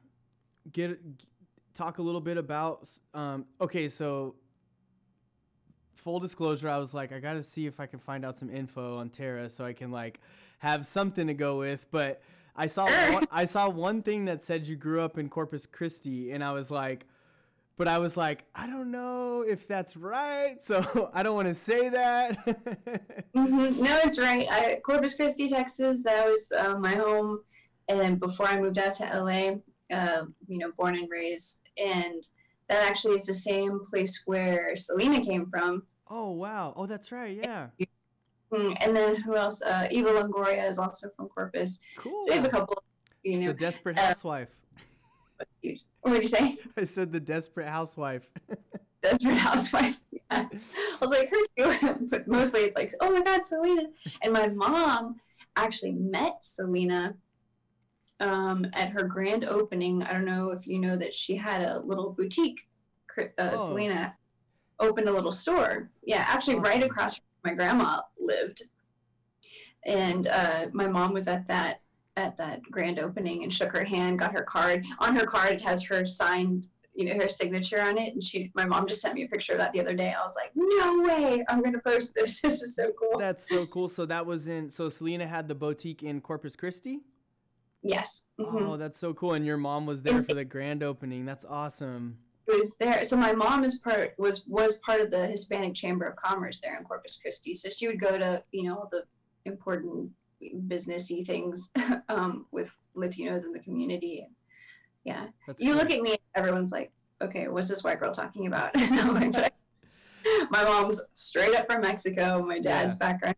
get 0.72 1.00
talk 1.74 1.98
a 1.98 2.02
little 2.02 2.22
bit 2.22 2.38
about. 2.38 2.89
Um, 3.13 3.46
okay, 3.60 3.89
so 3.89 4.36
full 5.96 6.20
disclosure, 6.20 6.70
I 6.70 6.78
was 6.78 6.94
like, 6.94 7.12
I 7.12 7.20
got 7.20 7.34
to 7.34 7.44
see 7.44 7.67
if 7.67 7.80
I 7.80 7.86
can 7.86 8.00
find 8.00 8.26
out 8.26 8.38
some 8.38 8.50
info 8.50 8.98
on 8.98 9.10
Tara 9.10 9.50
so 9.50 9.65
I 9.65 9.74
can 9.74 9.91
like 9.91 10.22
have 10.60 10.86
something 10.86 11.28
to 11.28 11.34
go 11.34 11.60
with. 11.60 11.88
But 11.91 12.22
I 12.56 12.67
saw 12.67 12.86
one, 13.13 13.28
I 13.32 13.46
saw 13.46 13.70
one 13.70 14.02
thing 14.02 14.26
that 14.26 14.44
said 14.44 14.65
you 14.65 14.78
grew 14.78 15.02
up 15.02 15.17
in 15.17 15.28
Corpus 15.28 15.65
Christi, 15.65 16.32
and 16.32 16.41
I 16.44 16.54
was 16.54 16.72
like, 16.72 17.06
but 17.77 17.88
I 17.88 17.97
was 17.97 18.17
like, 18.17 18.45
I 18.53 18.67
don't 18.67 18.91
know 18.91 19.43
if 19.47 19.67
that's 19.67 19.95
right, 19.95 20.57
so 20.62 21.10
I 21.13 21.23
don't 21.23 21.36
want 21.36 21.47
to 21.47 21.53
say 21.53 21.89
that. 21.89 22.45
mm-hmm. 23.36 23.84
No, 23.84 23.99
it's 24.03 24.19
right. 24.19 24.47
I, 24.49 24.79
Corpus 24.86 25.15
Christi, 25.15 25.49
Texas. 25.49 26.03
That 26.03 26.25
was 26.25 26.51
uh, 26.57 26.77
my 26.77 26.95
home, 26.95 27.41
and 27.88 28.19
before 28.19 28.47
I 28.47 28.60
moved 28.60 28.77
out 28.77 28.93
to 28.95 29.05
LA, 29.05 29.95
uh, 29.95 30.25
you 30.47 30.60
know, 30.60 30.71
born 30.77 30.95
and 30.95 31.10
raised, 31.10 31.62
and 31.77 32.25
that 32.69 32.88
actually 32.89 33.15
is 33.15 33.25
the 33.25 33.34
same 33.34 33.79
place 33.84 34.23
where 34.25 34.75
Selena 34.75 35.23
came 35.23 35.49
from. 35.49 35.84
Oh 36.10 36.31
wow! 36.31 36.73
Oh, 36.75 36.86
that's 36.86 37.12
right. 37.12 37.38
Yeah. 37.41 37.67
Mm, 38.53 38.77
and 38.81 38.95
then 38.95 39.15
who 39.15 39.36
else? 39.36 39.62
Uh, 39.62 39.88
Eva 39.91 40.10
Longoria 40.10 40.69
is 40.69 40.77
also 40.77 41.10
from 41.15 41.29
Corpus. 41.29 41.79
Cool. 41.97 42.21
So 42.23 42.31
we 42.31 42.36
have 42.38 42.45
a 42.45 42.49
couple. 42.49 42.84
You 43.23 43.39
know, 43.39 43.47
the 43.47 43.53
Desperate 43.53 43.97
uh, 43.97 44.07
Housewife. 44.07 44.49
What 46.01 46.13
did 46.13 46.21
you 46.23 46.27
say? 46.27 46.58
I 46.77 46.84
said 46.84 47.12
the 47.12 47.19
Desperate 47.19 47.67
Housewife. 47.67 48.30
Desperate 49.04 49.38
Housewife. 49.38 50.01
Yeah. 50.12 50.19
I 50.32 50.47
was 50.99 51.10
like 51.10 51.30
her 51.30 51.38
too, 51.58 52.08
but 52.12 52.27
mostly 52.27 52.62
it's 52.62 52.75
like, 52.75 52.91
oh 53.01 53.12
my 53.12 53.21
God, 53.21 53.45
Selena. 53.45 53.84
And 54.21 54.34
my 54.34 54.47
mom 54.47 55.15
actually 55.56 55.93
met 55.93 56.38
Selena 56.45 57.15
um, 58.19 58.65
at 58.73 58.89
her 58.89 59.04
grand 59.04 59.45
opening. 59.45 60.04
I 60.04 60.13
don't 60.13 60.25
know 60.25 60.51
if 60.51 60.67
you 60.67 60.80
know 60.80 60.95
that 60.95 61.13
she 61.13 61.36
had 61.36 61.62
a 61.62 61.80
little 61.80 62.12
boutique. 62.12 62.67
Uh, 63.17 63.25
oh. 63.39 63.67
Selena 63.67 64.15
opened 64.80 65.10
a 65.10 65.12
little 65.12 65.32
store. 65.32 65.89
Yeah, 66.04 66.23
actually, 66.27 66.56
awesome. 66.56 66.63
right 66.63 66.84
across 66.84 67.17
from 67.17 67.25
my 67.43 67.54
grandma 67.54 68.01
lived, 68.19 68.63
and 69.86 70.27
uh, 70.27 70.67
my 70.71 70.88
mom 70.88 71.13
was 71.13 71.27
at 71.27 71.47
that 71.47 71.82
at 72.17 72.38
that 72.38 72.62
grand 72.63 73.00
opening 73.00 73.43
and 73.43 73.54
shook 73.54 73.71
her 73.71 73.84
hand, 73.84 74.19
got 74.19 74.34
her 74.34 74.43
card. 74.43 74.86
On 75.00 75.15
her 75.15 75.26
card, 75.26 75.54
it 75.54 75.62
has 75.62 75.84
her 75.86 76.06
signed, 76.06 76.67
you 76.93 77.06
know, 77.06 77.15
her 77.21 77.30
signature 77.30 77.82
on 77.82 77.97
it. 77.97 78.13
And 78.13 78.24
she, 78.24 78.52
my 78.54 78.65
mom 78.65 78.88
just 78.88 79.02
sent 79.02 79.15
me 79.15 79.24
a 79.24 79.28
picture 79.28 79.54
of 79.54 79.60
that 79.60 79.74
the 79.74 79.80
other 79.80 79.95
day. 79.95 80.13
I 80.13 80.21
was 80.21 80.36
like, 80.36 80.52
no 80.56 81.02
way, 81.02 81.43
I'm 81.47 81.62
gonna 81.62 81.80
post 81.80 82.13
this. 82.13 82.41
This 82.43 82.62
is 82.62 82.76
so 82.76 82.91
cool. 82.91 83.17
That's 83.17 83.47
so 83.47 83.65
cool. 83.65 83.88
So 83.88 84.06
that 84.06 84.26
was 84.26 84.47
in. 84.47 84.69
So 84.69 84.89
Selena 84.89 85.28
had 85.28 85.47
the 85.47 85.56
boutique 85.56 86.04
in 86.04 86.21
Corpus 86.21 86.56
Christi. 86.56 87.00
Yes. 87.84 88.28
Mm-hmm. 88.39 88.67
Oh, 88.67 88.78
that's 88.78 89.00
so 89.00 89.13
cool. 89.13 89.34
And 89.34 89.45
your 89.45 89.58
mom 89.58 89.86
was 89.86 90.04
there 90.04 90.23
for 90.23 90.35
the 90.35 90.46
grand 90.46 90.83
opening. 90.83 91.25
That's 91.25 91.46
awesome 91.46 92.17
was 92.52 92.75
there. 92.79 93.04
So 93.04 93.15
my 93.15 93.31
mom 93.31 93.63
is 93.63 93.79
part 93.79 94.13
was 94.17 94.46
was 94.48 94.77
part 94.77 95.02
of 95.02 95.12
the 95.12 95.27
Hispanic 95.27 95.73
Chamber 95.73 96.06
of 96.06 96.15
Commerce 96.15 96.60
there 96.60 96.77
in 96.77 96.83
Corpus 96.83 97.17
Christi. 97.21 97.56
So 97.56 97.69
she 97.69 97.88
would 97.88 98.00
go 98.00 98.17
to 98.17 98.44
you 98.52 98.63
know 98.63 98.88
the 98.92 99.04
important 99.46 100.12
businessy 100.67 101.25
things 101.25 101.71
um, 102.10 102.46
with 102.52 102.75
Latinos 102.96 103.46
in 103.46 103.54
the 103.54 103.60
community. 103.60 104.27
Yeah, 105.04 105.27
That's 105.48 105.62
you 105.62 105.71
cool. 105.71 105.81
look 105.81 105.92
at 105.92 106.02
me, 106.02 106.15
everyone's 106.35 106.71
like, 106.71 106.92
okay, 107.21 107.48
what's 107.48 107.69
this 107.69 107.83
white 107.83 108.00
girl 108.00 108.12
talking 108.12 108.48
about? 108.48 108.75
like, 108.75 109.54
my 110.50 110.63
mom's 110.63 111.02
straight 111.13 111.56
up 111.56 111.71
from 111.71 111.81
Mexico. 111.81 112.44
My 112.46 112.60
dad's 112.60 112.98
yeah. 113.00 113.08
background, 113.08 113.35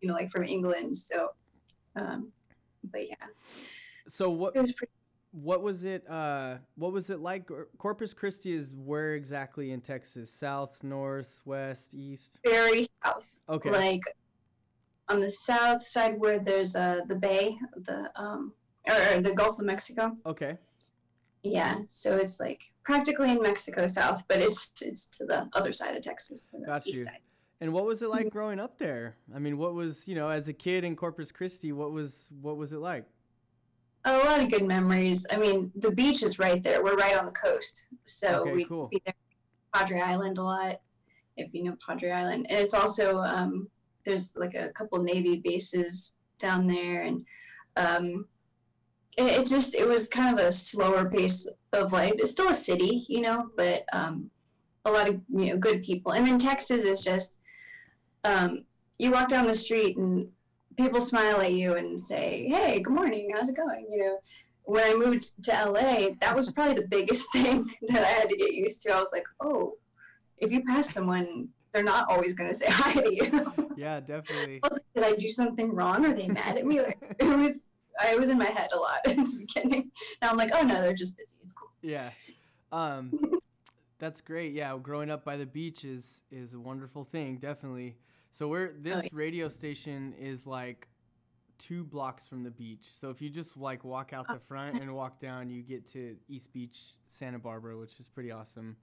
you 0.00 0.08
know, 0.08 0.14
like 0.14 0.30
from 0.30 0.44
England. 0.44 0.98
So, 0.98 1.30
um, 1.94 2.32
but 2.84 3.08
yeah. 3.08 3.14
So 4.08 4.30
what? 4.30 4.54
It 4.54 4.60
was 4.60 4.72
pretty 4.72 4.92
what 5.42 5.60
was 5.62 5.84
it 5.84 6.08
uh 6.08 6.56
what 6.76 6.92
was 6.92 7.10
it 7.10 7.20
like 7.20 7.50
corpus 7.76 8.14
christi 8.14 8.54
is 8.54 8.72
where 8.74 9.14
exactly 9.14 9.72
in 9.72 9.82
texas 9.82 10.30
south 10.30 10.82
north 10.82 11.42
west 11.44 11.92
east 11.94 12.38
very 12.42 12.84
south 13.04 13.40
okay 13.46 13.70
like 13.70 14.00
on 15.08 15.20
the 15.20 15.30
south 15.30 15.84
side 15.84 16.18
where 16.18 16.38
there's 16.38 16.74
uh 16.76 17.02
the 17.08 17.14
bay, 17.16 17.56
the 17.76 18.10
um 18.16 18.52
or, 18.88 19.16
or 19.16 19.20
the 19.20 19.34
Gulf 19.34 19.58
of 19.58 19.64
Mexico. 19.64 20.16
Okay. 20.26 20.56
Yeah, 21.42 21.78
so 21.88 22.16
it's 22.16 22.40
like 22.40 22.72
practically 22.82 23.30
in 23.30 23.40
Mexico 23.40 23.86
South, 23.86 24.24
but 24.28 24.38
it's 24.38 24.72
it's 24.82 25.06
to 25.18 25.24
the 25.24 25.48
other 25.52 25.72
side 25.72 25.94
of 25.96 26.02
Texas, 26.02 26.48
to 26.50 26.58
the 26.58 26.66
Got 26.66 26.86
east 26.86 26.98
you. 26.98 27.04
side. 27.04 27.18
And 27.60 27.72
what 27.72 27.86
was 27.86 28.02
it 28.02 28.10
like 28.10 28.30
growing 28.30 28.58
up 28.60 28.78
there? 28.78 29.16
I 29.34 29.38
mean, 29.38 29.56
what 29.56 29.74
was 29.74 30.06
you 30.08 30.14
know, 30.14 30.28
as 30.28 30.48
a 30.48 30.52
kid 30.52 30.84
in 30.84 30.96
Corpus 30.96 31.30
Christi, 31.32 31.72
what 31.72 31.92
was 31.92 32.28
what 32.42 32.56
was 32.56 32.72
it 32.72 32.78
like? 32.80 33.04
A 34.04 34.18
lot 34.18 34.40
of 34.40 34.50
good 34.50 34.64
memories. 34.64 35.26
I 35.32 35.36
mean, 35.36 35.72
the 35.74 35.90
beach 35.90 36.22
is 36.22 36.38
right 36.38 36.62
there. 36.62 36.82
We're 36.82 36.96
right 36.96 37.16
on 37.16 37.26
the 37.26 37.32
coast, 37.32 37.86
so 38.04 38.40
Okay, 38.42 38.52
we 38.52 38.64
cool. 38.64 38.88
be 38.88 39.00
there. 39.04 39.14
Padre 39.72 40.00
Island 40.00 40.38
a 40.38 40.42
lot, 40.42 40.80
if 41.36 41.52
you 41.54 41.64
know 41.64 41.76
Padre 41.84 42.10
Island, 42.10 42.46
and 42.50 42.58
it's 42.60 42.74
also 42.74 43.18
um, 43.18 43.68
there's 44.06 44.34
like 44.36 44.54
a 44.54 44.70
couple 44.70 45.02
Navy 45.02 45.38
bases 45.44 46.16
down 46.38 46.66
there, 46.66 47.02
and 47.02 47.26
um, 47.76 48.26
it, 49.18 49.40
it 49.40 49.46
just 49.46 49.74
it 49.74 49.86
was 49.86 50.08
kind 50.08 50.38
of 50.38 50.44
a 50.44 50.52
slower 50.52 51.10
pace 51.10 51.46
of 51.72 51.92
life. 51.92 52.14
It's 52.16 52.30
still 52.30 52.48
a 52.48 52.54
city, 52.54 53.04
you 53.08 53.20
know, 53.20 53.50
but 53.56 53.84
um, 53.92 54.30
a 54.86 54.90
lot 54.90 55.08
of 55.08 55.20
you 55.28 55.46
know 55.46 55.58
good 55.58 55.82
people. 55.82 56.12
And 56.12 56.26
then 56.26 56.38
Texas 56.38 56.84
is 56.84 57.04
just 57.04 57.36
um, 58.24 58.64
you 58.98 59.10
walk 59.10 59.28
down 59.28 59.46
the 59.46 59.54
street 59.54 59.96
and 59.96 60.28
people 60.78 61.00
smile 61.00 61.40
at 61.40 61.52
you 61.52 61.74
and 61.74 62.00
say, 62.00 62.48
"Hey, 62.48 62.80
good 62.80 62.94
morning. 62.94 63.32
How's 63.34 63.50
it 63.50 63.56
going?" 63.56 63.86
You 63.90 63.98
know. 63.98 64.18
When 64.68 64.82
I 64.82 64.96
moved 64.96 65.44
to 65.44 65.52
LA, 65.52 66.08
that 66.20 66.34
was 66.34 66.50
probably 66.50 66.74
the 66.74 66.88
biggest 66.88 67.26
thing 67.32 67.70
that 67.88 68.02
I 68.02 68.08
had 68.08 68.28
to 68.28 68.36
get 68.36 68.52
used 68.52 68.82
to. 68.82 68.92
I 68.92 68.98
was 68.98 69.12
like, 69.12 69.26
"Oh, 69.40 69.74
if 70.38 70.50
you 70.50 70.64
pass 70.64 70.92
someone, 70.92 71.50
they're 71.76 71.84
not 71.84 72.08
always 72.10 72.32
going 72.32 72.48
to 72.48 72.54
say 72.54 72.66
hi 72.70 72.94
to 72.94 73.14
you." 73.14 73.70
Yeah, 73.76 74.00
definitely. 74.00 74.60
I 74.62 74.68
was 74.68 74.78
like, 74.78 74.94
Did 74.94 75.04
I 75.04 75.16
do 75.16 75.28
something 75.28 75.74
wrong? 75.74 76.06
Are 76.06 76.14
they 76.14 76.28
mad 76.28 76.56
at 76.56 76.64
me? 76.64 76.80
Like, 76.80 76.98
it 77.18 77.24
was. 77.24 77.66
I 77.98 78.14
was 78.16 78.28
in 78.28 78.36
my 78.36 78.46
head 78.46 78.70
a 78.74 78.76
lot 78.76 78.98
in 79.06 79.16
the 79.16 79.38
beginning. 79.38 79.90
Now 80.20 80.30
I'm 80.30 80.36
like, 80.36 80.50
oh 80.54 80.62
no, 80.62 80.82
they're 80.82 80.94
just 80.94 81.16
busy. 81.16 81.36
It's 81.42 81.52
cool. 81.52 81.70
Yeah. 81.80 82.10
Um, 82.70 83.40
that's 83.98 84.20
great. 84.20 84.52
Yeah, 84.52 84.76
growing 84.82 85.10
up 85.10 85.24
by 85.24 85.36
the 85.36 85.46
beach 85.46 85.84
is 85.84 86.22
is 86.30 86.54
a 86.54 86.60
wonderful 86.60 87.04
thing, 87.04 87.36
definitely. 87.36 87.96
So 88.32 88.48
we're 88.48 88.72
this 88.78 89.04
yeah. 89.04 89.10
radio 89.12 89.48
station 89.48 90.14
is 90.18 90.46
like 90.46 90.88
two 91.58 91.84
blocks 91.84 92.26
from 92.26 92.42
the 92.42 92.50
beach. 92.50 92.84
So 92.84 93.10
if 93.10 93.22
you 93.22 93.30
just 93.30 93.56
like 93.56 93.84
walk 93.84 94.12
out 94.12 94.26
the 94.28 94.38
front 94.38 94.80
and 94.80 94.94
walk 94.94 95.18
down, 95.18 95.48
you 95.48 95.62
get 95.62 95.86
to 95.92 96.16
East 96.28 96.52
Beach, 96.52 96.78
Santa 97.06 97.38
Barbara, 97.38 97.78
which 97.78 97.98
is 97.98 98.08
pretty 98.08 98.30
awesome. 98.30 98.76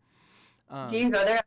Um, 0.70 0.88
Do 0.88 0.98
you 0.98 1.10
go 1.10 1.24
there 1.24 1.44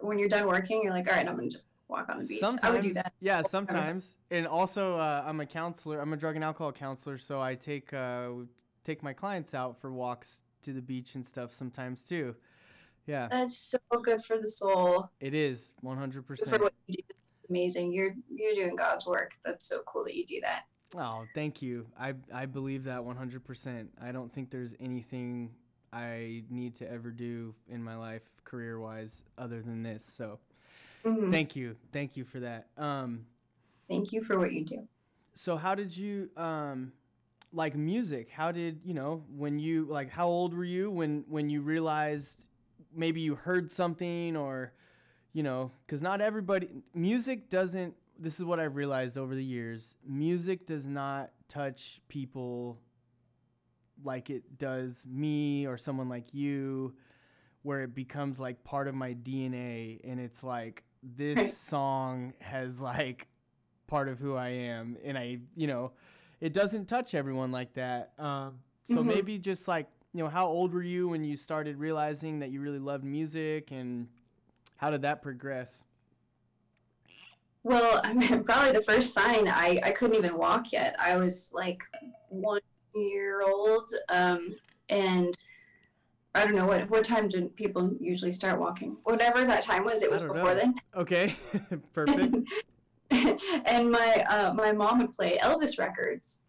when 0.00 0.18
you're 0.18 0.28
done 0.28 0.46
working? 0.46 0.82
You're 0.82 0.92
like, 0.92 1.08
all 1.08 1.16
right, 1.16 1.28
I'm 1.28 1.36
gonna 1.36 1.48
just 1.48 1.68
walk 1.88 2.08
on 2.08 2.20
the 2.20 2.26
beach. 2.26 2.38
Sometimes, 2.40 2.64
I 2.64 2.70
would 2.70 2.82
do 2.82 2.92
that. 2.94 3.12
yeah, 3.20 3.42
sometimes, 3.42 4.18
and 4.30 4.46
also 4.46 4.96
uh, 4.96 5.24
I'm 5.26 5.40
a 5.40 5.46
counselor. 5.46 6.00
I'm 6.00 6.12
a 6.12 6.16
drug 6.16 6.34
and 6.34 6.44
alcohol 6.44 6.72
counselor, 6.72 7.18
so 7.18 7.40
I 7.40 7.54
take 7.54 7.92
uh, 7.92 8.30
take 8.84 9.02
my 9.02 9.12
clients 9.12 9.54
out 9.54 9.80
for 9.80 9.92
walks 9.92 10.42
to 10.62 10.72
the 10.72 10.82
beach 10.82 11.14
and 11.14 11.24
stuff 11.24 11.54
sometimes 11.54 12.04
too. 12.04 12.34
Yeah, 13.06 13.28
That's 13.30 13.58
so 13.58 13.78
good 14.02 14.24
for 14.24 14.38
the 14.38 14.46
soul. 14.48 15.10
it 15.20 15.34
is 15.34 15.74
100. 15.82 16.22
For 16.24 16.36
percent 16.36 16.62
what 16.62 16.72
you 16.86 16.96
do, 16.96 17.14
amazing. 17.50 17.92
You're 17.92 18.14
you're 18.34 18.54
doing 18.54 18.76
God's 18.76 19.06
work. 19.06 19.32
That's 19.44 19.66
so 19.66 19.82
cool 19.86 20.04
that 20.04 20.14
you 20.14 20.24
do 20.24 20.40
that. 20.40 20.64
Oh, 20.96 21.24
thank 21.34 21.60
you. 21.60 21.86
I 21.98 22.14
I 22.32 22.46
believe 22.46 22.84
that 22.84 23.00
100%. 23.00 23.88
I 24.00 24.12
don't 24.12 24.32
think 24.32 24.50
there's 24.50 24.74
anything 24.80 25.50
I 25.94 26.42
need 26.50 26.74
to 26.76 26.90
ever 26.90 27.10
do 27.10 27.54
in 27.68 27.82
my 27.82 27.94
life 27.96 28.22
career-wise 28.44 29.22
other 29.38 29.62
than 29.62 29.82
this. 29.82 30.04
So, 30.04 30.38
Mhm. 31.04 31.30
thank 31.30 31.54
you. 31.54 31.76
Thank 31.92 32.16
you 32.16 32.24
for 32.24 32.40
that. 32.40 32.68
Um 32.76 33.26
Thank 33.88 34.12
you 34.12 34.22
for 34.22 34.38
what 34.38 34.52
you 34.52 34.64
do. 34.64 34.88
so 35.34 35.56
how 35.56 35.74
did 35.74 35.96
you 35.96 36.30
um 36.36 36.92
like 37.52 37.76
music? 37.76 38.30
How 38.30 38.50
did, 38.50 38.80
you 38.84 38.94
know, 38.94 39.22
when 39.36 39.58
you 39.58 39.84
like 39.84 40.10
how 40.10 40.26
old 40.26 40.52
were 40.54 40.64
you 40.64 40.90
when 40.90 41.24
when 41.28 41.48
you 41.48 41.60
realized 41.62 42.48
maybe 42.92 43.20
you 43.20 43.34
heard 43.36 43.70
something 43.70 44.36
or 44.36 44.72
you 45.32 45.42
know, 45.42 45.70
cuz 45.88 46.02
not 46.02 46.20
everybody 46.20 46.68
music 46.94 47.48
doesn't 47.50 47.94
this 48.18 48.38
is 48.38 48.44
what 48.44 48.58
I've 48.60 48.76
realized 48.76 49.18
over 49.18 49.34
the 49.34 49.44
years. 49.44 49.96
Music 50.06 50.66
does 50.66 50.86
not 50.88 51.30
touch 51.48 52.00
people 52.08 52.78
like 54.02 54.30
it 54.30 54.58
does 54.58 55.06
me 55.06 55.66
or 55.66 55.76
someone 55.76 56.08
like 56.08 56.34
you 56.34 56.94
where 57.62 57.82
it 57.82 57.94
becomes 57.94 58.40
like 58.40 58.62
part 58.64 58.88
of 58.88 58.94
my 58.94 59.14
DNA 59.14 60.00
and 60.04 60.20
it's 60.20 60.44
like 60.44 60.84
this 61.02 61.42
song 61.44 62.34
has 62.40 62.80
like 62.82 63.28
part 63.86 64.08
of 64.08 64.18
who 64.18 64.34
I 64.36 64.48
am 64.48 64.96
and 65.04 65.16
I 65.18 65.38
you 65.56 65.66
know 65.66 65.92
it 66.40 66.52
doesn't 66.52 66.86
touch 66.86 67.14
everyone 67.14 67.52
like 67.52 67.74
that 67.74 68.12
um 68.18 68.60
so 68.86 69.02
Mhm. 69.02 69.06
maybe 69.06 69.38
just 69.38 69.68
like 69.68 69.88
you 70.12 70.22
know 70.22 70.28
how 70.30 70.46
old 70.46 70.72
were 70.74 70.82
you 70.82 71.08
when 71.08 71.24
you 71.24 71.36
started 71.36 71.78
realizing 71.78 72.38
that 72.40 72.50
you 72.50 72.60
really 72.60 72.78
loved 72.78 73.04
music 73.04 73.70
and 73.70 74.08
how 74.76 74.90
did 74.90 75.02
that 75.02 75.22
progress 75.22 75.84
Well, 77.62 78.00
I 78.04 78.12
mean, 78.14 78.44
probably 78.44 78.72
the 78.72 78.82
first 78.82 79.12
sign 79.14 79.48
I, 79.48 79.80
I 79.82 79.90
couldn't 79.92 80.16
even 80.16 80.36
walk 80.36 80.72
yet. 80.72 80.96
I 80.98 81.16
was 81.16 81.50
like 81.52 81.82
one 82.28 82.60
year 82.94 83.42
old, 83.42 83.88
um, 84.08 84.56
and 84.88 85.36
I 86.34 86.44
don't 86.44 86.54
know 86.54 86.66
what 86.66 86.88
what 86.90 87.04
time 87.04 87.28
do 87.28 87.48
people 87.48 87.94
usually 88.00 88.32
start 88.32 88.60
walking. 88.60 88.96
Whatever 89.04 89.44
that 89.44 89.62
time 89.62 89.84
was, 89.84 90.02
it 90.02 90.10
was 90.10 90.22
before 90.22 90.36
know. 90.36 90.54
then. 90.54 90.74
okay 90.96 91.34
perfect 91.92 92.34
and 93.66 93.90
my 93.90 94.24
uh, 94.28 94.52
my 94.54 94.72
mom 94.72 94.98
would 94.98 95.12
play 95.12 95.38
Elvis 95.38 95.78
records. 95.78 96.42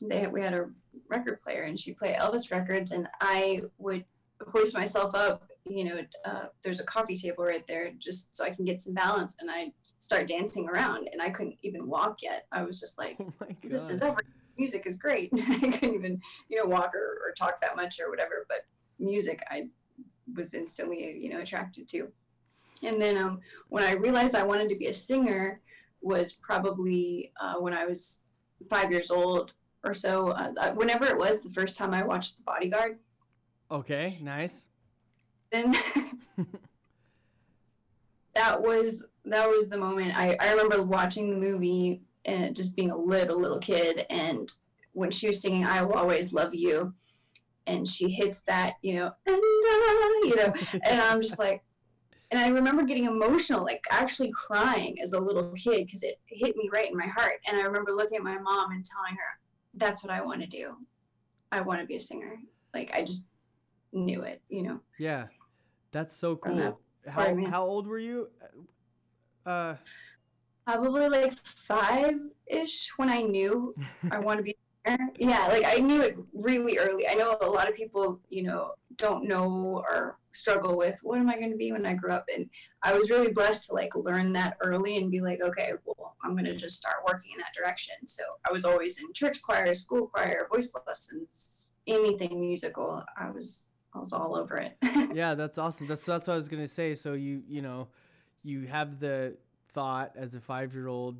They 0.00 0.26
we 0.26 0.42
had 0.42 0.54
a 0.54 0.66
record 1.08 1.40
player, 1.40 1.62
and 1.62 1.78
she'd 1.78 1.96
play 1.96 2.14
Elvis 2.14 2.50
records, 2.50 2.90
and 2.92 3.08
I 3.20 3.62
would 3.78 4.04
hoist 4.52 4.76
myself 4.76 5.14
up. 5.14 5.44
You 5.64 5.84
know, 5.84 6.00
uh, 6.24 6.46
there's 6.62 6.80
a 6.80 6.84
coffee 6.84 7.16
table 7.16 7.44
right 7.44 7.66
there, 7.66 7.92
just 7.98 8.36
so 8.36 8.44
I 8.44 8.50
can 8.50 8.64
get 8.64 8.82
some 8.82 8.94
balance, 8.94 9.36
and 9.40 9.50
I 9.50 9.72
start 10.00 10.28
dancing 10.28 10.68
around, 10.68 11.08
and 11.12 11.22
I 11.22 11.30
couldn't 11.30 11.56
even 11.62 11.88
walk 11.88 12.22
yet. 12.22 12.46
I 12.52 12.62
was 12.64 12.78
just 12.78 12.98
like, 12.98 13.16
oh 13.20 13.32
"This 13.62 13.88
is 13.88 14.02
music 14.58 14.86
is 14.86 14.96
great." 14.96 15.30
I 15.34 15.58
couldn't 15.58 15.94
even 15.94 16.20
you 16.48 16.58
know 16.58 16.68
walk 16.68 16.94
or, 16.94 17.20
or 17.24 17.32
talk 17.36 17.60
that 17.60 17.76
much 17.76 18.00
or 18.00 18.10
whatever, 18.10 18.46
but 18.48 18.66
music 18.98 19.42
I 19.50 19.68
was 20.34 20.54
instantly 20.54 21.16
you 21.18 21.30
know 21.30 21.40
attracted 21.40 21.88
to. 21.88 22.08
And 22.82 23.00
then 23.00 23.16
um, 23.16 23.40
when 23.68 23.84
I 23.84 23.92
realized 23.92 24.34
I 24.34 24.42
wanted 24.42 24.68
to 24.70 24.76
be 24.76 24.86
a 24.86 24.94
singer 24.94 25.60
was 26.02 26.32
probably 26.34 27.32
uh, 27.40 27.54
when 27.54 27.72
I 27.72 27.86
was 27.86 28.20
five 28.68 28.90
years 28.90 29.10
old 29.10 29.52
or 29.84 29.94
so. 29.94 30.28
Uh, 30.28 30.52
uh, 30.58 30.72
whenever 30.72 31.06
it 31.06 31.16
was, 31.16 31.42
the 31.42 31.50
first 31.50 31.76
time 31.76 31.94
I 31.94 32.02
watched 32.02 32.36
The 32.36 32.42
Bodyguard, 32.42 32.98
okay 33.70 34.18
nice 34.20 34.68
then 35.50 35.74
that 38.34 38.60
was 38.60 39.04
that 39.24 39.48
was 39.48 39.68
the 39.68 39.78
moment. 39.78 40.16
I, 40.16 40.36
I 40.40 40.50
remember 40.50 40.82
watching 40.82 41.30
the 41.30 41.36
movie 41.36 42.02
and 42.24 42.54
just 42.54 42.76
being 42.76 42.90
a 42.90 42.96
little 42.96 43.40
little 43.40 43.58
kid, 43.58 44.06
and 44.10 44.52
when 44.92 45.10
she 45.10 45.26
was 45.28 45.40
singing 45.40 45.64
"I 45.64 45.82
Will 45.82 45.94
Always 45.94 46.32
Love 46.32 46.54
You," 46.54 46.94
and 47.66 47.86
she 47.86 48.10
hits 48.10 48.42
that, 48.42 48.74
you 48.82 48.94
know, 48.94 49.12
and 49.26 49.36
I, 49.36 50.22
you 50.24 50.36
know, 50.36 50.52
and 50.84 51.00
I'm 51.00 51.20
just 51.20 51.38
like, 51.38 51.62
and 52.30 52.40
I 52.40 52.48
remember 52.48 52.82
getting 52.82 53.04
emotional, 53.06 53.64
like 53.64 53.82
actually 53.90 54.32
crying 54.32 54.96
as 55.02 55.12
a 55.12 55.20
little 55.20 55.52
kid 55.52 55.86
because 55.86 56.02
it 56.02 56.20
hit 56.26 56.56
me 56.56 56.68
right 56.72 56.90
in 56.90 56.96
my 56.96 57.06
heart. 57.06 57.34
And 57.46 57.58
I 57.58 57.62
remember 57.62 57.92
looking 57.92 58.16
at 58.18 58.22
my 58.24 58.38
mom 58.38 58.72
and 58.72 58.84
telling 58.84 59.14
her, 59.14 59.38
"That's 59.74 60.02
what 60.04 60.12
I 60.12 60.20
want 60.22 60.40
to 60.40 60.46
do. 60.46 60.76
I 61.52 61.60
want 61.60 61.80
to 61.80 61.86
be 61.86 61.96
a 61.96 62.00
singer." 62.00 62.38
Like 62.72 62.90
I 62.94 63.04
just 63.04 63.26
knew 63.92 64.22
it, 64.22 64.42
you 64.48 64.62
know. 64.62 64.80
yeah 64.98 65.26
that's 65.92 66.16
so 66.16 66.34
cool 66.34 66.80
how 67.06 67.20
part 67.20 67.30
of 67.30 67.36
me. 67.36 67.44
how 67.44 67.64
old 67.64 67.86
were 67.86 68.00
you 68.00 68.28
uh 69.46 69.74
Probably 70.66 71.08
like 71.08 71.34
five 71.34 72.18
ish 72.46 72.90
when 72.96 73.10
I 73.10 73.22
knew 73.22 73.74
I 74.10 74.18
want 74.18 74.38
to 74.38 74.42
be 74.42 74.56
singer. 74.86 75.10
Yeah, 75.16 75.46
like 75.48 75.64
I 75.66 75.76
knew 75.76 76.00
it 76.02 76.16
really 76.32 76.78
early. 76.78 77.08
I 77.08 77.14
know 77.14 77.36
a 77.40 77.48
lot 77.48 77.68
of 77.68 77.74
people, 77.74 78.20
you 78.28 78.42
know, 78.44 78.72
don't 78.96 79.24
know 79.24 79.82
or 79.88 80.18
struggle 80.32 80.76
with 80.76 80.98
what 81.02 81.18
am 81.18 81.28
I 81.28 81.36
going 81.36 81.50
to 81.50 81.56
be 81.56 81.72
when 81.72 81.86
I 81.86 81.94
grow 81.94 82.14
up. 82.14 82.26
And 82.34 82.48
I 82.82 82.92
was 82.94 83.10
really 83.10 83.32
blessed 83.32 83.68
to 83.68 83.74
like 83.74 83.94
learn 83.94 84.32
that 84.34 84.56
early 84.60 84.98
and 84.98 85.10
be 85.10 85.20
like, 85.20 85.40
okay, 85.40 85.72
well, 85.84 86.16
I'm 86.22 86.32
going 86.32 86.44
to 86.44 86.56
just 86.56 86.78
start 86.78 86.96
working 87.06 87.32
in 87.32 87.38
that 87.38 87.54
direction. 87.56 87.94
So 88.06 88.22
I 88.48 88.52
was 88.52 88.64
always 88.64 89.00
in 89.00 89.12
church 89.12 89.42
choir, 89.42 89.74
school 89.74 90.08
choir, 90.08 90.48
voice 90.52 90.74
lessons, 90.86 91.70
anything 91.86 92.40
musical. 92.40 93.02
I 93.16 93.30
was 93.30 93.68
I 93.94 94.00
was 94.00 94.12
all 94.12 94.36
over 94.36 94.56
it. 94.56 94.76
yeah 95.14 95.34
that's 95.34 95.56
awesome 95.56 95.86
that's 95.86 96.04
that's 96.04 96.26
what 96.26 96.34
i 96.34 96.36
was 96.36 96.48
gonna 96.48 96.66
say 96.66 96.96
so 96.96 97.12
you 97.12 97.42
you 97.46 97.62
know 97.62 97.86
you 98.42 98.66
have 98.66 98.98
the 98.98 99.36
thought 99.74 100.12
as 100.16 100.34
a 100.34 100.40
five 100.40 100.72
year 100.74 100.88
old 100.88 101.16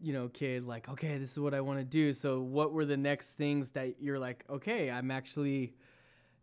you 0.00 0.12
know 0.12 0.28
kid 0.28 0.64
like 0.64 0.88
okay 0.88 1.18
this 1.18 1.32
is 1.32 1.38
what 1.38 1.54
i 1.54 1.60
want 1.60 1.78
to 1.78 1.84
do 1.84 2.12
so 2.12 2.40
what 2.40 2.72
were 2.72 2.84
the 2.84 2.96
next 2.96 3.34
things 3.34 3.70
that 3.70 3.94
you're 4.00 4.18
like 4.18 4.44
okay 4.48 4.90
i'm 4.90 5.10
actually 5.10 5.72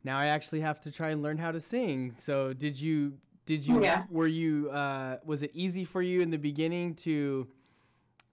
now 0.04 0.18
i 0.18 0.26
actually 0.28 0.62
have 0.62 0.80
to 0.82 0.92
try 0.92 1.10
and 1.10 1.22
learn 1.22 1.38
how 1.38 1.52
to 1.52 1.60
sing 1.60 2.14
so 2.18 2.54
did 2.54 2.80
you 2.80 3.14
did 3.46 3.66
you 3.66 3.82
Yeah. 3.82 4.04
were 4.10 4.28
you 4.28 4.70
uh 4.70 5.18
was 5.24 5.44
it 5.44 5.52
easy 5.54 5.86
for 5.86 6.02
you 6.02 6.22
in 6.22 6.30
the 6.32 6.38
beginning 6.38 6.96
to 6.96 7.48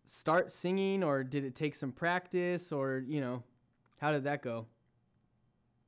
start 0.08 0.50
singing 0.50 1.04
or 1.04 1.22
did 1.22 1.44
it 1.44 1.54
take 1.54 1.74
some 1.74 1.92
practice 1.92 2.72
or, 2.72 3.04
you 3.06 3.20
know, 3.20 3.42
how 3.98 4.10
did 4.10 4.24
that 4.24 4.42
go? 4.42 4.66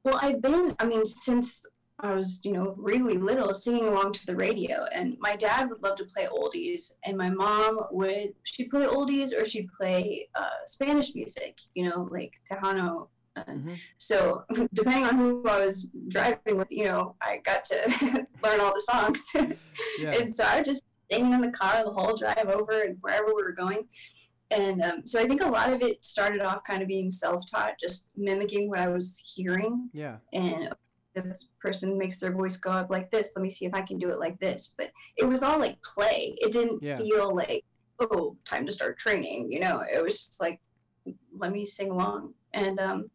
Well, 0.04 0.18
I've 0.20 0.42
been, 0.42 0.76
I 0.78 0.84
mean, 0.84 1.04
since 1.06 1.64
I 2.02 2.14
was, 2.14 2.40
you 2.42 2.52
know, 2.52 2.74
really 2.78 3.18
little, 3.18 3.52
singing 3.54 3.86
along 3.86 4.12
to 4.12 4.26
the 4.26 4.34
radio. 4.36 4.84
And 4.92 5.16
my 5.20 5.36
dad 5.36 5.68
would 5.68 5.82
love 5.82 5.96
to 5.96 6.04
play 6.04 6.26
oldies, 6.32 6.92
and 7.04 7.16
my 7.16 7.30
mom 7.30 7.80
would, 7.90 8.32
she'd 8.44 8.70
play 8.70 8.86
oldies 8.86 9.38
or 9.38 9.44
she'd 9.44 9.68
play 9.78 10.28
uh, 10.34 10.48
Spanish 10.66 11.14
music, 11.14 11.58
you 11.74 11.88
know, 11.88 12.08
like 12.10 12.32
Tejano. 12.50 13.08
Mhm. 13.36 13.78
So, 13.98 14.44
depending 14.74 15.04
on 15.04 15.16
who 15.16 15.46
I 15.48 15.64
was 15.64 15.88
driving 16.08 16.56
with, 16.56 16.68
you 16.70 16.84
know, 16.84 17.16
I 17.22 17.38
got 17.44 17.64
to 17.66 18.26
learn 18.42 18.60
all 18.60 18.74
the 18.74 18.80
songs. 18.80 19.24
Yeah. 19.98 20.12
and 20.18 20.34
so 20.34 20.44
I 20.44 20.56
would 20.56 20.64
just 20.64 20.82
sing 21.12 21.32
in 21.32 21.40
the 21.42 21.50
car 21.50 21.84
the 21.84 21.90
whole 21.90 22.16
drive 22.16 22.46
over 22.48 22.82
and 22.82 22.96
wherever 23.02 23.26
we 23.26 23.42
were 23.42 23.52
going. 23.52 23.86
And 24.50 24.82
um, 24.82 25.06
so 25.06 25.20
I 25.20 25.28
think 25.28 25.42
a 25.42 25.48
lot 25.48 25.72
of 25.72 25.82
it 25.82 26.04
started 26.04 26.40
off 26.40 26.64
kind 26.64 26.80
of 26.82 26.88
being 26.88 27.10
self-taught, 27.10 27.78
just 27.78 28.08
mimicking 28.16 28.68
what 28.68 28.78
I 28.80 28.88
was 28.88 29.22
hearing. 29.34 29.90
Yeah. 29.92 30.16
And 30.32 30.70
this 31.20 31.50
person 31.60 31.98
makes 31.98 32.18
their 32.20 32.32
voice 32.32 32.56
go 32.56 32.70
up 32.70 32.90
like 32.90 33.10
this. 33.10 33.32
Let 33.34 33.42
me 33.42 33.50
see 33.50 33.66
if 33.66 33.74
I 33.74 33.82
can 33.82 33.98
do 33.98 34.10
it 34.10 34.18
like 34.18 34.38
this. 34.40 34.74
But 34.76 34.90
it 35.16 35.24
was 35.24 35.42
all 35.42 35.58
like 35.58 35.78
play. 35.82 36.34
It 36.38 36.52
didn't 36.52 36.82
Yeah. 36.82 36.98
feel 36.98 37.34
like, 37.34 37.64
oh, 38.00 38.36
time 38.44 38.66
to 38.66 38.72
start 38.72 38.98
training. 38.98 39.50
You 39.50 39.60
know, 39.60 39.82
it 39.92 40.02
was 40.02 40.26
just 40.26 40.40
like, 40.40 40.60
let 41.36 41.52
me 41.52 41.64
sing 41.66 41.90
along. 41.90 42.34
And 42.52 42.78
um, 42.80 43.10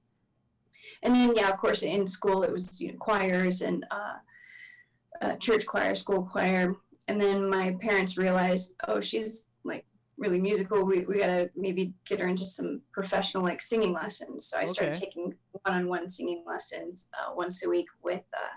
and 1.03 1.13
then 1.13 1.33
yeah, 1.35 1.49
of 1.49 1.57
course, 1.57 1.83
in 1.83 2.05
school 2.07 2.43
it 2.43 2.51
was 2.51 2.79
you 2.81 2.91
know, 2.91 2.97
choirs 2.99 3.61
and 3.61 3.85
uh, 3.91 4.17
uh, 5.21 5.35
church 5.37 5.65
choir, 5.65 5.95
school 5.95 6.23
choir. 6.23 6.75
And 7.07 7.21
then 7.21 7.49
my 7.49 7.75
parents 7.81 8.17
realized, 8.17 8.73
oh, 8.87 8.99
she's 9.01 9.47
like 9.63 9.85
really 10.17 10.39
musical. 10.41 10.85
We, 10.85 11.05
we 11.05 11.19
gotta 11.19 11.49
maybe 11.55 11.93
get 12.05 12.19
her 12.19 12.27
into 12.27 12.45
some 12.45 12.81
professional 12.93 13.43
like 13.43 13.61
singing 13.61 13.93
lessons. 13.93 14.47
So 14.47 14.57
I 14.57 14.65
started 14.65 14.95
Okay. 14.95 15.05
taking 15.05 15.33
one-on-one 15.65 16.09
singing 16.09 16.43
lessons 16.45 17.09
uh, 17.13 17.33
once 17.35 17.65
a 17.65 17.69
week 17.69 17.87
with 18.03 18.23
uh, 18.33 18.55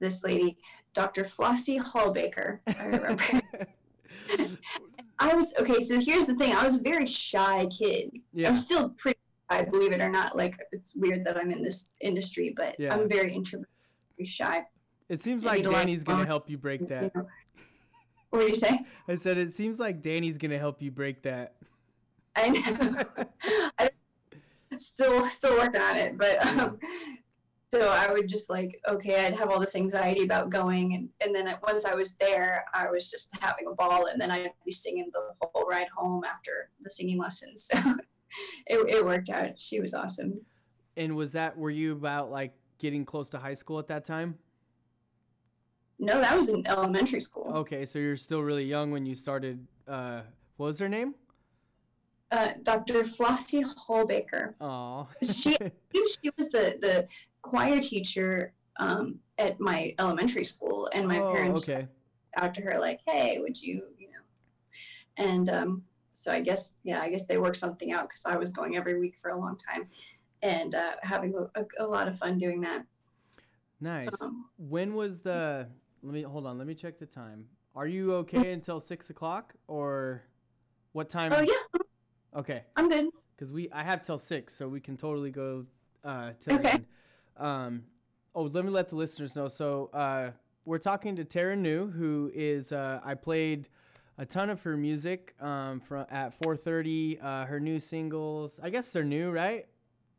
this 0.00 0.24
lady, 0.24 0.58
Dr. 0.94 1.24
Flossie 1.24 1.80
Hallbaker. 1.80 2.60
I 2.78 2.84
remember. 2.84 3.24
I 5.18 5.34
was 5.34 5.54
okay. 5.58 5.80
So 5.80 6.00
here's 6.00 6.26
the 6.26 6.34
thing: 6.34 6.54
I 6.54 6.64
was 6.64 6.74
a 6.74 6.82
very 6.82 7.06
shy 7.06 7.66
kid. 7.66 8.10
yeah. 8.32 8.48
I'm 8.48 8.56
still 8.56 8.90
pretty 8.90 9.18
shy, 9.50 9.64
believe 9.64 9.92
it 9.92 10.00
or 10.00 10.08
not. 10.08 10.36
Like 10.36 10.56
it's 10.72 10.94
weird 10.96 11.24
that 11.26 11.36
I'm 11.36 11.50
in 11.50 11.62
this 11.62 11.90
industry, 12.00 12.52
but 12.56 12.76
Yeah. 12.78 12.94
I'm 12.94 13.08
very 13.08 13.32
introverted, 13.32 13.68
very 14.16 14.26
shy. 14.26 14.64
It 15.08 15.20
seems 15.20 15.46
I 15.46 15.50
like 15.50 15.58
need 15.58 15.66
a 15.66 15.70
lot 15.70 15.74
of 15.76 15.80
Danny's 15.82 16.04
going 16.04 16.18
to 16.20 16.26
help 16.26 16.50
you 16.50 16.58
break 16.58 16.86
that. 16.88 17.04
You 17.04 17.10
know. 17.14 17.28
What 18.30 18.40
do 18.40 18.46
you 18.48 18.54
say? 18.54 18.80
I 19.08 19.14
said 19.14 19.38
it 19.38 19.54
seems 19.54 19.80
like 19.80 20.02
Danny's 20.02 20.36
going 20.36 20.50
to 20.50 20.58
help 20.58 20.82
you 20.82 20.90
break 20.90 21.22
that. 21.22 21.54
I 22.36 22.50
know. 22.50 23.04
I 23.78 23.90
still 24.78 25.26
still 25.26 25.56
working 25.56 25.80
on 25.80 25.96
it, 25.96 26.16
but 26.18 26.44
um, 26.46 26.78
so 27.70 27.90
I 27.90 28.10
would 28.12 28.28
just 28.28 28.48
like 28.48 28.80
okay, 28.88 29.26
I'd 29.26 29.36
have 29.36 29.50
all 29.50 29.60
this 29.60 29.76
anxiety 29.76 30.24
about 30.24 30.50
going, 30.50 30.94
and 30.94 31.08
and 31.20 31.34
then 31.34 31.54
once 31.62 31.84
I 31.84 31.94
was 31.94 32.16
there, 32.16 32.64
I 32.74 32.90
was 32.90 33.10
just 33.10 33.30
having 33.40 33.66
a 33.66 33.74
ball, 33.74 34.06
and 34.06 34.20
then 34.20 34.30
I'd 34.30 34.50
be 34.64 34.72
singing 34.72 35.10
the 35.12 35.20
whole 35.40 35.66
ride 35.68 35.88
home 35.94 36.24
after 36.24 36.70
the 36.80 36.90
singing 36.90 37.18
lessons. 37.18 37.70
So 37.80 37.96
it 38.66 38.96
it 38.96 39.04
worked 39.06 39.30
out. 39.30 39.58
She 39.58 39.80
was 39.80 39.94
awesome. 39.94 40.42
And 40.98 41.16
was 41.16 41.32
that 41.32 41.56
were 41.56 41.70
you 41.70 41.92
about 41.92 42.30
like 42.30 42.52
getting 42.78 43.06
close 43.06 43.30
to 43.30 43.38
high 43.38 43.54
school 43.54 43.78
at 43.78 43.88
that 43.88 44.04
time? 44.04 44.36
No, 45.98 46.20
that 46.20 46.36
was 46.36 46.50
in 46.50 46.66
elementary 46.66 47.22
school. 47.22 47.50
Okay, 47.54 47.86
so 47.86 47.98
you're 47.98 48.18
still 48.18 48.42
really 48.42 48.64
young 48.64 48.90
when 48.90 49.06
you 49.06 49.14
started 49.14 49.66
uh 49.86 50.20
what 50.58 50.66
was 50.66 50.78
her 50.78 50.88
name? 50.90 51.14
Uh, 52.30 52.48
Dr. 52.62 53.04
Flossie 53.04 53.64
Hallbaker. 53.88 54.54
Oh. 54.60 55.08
She- 55.22 55.56
she 55.94 56.30
was 56.36 56.50
the 56.50 56.78
the 56.80 57.08
choir 57.42 57.80
teacher 57.80 58.52
um, 58.78 59.18
at 59.38 59.58
my 59.60 59.94
elementary 59.98 60.44
school, 60.44 60.88
and 60.92 61.06
my 61.06 61.20
oh, 61.20 61.32
parents 61.32 61.68
okay. 61.68 61.88
out 62.36 62.54
to 62.54 62.62
her 62.62 62.78
like, 62.78 63.00
"Hey, 63.06 63.38
would 63.38 63.60
you, 63.60 63.84
you 63.98 64.08
know?" 64.08 65.24
And 65.24 65.48
um, 65.48 65.82
so 66.12 66.32
I 66.32 66.40
guess, 66.40 66.74
yeah, 66.84 67.00
I 67.00 67.10
guess 67.10 67.26
they 67.26 67.38
worked 67.38 67.56
something 67.56 67.92
out 67.92 68.08
because 68.08 68.26
I 68.26 68.36
was 68.36 68.50
going 68.50 68.76
every 68.76 68.98
week 68.98 69.16
for 69.16 69.30
a 69.30 69.38
long 69.38 69.56
time, 69.56 69.88
and 70.42 70.74
uh, 70.74 70.92
having 71.02 71.34
a, 71.54 71.64
a, 71.82 71.86
lot 71.86 72.08
of 72.08 72.18
fun 72.18 72.38
doing 72.38 72.60
that. 72.62 72.84
Nice. 73.80 74.20
Um, 74.20 74.46
When 74.56 74.94
was 74.94 75.20
the 75.20 75.68
let 76.02 76.12
me 76.12 76.22
hold 76.22 76.46
on, 76.46 76.58
let 76.58 76.66
me 76.66 76.74
check 76.74 76.98
the 76.98 77.06
time. 77.06 77.44
Are 77.74 77.86
you 77.86 78.14
okay 78.14 78.52
until 78.52 78.80
six 78.80 79.10
o'clock 79.10 79.54
or 79.68 80.22
what 80.92 81.08
time 81.08 81.32
oh 81.32 81.40
yeah, 81.40 81.77
okay. 82.36 82.62
I'm 82.76 82.88
good. 82.88 83.06
because 83.36 83.52
we 83.52 83.70
I 83.70 83.82
have 83.82 84.02
till 84.02 84.18
six, 84.18 84.54
so 84.54 84.68
we 84.68 84.80
can 84.80 84.96
totally 84.96 85.30
go 85.30 85.64
uh, 86.04 86.32
till 86.40 86.54
Okay. 86.56 86.70
then. 86.72 86.86
Um, 87.36 87.84
oh, 88.34 88.42
let 88.42 88.64
me 88.64 88.70
let 88.70 88.88
the 88.88 88.96
listeners 88.96 89.36
know. 89.36 89.48
So 89.48 89.90
uh, 89.92 90.30
we're 90.64 90.78
talking 90.78 91.16
to 91.16 91.24
Tara 91.24 91.56
New, 91.56 91.86
who 91.90 92.30
is 92.34 92.72
uh, 92.72 93.00
I 93.04 93.14
played 93.14 93.68
a 94.18 94.26
ton 94.26 94.50
of 94.50 94.60
her 94.62 94.76
music 94.76 95.34
um, 95.40 95.80
from 95.80 96.04
at 96.10 96.38
4:30. 96.40 97.22
Uh, 97.22 97.44
her 97.46 97.60
new 97.60 97.78
singles, 97.78 98.58
I 98.62 98.70
guess 98.70 98.90
they're 98.90 99.04
new, 99.04 99.30
right? 99.30 99.66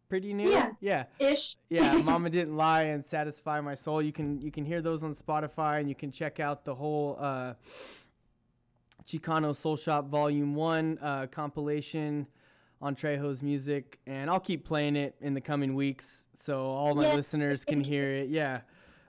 Pretty 0.08 0.34
new. 0.34 0.50
Yeah. 0.50 0.72
Yeah. 0.80 1.04
Ish. 1.20 1.56
Yeah, 1.70 1.94
Mama 2.04 2.30
didn't 2.32 2.58
lie 2.58 2.84
and 2.84 3.06
satisfy 3.06 3.62
my 3.62 3.76
soul. 3.76 4.02
You 4.02 4.12
can 4.14 4.42
you 4.42 4.50
can 4.52 4.66
hear 4.66 4.82
those 4.82 5.04
on 5.04 5.14
Spotify, 5.14 5.82
and 5.82 5.88
you 5.90 5.94
can 5.96 6.12
check 6.12 6.40
out 6.40 6.66
the 6.66 6.74
whole 6.74 7.16
uh, 7.20 7.54
Chicano 9.10 9.56
Soul 9.56 9.76
Shop 9.76 10.08
Volume 10.08 10.54
One 10.54 11.00
uh, 11.02 11.26
compilation 11.32 12.28
on 12.80 12.96
Trejo's 12.96 13.42
music, 13.42 14.00
and 14.06 14.30
I'll 14.30 14.40
keep 14.40 14.64
playing 14.64 14.96
it 14.96 15.16
in 15.20 15.34
the 15.34 15.42
coming 15.42 15.74
weeks 15.74 16.28
so 16.36 16.62
all 16.62 16.94
my 16.94 17.08
Yeah, 17.08 17.16
listeners 17.16 17.66
can 17.66 17.82
hear 17.82 18.12
it. 18.12 18.30
Yeah. 18.30 18.62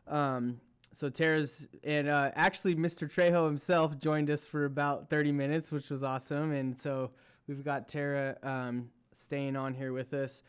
Um, 0.08 0.58
so 0.92 1.08
Tara's 1.10 1.68
and 1.84 2.08
uh, 2.08 2.30
actually 2.34 2.74
Mr. 2.74 3.08
Trejo 3.08 3.46
himself 3.46 3.98
joined 3.98 4.30
us 4.30 4.46
for 4.46 4.64
about 4.64 5.10
30 5.10 5.32
minutes, 5.32 5.70
which 5.70 5.90
was 5.90 6.02
awesome, 6.02 6.52
and 6.52 6.76
so 6.76 7.10
we've 7.46 7.62
got 7.62 7.86
Tara 7.86 8.36
um, 8.42 8.88
staying 9.12 9.54
on 9.54 9.74
here 9.74 9.92
with 9.92 10.14
us. 10.14 10.42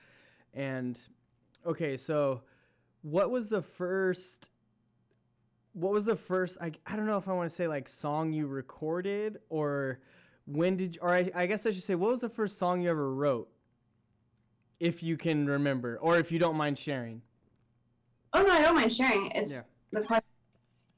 And 0.53 0.97
okay, 1.65 1.97
so 1.97 2.41
what 3.01 3.31
was 3.31 3.49
the 3.49 3.61
first? 3.61 4.49
What 5.73 5.91
was 5.93 6.05
the 6.05 6.15
first? 6.15 6.57
I, 6.61 6.71
I 6.85 6.95
don't 6.95 7.05
know 7.05 7.17
if 7.17 7.27
I 7.27 7.33
want 7.33 7.49
to 7.49 7.55
say 7.55 7.67
like 7.67 7.87
song 7.87 8.33
you 8.33 8.47
recorded 8.47 9.39
or 9.49 9.99
when 10.45 10.75
did 10.75 10.95
you, 10.95 11.01
or 11.01 11.09
I, 11.09 11.31
I 11.33 11.45
guess 11.45 11.65
I 11.65 11.71
should 11.71 11.83
say 11.83 11.95
what 11.95 12.11
was 12.11 12.19
the 12.21 12.29
first 12.29 12.57
song 12.59 12.81
you 12.81 12.89
ever 12.89 13.13
wrote, 13.13 13.49
if 14.79 15.01
you 15.01 15.15
can 15.15 15.45
remember 15.47 15.97
or 16.01 16.17
if 16.17 16.31
you 16.31 16.39
don't 16.39 16.57
mind 16.57 16.77
sharing. 16.77 17.21
Oh 18.33 18.41
no, 18.41 18.51
I 18.51 18.61
don't 18.61 18.75
mind 18.75 18.91
sharing. 18.91 19.31
It's 19.31 19.51
Yeah. 19.53 19.99
the 19.99 20.05
question. 20.05 20.25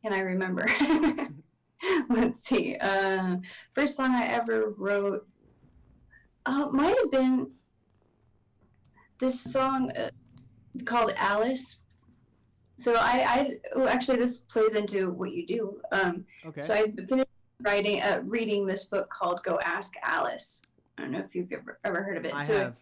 Can 0.03 0.13
I 0.13 0.19
remember? 0.19 0.65
Let's 2.09 2.43
see. 2.43 2.75
Uh, 2.77 3.37
first 3.73 3.95
song 3.95 4.11
I 4.15 4.25
ever 4.27 4.73
wrote 4.77 5.27
uh, 6.45 6.67
might 6.71 6.97
have 6.97 7.11
been 7.11 7.51
this 9.19 9.39
song 9.39 9.91
uh, 9.91 10.09
called 10.85 11.13
Alice. 11.17 11.79
So 12.83 12.95
I, 12.95 13.25
I 13.35 13.57
oh, 13.75 13.87
actually 13.87 14.17
this 14.17 14.39
plays 14.39 14.75
into 14.75 15.11
what 15.11 15.31
you 15.31 15.47
do. 15.47 15.81
Um, 15.91 16.25
Okay. 16.45 16.61
So 16.61 16.73
I 16.73 16.91
finished 17.07 17.29
writing, 17.61 18.01
uh, 18.01 18.21
reading 18.25 18.65
this 18.65 18.83
book 18.85 19.09
called 19.09 19.41
"Go 19.43 19.57
Ask 19.63 19.93
Alice." 20.03 20.61
I 20.97 21.03
don't 21.03 21.11
know 21.11 21.19
if 21.19 21.33
you've 21.33 21.51
ever, 21.53 21.79
ever 21.85 22.03
heard 22.03 22.17
of 22.17 22.25
it. 22.25 22.33
I 22.33 22.43
so 22.43 22.57
have. 22.57 22.75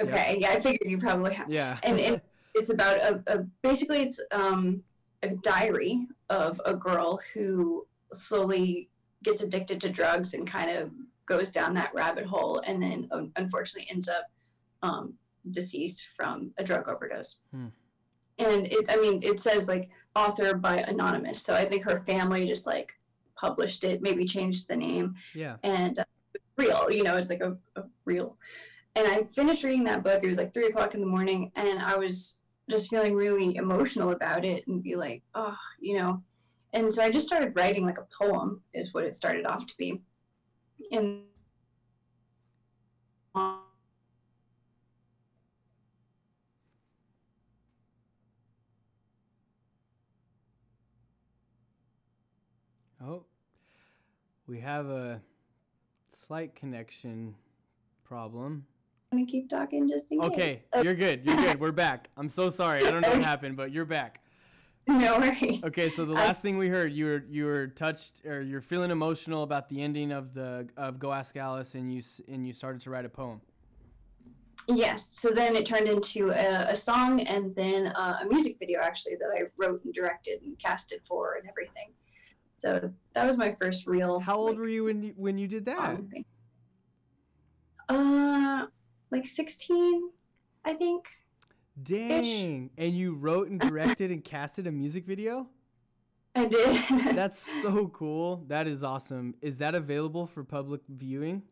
okay, 0.00 0.38
yeah, 0.40 0.50
I 0.50 0.60
figured 0.60 0.88
you 0.88 0.98
probably 0.98 1.34
have 1.34 1.50
Yeah. 1.50 1.78
and, 1.82 1.98
and 1.98 2.20
it's 2.54 2.70
about 2.70 2.98
a, 2.98 3.22
a 3.26 3.38
basically 3.62 4.02
it's 4.02 4.20
um, 4.30 4.82
a 5.24 5.30
diary 5.30 6.06
of 6.30 6.60
a 6.64 6.74
girl 6.74 7.20
who 7.34 7.86
slowly 8.12 8.88
gets 9.24 9.42
addicted 9.42 9.80
to 9.80 9.90
drugs 9.90 10.34
and 10.34 10.46
kind 10.46 10.70
of 10.70 10.90
goes 11.26 11.50
down 11.50 11.74
that 11.74 11.92
rabbit 11.92 12.24
hole 12.24 12.62
and 12.66 12.80
then 12.82 13.08
um, 13.10 13.32
unfortunately 13.36 13.88
ends 13.90 14.08
up 14.08 14.30
um, 14.82 15.14
deceased 15.50 16.06
from 16.16 16.52
a 16.58 16.64
drug 16.64 16.88
overdose 16.88 17.38
Hmm. 17.52 17.66
And 18.38 18.66
it 18.66 18.86
i 18.90 18.96
mean 18.96 19.20
it 19.22 19.40
says 19.40 19.68
like 19.68 19.90
author 20.16 20.54
by 20.54 20.78
anonymous. 20.78 21.42
So 21.42 21.54
i 21.54 21.64
think 21.64 21.84
her 21.84 22.00
family 22.00 22.46
just 22.46 22.66
like 22.66 22.92
published 23.36 23.84
it 23.84 24.02
maybe 24.02 24.24
changed 24.24 24.68
the 24.68 24.76
name. 24.76 25.14
Yeah. 25.34 25.56
and 25.62 25.98
uh, 25.98 26.04
real 26.56 26.90
you 26.90 27.02
know 27.04 27.16
it's 27.16 27.30
like 27.30 27.40
a, 27.40 27.56
a 27.76 27.84
real. 28.04 28.36
And 28.96 29.06
i 29.06 29.22
finished 29.24 29.64
reading 29.64 29.84
that 29.84 30.02
book. 30.02 30.24
It 30.24 30.28
was 30.28 30.38
like 30.38 30.52
three 30.54 30.66
o'clock 30.66 30.94
in 30.94 31.00
the 31.00 31.06
morning 31.06 31.52
and 31.56 31.78
i 31.80 31.96
was 31.96 32.38
just 32.70 32.90
feeling 32.90 33.14
really 33.14 33.56
emotional 33.56 34.10
about 34.12 34.44
it 34.44 34.66
and 34.66 34.82
be 34.82 34.94
like 34.96 35.22
oh 35.34 35.56
you 35.80 35.96
know? 35.96 36.22
And 36.72 36.92
so 36.92 37.02
i 37.02 37.10
just 37.10 37.26
started 37.26 37.54
writing 37.56 37.86
like 37.86 37.98
a 37.98 38.06
poem 38.16 38.62
is 38.74 38.92
what 38.92 39.04
it 39.04 39.16
started 39.16 39.46
off 39.46 39.66
to 39.66 39.76
be. 39.76 40.02
And 40.92 41.22
Oh, 53.00 53.24
we 54.48 54.58
have 54.58 54.88
a 54.88 55.20
Slight 56.10 56.54
connection 56.54 57.34
problem. 58.02 58.64
I'm 59.12 59.18
gonna 59.18 59.30
keep 59.30 59.50
talking 59.50 59.86
just 59.86 60.10
in 60.10 60.20
Okay, 60.22 60.36
case. 60.36 60.66
Okay, 60.74 60.82
you're 60.84 60.94
good. 60.94 61.20
You're 61.22 61.36
good. 61.36 61.60
We're 61.60 61.70
back. 61.70 62.08
I'm 62.16 62.30
so 62.30 62.48
sorry. 62.48 62.82
I 62.82 62.90
don't 62.90 63.02
know 63.02 63.10
what 63.10 63.22
happened, 63.22 63.58
but 63.58 63.70
you're 63.72 63.84
back. 63.84 64.22
no 64.86 65.18
worries. 65.18 65.62
Okay, 65.62 65.90
so 65.90 66.06
the 66.06 66.14
I- 66.14 66.24
last 66.26 66.40
thing 66.40 66.56
we 66.56 66.68
heard, 66.68 66.94
you 66.94 67.04
were 67.04 67.24
you 67.28 67.44
were 67.44 67.66
touched 67.66 68.24
or 68.24 68.40
you're 68.40 68.62
feeling 68.62 68.90
emotional 68.90 69.42
about 69.42 69.68
the 69.68 69.82
ending 69.82 70.12
of 70.12 70.32
the 70.32 70.66
of 70.78 70.98
Go 70.98 71.12
Ask 71.12 71.36
Alice, 71.36 71.74
and 71.74 71.92
you 71.92 72.00
and 72.26 72.46
you 72.46 72.54
started 72.54 72.80
to 72.82 72.90
write 72.90 73.04
a 73.04 73.10
poem. 73.10 73.42
Yes. 74.66 75.12
So 75.20 75.28
then 75.28 75.56
it 75.56 75.66
turned 75.66 75.88
into 75.88 76.30
a, 76.30 76.70
a 76.70 76.76
song 76.76 77.20
and 77.20 77.54
then 77.54 77.88
uh, 77.88 78.20
a 78.22 78.26
music 78.26 78.56
video 78.58 78.80
actually 78.80 79.16
that 79.16 79.28
I 79.36 79.42
wrote 79.58 79.84
and 79.84 79.92
directed 79.92 80.40
and 80.42 80.58
casted 80.58 81.00
for 81.06 81.34
and 81.34 81.46
everything. 81.48 81.92
So 82.58 82.92
that 83.14 83.26
was 83.26 83.38
my 83.38 83.54
first 83.60 83.86
real. 83.86 84.18
How 84.20 84.36
old 84.36 84.50
like, 84.50 84.58
were 84.58 84.68
you 84.68 84.84
when 84.84 85.02
you, 85.02 85.14
when 85.16 85.38
you 85.38 85.46
did 85.46 85.64
that? 85.66 86.00
Uh, 87.88 88.66
like 89.10 89.26
16, 89.26 90.10
I 90.64 90.74
think. 90.74 91.06
Dang! 91.80 92.70
And 92.76 92.96
you 92.96 93.14
wrote 93.14 93.48
and 93.48 93.60
directed 93.60 94.10
and 94.10 94.22
casted 94.24 94.66
a 94.66 94.72
music 94.72 95.06
video. 95.06 95.46
I 96.34 96.46
did. 96.46 96.84
That's 97.14 97.38
so 97.38 97.88
cool. 97.88 98.44
That 98.48 98.66
is 98.66 98.82
awesome. 98.82 99.34
Is 99.40 99.56
that 99.58 99.74
available 99.74 100.26
for 100.26 100.44
public 100.44 100.80
viewing? 100.88 101.42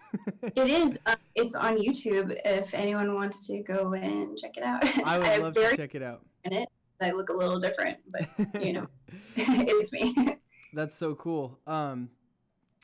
it 0.42 0.68
is. 0.68 0.98
Uh, 1.06 1.16
it's 1.34 1.54
on 1.54 1.76
YouTube 1.76 2.38
if 2.44 2.74
anyone 2.74 3.14
wants 3.14 3.46
to 3.46 3.60
go 3.60 3.94
and 3.94 4.36
check 4.36 4.56
it 4.56 4.62
out. 4.62 4.84
I 5.04 5.18
would 5.18 5.26
have 5.28 5.42
love 5.42 5.54
to 5.54 5.76
check 5.76 5.94
it 5.94 6.02
out. 6.02 6.24
in 6.44 6.52
it. 6.52 6.68
I 7.00 7.12
look 7.12 7.28
a 7.28 7.32
little 7.32 7.60
different, 7.60 7.98
but 8.10 8.28
you 8.60 8.72
know, 8.72 8.86
it's 9.36 9.92
me. 9.92 10.36
That's 10.72 10.96
so 10.96 11.14
cool. 11.14 11.58
Um, 11.66 12.10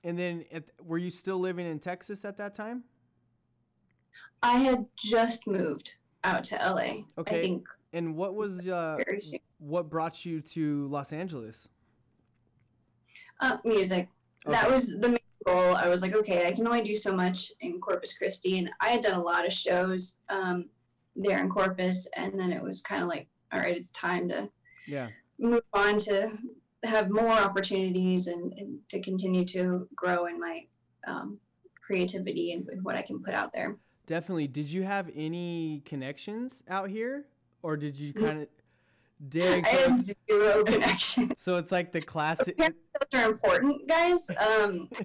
and 0.05 0.19
then 0.19 0.45
at, 0.53 0.65
were 0.83 0.99
you 0.99 1.11
still 1.11 1.39
living 1.39 1.67
in 1.67 1.79
Texas 1.79 2.25
at 2.25 2.37
that 2.39 2.55
time? 2.55 2.85
I 4.43 4.59
had 4.59 4.87
just 4.97 5.47
moved 5.47 5.95
out 6.25 6.45
to 6.45 6.57
LA. 6.57 7.05
Okay. 7.19 7.39
I 7.39 7.43
think 7.43 7.67
And 7.93 8.15
what 8.17 8.35
was 8.35 8.67
uh, 8.67 8.99
what 9.59 9.89
brought 9.89 10.25
you 10.25 10.41
to 10.41 10.87
Los 10.89 11.13
Angeles? 11.13 11.69
Uh, 13.41 13.59
music. 13.65 14.09
That 14.47 14.71
was 14.71 14.89
the 14.89 15.09
main 15.09 15.19
goal. 15.47 15.75
I 15.77 15.89
was 15.89 16.03
like, 16.03 16.15
okay, 16.15 16.47
I 16.47 16.53
can 16.53 16.67
only 16.67 16.83
do 16.83 16.95
so 16.95 17.15
much 17.15 17.51
in 17.61 17.81
Corpus 17.81 18.17
Christi, 18.17 18.59
and 18.59 18.71
I 18.81 18.91
had 18.91 19.01
done 19.01 19.15
a 19.19 19.23
lot 19.23 19.47
of 19.47 19.53
shows 19.53 20.21
um, 20.29 20.67
there 21.17 21.39
in 21.41 21.49
Corpus, 21.49 22.07
and 22.17 22.39
then 22.39 22.53
it 22.53 22.63
was 22.63 22.83
kind 22.83 23.03
of 23.03 23.09
like, 23.09 23.27
all 23.53 23.61
right, 23.61 23.77
it's 23.77 23.91
time 23.93 24.29
to 24.29 24.51
Yeah. 24.87 25.09
move 25.39 25.63
on 25.73 25.97
to 25.99 26.37
have 26.85 27.11
more 27.11 27.33
opportunities 27.33 28.27
and, 28.27 28.53
and 28.55 28.79
to 28.89 29.01
continue 29.01 29.45
to 29.47 29.89
grow 29.95 30.27
in 30.27 30.39
my 30.39 30.67
um, 31.07 31.39
creativity 31.81 32.53
and, 32.53 32.69
and 32.69 32.85
what 32.85 32.97
I 32.97 33.03
can 33.03 33.23
put 33.23 33.35
out 33.35 33.53
there. 33.53 33.77
Definitely. 34.07 34.49
Did 34.49 34.71
you 34.71 34.83
have 34.83 35.11
any 35.15 35.83
connections 35.85 36.63
out 36.69 36.91
here, 36.91 37.27
or 37.63 37.77
did 37.77 37.99
you 37.99 38.13
kind 38.13 38.43
of 38.43 38.49
dig? 39.29 39.67
I 39.67 39.71
it's- 39.71 40.15
zero 40.31 40.63
connection. 40.65 41.33
so 41.39 41.57
it's 41.57 41.73
like 41.73 41.91
the 41.91 42.03
classic. 42.03 42.57
Those 42.59 42.71
are 43.15 43.31
important, 43.31 43.89
guys. 43.89 44.31
Um, 44.31 44.89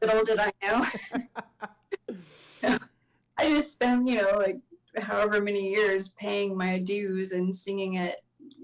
little 0.00 0.24
did 0.24 0.38
I 0.38 0.52
know. 0.62 0.86
I 3.40 3.48
just 3.48 3.72
spent, 3.72 4.06
you 4.06 4.16
know, 4.22 4.38
like 4.38 4.58
however 5.00 5.40
many 5.40 5.70
years 5.70 6.08
paying 6.18 6.56
my 6.56 6.78
dues 6.80 7.32
and 7.32 7.54
singing 7.54 7.98
at 7.98 8.16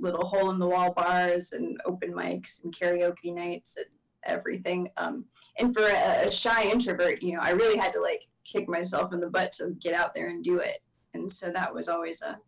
little 0.04 0.26
hole 0.26 0.50
in 0.50 0.58
the 0.58 0.66
wall 0.66 0.92
bars 0.92 1.52
and 1.52 1.80
open 1.86 2.12
mics 2.12 2.62
and 2.62 2.72
karaoke 2.74 3.34
nights 3.34 3.76
and 3.76 3.86
everything. 4.26 4.88
Um, 4.96 5.24
and 5.58 5.74
for 5.74 5.82
a, 5.82 6.26
a 6.28 6.30
shy 6.30 6.64
introvert, 6.70 7.22
you 7.22 7.32
know, 7.32 7.40
I 7.42 7.50
really 7.50 7.76
had 7.78 7.92
to 7.94 8.00
like 8.00 8.22
kick 8.44 8.68
myself 8.68 9.12
in 9.12 9.20
the 9.20 9.28
butt 9.28 9.52
to 9.52 9.70
get 9.80 9.94
out 9.94 10.14
there 10.14 10.28
and 10.28 10.44
do 10.44 10.58
it. 10.58 10.78
And 11.14 11.30
so 11.30 11.50
that 11.50 11.72
was 11.74 11.88
always 11.88 12.22
a 12.22 12.38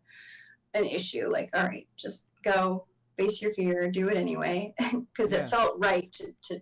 an 0.73 0.85
issue. 0.85 1.29
Like, 1.31 1.49
all 1.55 1.63
right, 1.63 1.87
just 1.97 2.29
go, 2.43 2.85
face 3.17 3.41
your 3.41 3.53
fear, 3.55 3.89
do 3.89 4.09
it 4.09 4.17
anyway, 4.17 4.73
because 4.79 5.31
Yeah. 5.31 5.39
it 5.39 5.49
felt 5.49 5.73
right 5.79 6.11
to, 6.13 6.25
to 6.43 6.61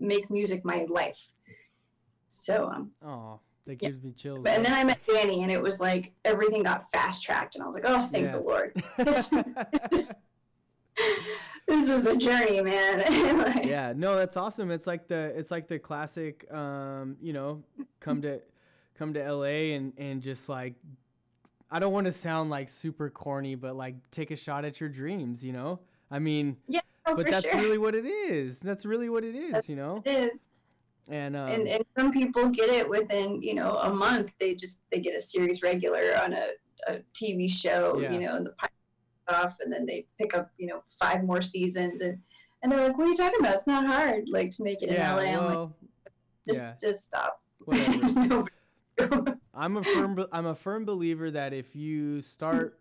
make 0.00 0.28
music 0.30 0.64
my 0.64 0.86
life. 0.90 1.30
So 2.28 2.66
um, 2.74 2.90
Oh, 3.02 3.40
that 3.66 3.80
Yeah. 3.80 3.88
gives 3.90 4.02
me 4.02 4.12
chills. 4.12 4.44
and 4.44 4.64
then 4.64 4.74
I 4.74 4.84
met 4.84 4.98
Danny, 5.06 5.42
and 5.42 5.50
it 5.52 5.62
was 5.62 5.80
like 5.80 6.12
everything 6.24 6.62
got 6.64 6.90
fast 6.90 7.22
tracked, 7.24 7.54
and 7.54 7.62
I 7.62 7.66
was 7.66 7.74
like, 7.74 7.84
oh, 7.86 8.06
thank 8.06 8.26
Yeah. 8.26 8.32
the 8.32 8.42
Lord. 8.42 8.72
This, 8.98 9.28
this, 9.28 9.80
this 9.90 10.12
was 11.94 12.06
a 12.06 12.16
journey, 12.16 12.60
man. 12.60 13.04
Like, 13.44 13.64
yeah 13.64 13.92
no 13.96 14.16
that's 14.16 14.36
awesome 14.36 14.70
it's 14.70 14.86
like 14.86 15.08
the 15.08 15.32
it's 15.36 15.50
like 15.50 15.68
the 15.68 15.78
classic 15.78 16.50
um 16.52 17.16
you 17.20 17.32
know 17.32 17.62
come 18.00 18.22
to 18.22 18.40
come 18.96 19.12
to 19.14 19.32
la 19.32 19.44
and 19.44 19.92
and 19.98 20.22
just 20.22 20.48
like 20.48 20.74
i 21.70 21.78
don't 21.78 21.92
want 21.92 22.06
to 22.06 22.12
sound 22.12 22.50
like 22.50 22.68
super 22.68 23.10
corny 23.10 23.54
but 23.54 23.76
like 23.76 23.96
take 24.10 24.30
a 24.30 24.36
shot 24.36 24.64
at 24.64 24.80
your 24.80 24.88
dreams 24.88 25.44
you 25.44 25.52
know 25.52 25.80
i 26.10 26.18
mean 26.18 26.56
oh, 27.06 27.14
but 27.14 27.26
that's 27.26 27.48
sure. 27.48 27.60
really 27.60 27.78
what 27.78 27.94
it 27.94 28.06
is 28.06 28.60
that's 28.60 28.86
really 28.86 29.08
what 29.08 29.24
it 29.24 29.34
is 29.34 29.68
you 29.68 29.76
know 29.76 30.02
it 30.04 30.32
is. 30.32 30.46
and 31.10 31.36
um 31.36 31.48
and, 31.48 31.68
and 31.68 31.84
some 31.96 32.12
people 32.12 32.48
get 32.48 32.70
it 32.70 32.88
within 32.88 33.42
you 33.42 33.54
know 33.54 33.76
a 33.78 33.90
month 33.90 34.34
they 34.38 34.54
just 34.54 34.84
they 34.90 35.00
get 35.00 35.14
a 35.14 35.20
series 35.20 35.62
regular 35.62 36.16
on 36.22 36.32
a, 36.32 36.46
a 36.88 36.98
tv 37.14 37.50
show 37.50 37.98
Yeah. 38.00 38.12
you 38.12 38.20
know 38.20 38.36
in 38.36 38.44
the 38.44 38.54
off 39.28 39.56
and 39.60 39.72
then 39.72 39.86
they 39.86 40.06
pick 40.18 40.34
up 40.34 40.50
you 40.58 40.66
know 40.66 40.82
five 40.86 41.24
more 41.24 41.40
seasons 41.40 42.00
and 42.00 42.18
and 42.62 42.72
they're 42.72 42.88
like 42.88 42.96
what 42.98 43.06
are 43.06 43.10
you 43.10 43.16
talking 43.16 43.40
about? 43.40 43.54
It's 43.54 43.66
not 43.66 43.86
hard 43.86 44.28
like 44.28 44.50
to 44.52 44.62
make 44.62 44.82
it 44.82 44.90
yeah 44.90 45.18
in 45.20 45.36
la 45.36 45.44
i'm 45.44 45.54
like 45.54 45.70
just 46.46 46.60
yeah. 46.60 46.88
just 46.88 47.04
stop. 47.04 47.40
I'm 49.54 49.76
a 49.76 49.84
firm 49.84 50.24
I'm 50.32 50.46
a 50.46 50.54
firm 50.54 50.84
believer 50.84 51.30
that 51.30 51.52
if 51.52 51.74
you 51.74 52.22
start 52.22 52.78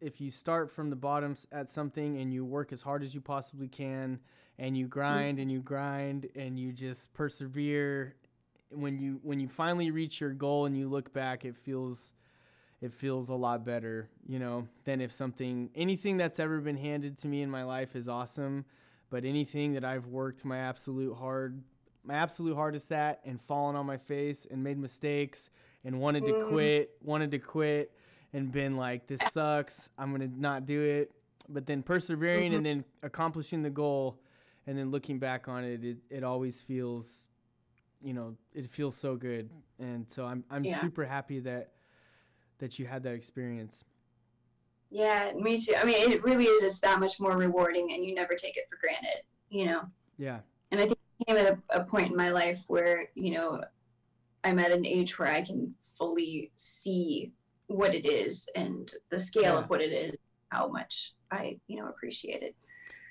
if 0.00 0.20
you 0.20 0.30
start 0.30 0.70
from 0.70 0.90
the 0.90 0.96
bottom 0.96 1.34
at 1.52 1.68
something 1.68 2.18
and 2.18 2.32
you 2.32 2.44
work 2.44 2.72
as 2.72 2.82
hard 2.82 3.02
as 3.02 3.14
you 3.14 3.20
possibly 3.20 3.68
can 3.68 4.18
and 4.58 4.76
you 4.76 4.86
grind 4.86 5.38
and 5.38 5.50
you 5.50 5.60
grind 5.60 6.28
and 6.34 6.58
you 6.58 6.72
just 6.72 7.14
persevere 7.14 8.14
when 8.70 8.98
you 8.98 9.20
when 9.22 9.40
you 9.40 9.48
finally 9.48 9.90
reach 9.90 10.20
your 10.20 10.32
goal 10.32 10.66
and 10.66 10.76
you 10.76 10.88
look 10.88 11.12
back 11.12 11.44
it 11.44 11.56
feels 11.56 12.14
it 12.80 12.92
feels 12.92 13.28
a 13.30 13.34
lot 13.34 13.64
better, 13.64 14.08
you 14.26 14.38
know, 14.38 14.68
than 14.84 15.00
if 15.00 15.12
something 15.12 15.70
anything 15.74 16.16
that's 16.16 16.38
ever 16.38 16.60
been 16.60 16.76
handed 16.76 17.16
to 17.18 17.28
me 17.28 17.42
in 17.42 17.50
my 17.50 17.64
life 17.64 17.96
is 17.96 18.08
awesome, 18.08 18.64
but 19.10 19.24
anything 19.24 19.72
that 19.74 19.84
I've 19.84 20.06
worked 20.06 20.44
my 20.44 20.58
absolute 20.58 21.14
hard 21.14 21.62
my 22.04 22.14
absolute 22.14 22.54
hardest 22.54 22.92
at 22.92 23.20
and 23.24 23.40
fallen 23.42 23.74
on 23.74 23.84
my 23.84 23.96
face 23.96 24.46
and 24.48 24.62
made 24.62 24.78
mistakes 24.78 25.50
and 25.84 25.98
wanted 25.98 26.24
to 26.26 26.32
Mm. 26.32 26.46
quit, 26.46 26.90
wanted 27.02 27.32
to 27.32 27.38
quit 27.40 27.90
and 28.32 28.52
been 28.52 28.76
like 28.76 29.08
this 29.08 29.22
sucks, 29.22 29.90
I'm 29.98 30.14
going 30.14 30.30
to 30.30 30.40
not 30.40 30.66
do 30.66 30.80
it, 30.82 31.10
but 31.48 31.66
then 31.66 31.82
persevering 31.82 32.54
and 32.54 32.64
then 32.64 32.84
accomplishing 33.02 33.62
the 33.62 33.70
goal 33.70 34.20
and 34.68 34.78
then 34.78 34.90
looking 34.92 35.18
back 35.18 35.48
on 35.48 35.64
it 35.64 35.84
it, 35.84 35.96
it 36.10 36.22
always 36.24 36.60
feels 36.60 37.26
you 38.02 38.12
know, 38.12 38.36
it 38.54 38.70
feels 38.70 38.94
so 38.94 39.16
good. 39.16 39.50
And 39.80 40.08
so 40.08 40.26
I'm 40.26 40.44
I'm 40.50 40.64
Yeah. 40.64 40.78
super 40.78 41.04
happy 41.04 41.40
that 41.40 41.72
that 42.58 42.78
you 42.78 42.86
had 42.86 43.02
that 43.02 43.14
experience. 43.14 43.84
yeah 44.90 45.32
me 45.34 45.58
too 45.58 45.74
i 45.76 45.84
mean 45.84 46.10
it 46.12 46.22
really 46.22 46.44
is 46.44 46.62
just 46.62 46.80
that 46.82 47.00
much 47.00 47.18
more 47.20 47.36
rewarding 47.36 47.92
and 47.92 48.04
you 48.04 48.14
never 48.14 48.34
take 48.34 48.56
it 48.56 48.64
for 48.70 48.78
granted 48.80 49.20
you 49.50 49.66
know 49.66 49.82
Yeah. 50.18 50.40
and 50.70 50.80
I 50.80 50.84
think 50.84 50.98
I 51.20 51.24
came 51.32 51.36
at 51.38 51.52
a, 51.70 51.80
a 51.80 51.84
point 51.84 52.10
in 52.10 52.16
my 52.16 52.30
life 52.30 52.64
where 52.68 53.08
you 53.14 53.32
know 53.34 53.62
I'm 54.44 54.58
at 54.60 54.70
an 54.70 54.86
age 54.86 55.18
where 55.18 55.28
I 55.28 55.42
can 55.42 55.74
fully 55.98 56.52
see 56.56 57.32
what 57.68 57.94
it 57.94 58.06
is 58.06 58.48
and 58.54 58.92
the 59.10 59.18
scale 59.18 59.54
Yeah. 59.54 59.58
of 59.58 59.70
what 59.70 59.82
it 59.82 59.92
is, 59.92 60.14
how 60.50 60.68
much 60.68 61.14
I 61.30 61.58
you 61.66 61.80
know 61.80 61.88
appreciate 61.88 62.42
it. 62.42 62.54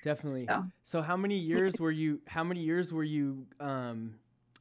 Definitely. 0.02 0.40
So 0.46 0.64
So 0.84 1.02
how 1.02 1.16
many 1.16 1.36
years 1.36 1.78
were 1.80 1.90
you 1.90 2.20
how 2.26 2.44
many 2.44 2.60
years 2.60 2.92
were 2.92 3.04
you 3.04 3.46
um 3.60 4.14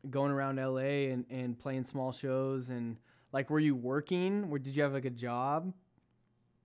going 0.09 0.31
around 0.31 0.57
LA 0.57 1.11
and 1.13 1.25
and 1.29 1.57
playing 1.57 1.83
small 1.85 2.11
shows 2.11 2.69
and 2.71 2.97
like 3.35 3.49
were 3.49 3.59
you 3.59 3.75
working 3.75 4.47
or 4.49 4.57
did 4.57 4.75
you 4.75 4.81
have 4.83 4.93
like 4.93 5.05
a 5.05 5.09
job? 5.27 5.71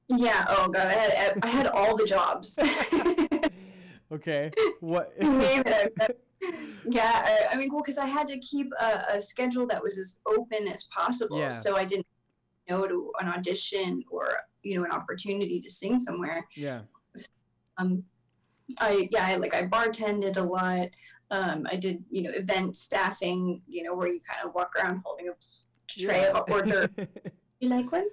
yeah, 0.08 0.44
oh 0.48 0.68
god, 0.68 0.86
I 0.86 0.92
had 0.92 1.38
I 1.42 1.48
had 1.48 1.66
all 1.66 1.96
the 1.96 2.06
jobs. 2.06 2.58
Okay. 4.12 4.50
What 4.80 5.16
Name 5.22 5.62
it. 5.66 6.20
Yeah, 6.84 7.12
I, 7.30 7.52
I 7.52 7.56
mean, 7.56 7.68
well, 7.72 7.80
because 7.80 7.96
I 7.98 8.06
had 8.06 8.26
to 8.26 8.38
keep 8.40 8.72
a, 8.80 9.04
a 9.16 9.20
schedule 9.20 9.68
that 9.68 9.80
was 9.80 10.00
as 10.00 10.18
open 10.26 10.66
as 10.66 10.88
possible, 10.92 11.38
Yeah. 11.38 11.50
so 11.50 11.76
I 11.76 11.84
didn't 11.84 12.08
know 12.68 12.88
to 12.88 13.12
an 13.20 13.28
audition 13.28 14.02
or 14.10 14.26
you 14.64 14.76
know 14.76 14.84
an 14.84 14.90
opportunity 14.90 15.60
to 15.60 15.70
sing 15.70 15.96
somewhere. 15.98 16.44
Yeah. 16.56 16.80
um 17.78 18.02
i 18.78 19.08
yeah 19.12 19.26
I, 19.26 19.36
like 19.36 19.54
i 19.54 19.62
bartended 19.66 20.36
a 20.36 20.42
lot 20.42 20.88
um 21.30 21.66
i 21.72 21.76
did 21.76 22.04
you 22.10 22.22
know 22.24 22.30
event 22.30 22.76
staffing 22.76 23.62
you 23.68 23.82
know 23.84 23.94
where 23.94 24.06
you 24.08 24.20
kind 24.28 24.40
of 24.46 24.54
walk 24.54 24.70
around 24.76 25.02
holding 25.04 25.28
a 25.28 25.32
tray 25.98 26.26
of 26.26 26.44
hors 26.48 26.62
d'oeuvres 26.62 27.08
you 27.60 27.68
like 27.68 27.90
one 27.92 28.06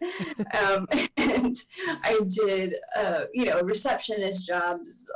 um 0.62 0.88
and 1.18 1.56
i 2.04 2.20
did 2.28 2.74
uh 2.96 3.22
you 3.34 3.46
know 3.46 3.62
receptionist 3.62 4.46
jobs 4.46 5.10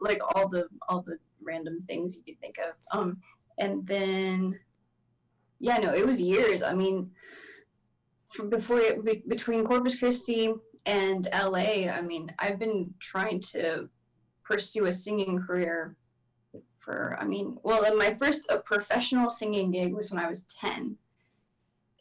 like 0.00 0.20
all 0.34 0.48
the 0.48 0.66
all 0.88 1.02
the 1.02 1.18
random 1.42 1.80
things 1.82 2.16
you 2.16 2.22
could 2.24 2.40
think 2.40 2.56
of 2.58 2.74
um 2.90 3.18
and 3.58 3.86
then 3.86 4.58
yeah, 5.58 5.78
no, 5.78 5.92
it 5.94 6.06
was 6.06 6.20
years. 6.20 6.62
I 6.62 6.74
mean, 6.74 7.10
from 8.28 8.50
before 8.50 8.80
it, 8.80 9.28
between 9.28 9.64
Corpus 9.64 9.98
Christi 9.98 10.54
and 10.84 11.28
LA, 11.32 11.88
I 11.90 12.02
mean, 12.02 12.32
I've 12.38 12.58
been 12.58 12.92
trying 13.00 13.40
to 13.52 13.88
pursue 14.44 14.86
a 14.86 14.92
singing 14.92 15.40
career 15.40 15.96
for, 16.78 17.16
I 17.20 17.24
mean, 17.24 17.58
well, 17.62 17.96
my 17.96 18.14
first 18.14 18.48
professional 18.64 19.30
singing 19.30 19.70
gig 19.70 19.94
was 19.94 20.10
when 20.10 20.22
I 20.22 20.28
was 20.28 20.44
10. 20.44 20.96